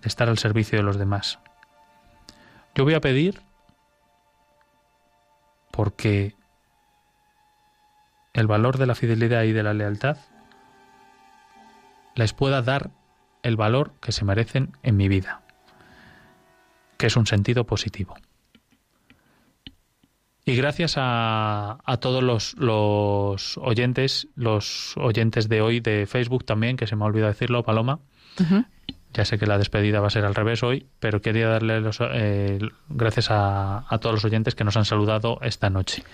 de 0.00 0.08
estar 0.08 0.28
al 0.28 0.38
servicio 0.38 0.78
de 0.78 0.84
los 0.84 0.96
demás. 0.96 1.38
Yo 2.74 2.84
voy 2.84 2.94
a 2.94 3.00
pedir 3.00 3.42
porque 5.70 6.37
el 8.38 8.46
valor 8.46 8.78
de 8.78 8.86
la 8.86 8.94
fidelidad 8.94 9.42
y 9.42 9.52
de 9.52 9.64
la 9.64 9.74
lealtad, 9.74 10.16
les 12.14 12.32
pueda 12.32 12.62
dar 12.62 12.90
el 13.42 13.56
valor 13.56 13.92
que 14.00 14.12
se 14.12 14.24
merecen 14.24 14.76
en 14.82 14.96
mi 14.96 15.08
vida, 15.08 15.42
que 16.96 17.06
es 17.06 17.16
un 17.16 17.26
sentido 17.26 17.64
positivo. 17.64 18.14
Y 20.44 20.56
gracias 20.56 20.94
a, 20.96 21.78
todos 22.00 22.22
los, 22.56 23.58
oyentes, 23.58 24.28
los 24.34 24.96
oyentes 24.96 25.48
de 25.48 25.60
hoy 25.60 25.80
de 25.80 26.06
Facebook 26.06 26.44
también, 26.44 26.76
que 26.76 26.86
se 26.86 26.96
me 26.96 27.04
ha 27.04 27.06
olvidado 27.06 27.32
decirlo, 27.32 27.64
Paloma. 27.64 27.98
Ya 29.14 29.24
sé 29.24 29.36
que 29.38 29.46
la 29.46 29.58
despedida 29.58 30.00
va 30.00 30.06
a 30.06 30.10
ser 30.10 30.24
al 30.24 30.34
revés 30.34 30.62
hoy, 30.62 30.86
pero 31.00 31.20
quería 31.20 31.48
darle 31.48 31.80
los, 31.80 31.98
eh, 32.00 32.60
gracias 32.88 33.30
a, 33.30 33.84
a 33.92 33.98
todos 33.98 34.14
los 34.14 34.24
oyentes 34.24 34.54
que 34.54 34.64
nos 34.64 34.76
han 34.76 34.84
saludado 34.84 35.38
esta 35.42 35.70
noche. 35.70 36.04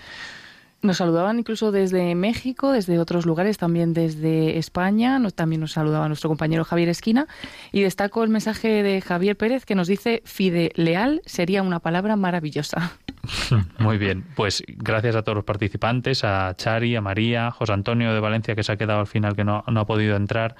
Nos 0.81 0.97
saludaban 0.97 1.39
incluso 1.39 1.71
desde 1.71 2.13
México, 2.13 2.71
desde 2.71 2.99
otros 2.99 3.25
lugares, 3.25 3.57
también 3.57 3.93
desde 3.93 4.57
España. 4.57 5.19
también 5.33 5.61
nos 5.61 5.71
saludaba 5.71 6.07
nuestro 6.07 6.29
compañero 6.29 6.63
Javier 6.63 6.89
Esquina. 6.89 7.27
Y 7.71 7.81
destaco 7.81 8.23
el 8.23 8.29
mensaje 8.29 8.83
de 8.83 9.01
Javier 9.01 9.35
Pérez 9.35 9.65
que 9.65 9.73
nos 9.73 9.87
dice: 9.87 10.21
Fide 10.25 10.71
leal 10.75 11.21
sería 11.25 11.63
una 11.63 11.79
palabra 11.79 12.15
maravillosa. 12.15 12.93
Muy 13.79 13.97
bien, 13.97 14.25
pues 14.35 14.63
gracias 14.67 15.15
a 15.15 15.23
todos 15.23 15.35
los 15.35 15.45
participantes, 15.45 16.23
a 16.23 16.53
Chari, 16.55 16.95
a 16.95 17.01
María, 17.01 17.47
a 17.47 17.51
José 17.51 17.73
Antonio 17.73 18.13
de 18.13 18.19
Valencia 18.19 18.55
que 18.55 18.63
se 18.63 18.71
ha 18.71 18.77
quedado 18.77 18.99
al 18.99 19.07
final 19.07 19.35
que 19.35 19.43
no, 19.43 19.63
ha 19.65 19.85
podido 19.85 20.15
entrar, 20.15 20.55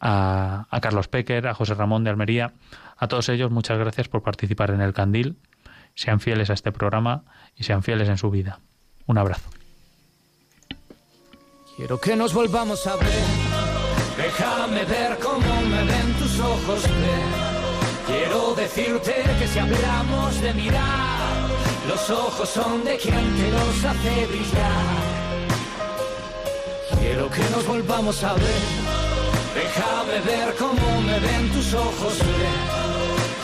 a, 0.00 0.66
a 0.70 0.80
Carlos 0.80 1.08
Pecker, 1.08 1.46
a 1.46 1.54
José 1.54 1.74
Ramón 1.74 2.04
de 2.04 2.10
Almería. 2.10 2.54
A 2.96 3.08
todos 3.08 3.28
ellos, 3.28 3.50
muchas 3.50 3.78
gracias 3.78 4.08
por 4.08 4.22
participar 4.22 4.70
en 4.70 4.80
el 4.80 4.92
Candil. 4.92 5.36
Sean 5.94 6.20
fieles 6.20 6.50
a 6.50 6.54
este 6.54 6.72
programa 6.72 7.24
y 7.56 7.64
sean 7.64 7.82
fieles 7.82 8.08
en 8.08 8.18
su 8.18 8.30
vida. 8.30 8.60
Un 9.08 9.18
abrazo. 9.18 9.48
Quiero 11.76 11.98
que 11.98 12.14
nos 12.14 12.32
volvamos 12.34 12.86
a 12.86 12.96
ver. 12.96 13.08
Déjame 14.16 14.84
ver 14.84 15.18
cómo 15.18 15.60
me 15.62 15.84
ven 15.84 16.12
tus 16.18 16.38
ojos. 16.38 16.82
Quiero 18.06 18.54
decirte 18.54 19.14
que 19.38 19.46
si 19.48 19.58
hablamos 19.58 20.40
de 20.42 20.52
mirar, 20.54 21.48
los 21.88 22.10
ojos 22.10 22.48
son 22.48 22.84
de 22.84 22.96
quien 22.98 23.36
te 23.38 23.50
los 23.50 23.84
hace 23.84 24.26
brillar. 24.26 25.18
Quiero 26.98 27.30
que 27.30 27.42
nos 27.54 27.66
volvamos 27.66 28.22
a 28.24 28.34
ver. 28.34 28.62
Déjame 29.54 30.20
ver 30.20 30.54
cómo 30.56 31.00
me 31.00 31.18
ven 31.18 31.50
tus 31.52 31.72
ojos. 31.72 32.14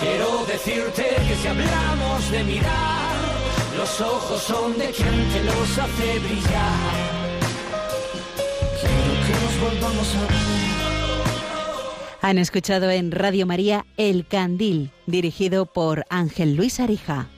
Quiero 0.01 0.45
decirte 0.45 1.17
que 1.27 1.35
si 1.37 1.49
hablamos 1.49 2.31
de 2.31 2.45
mirar, 2.45 3.24
los 3.77 4.01
ojos 4.01 4.43
son 4.43 4.79
de 4.79 4.91
quien 4.91 5.29
te 5.33 5.45
los 5.45 5.79
hace 5.79 6.19
brillar. 6.21 7.15
Han 12.23 12.39
escuchado 12.39 12.91
en 12.91 13.11
Radio 13.11 13.47
María 13.47 13.85
El 13.99 14.27
Candil, 14.27 14.91
dirigido 15.07 15.67
por 15.67 16.07
Ángel 16.09 16.57
Luis 16.57 16.81
Arija. 16.81 17.29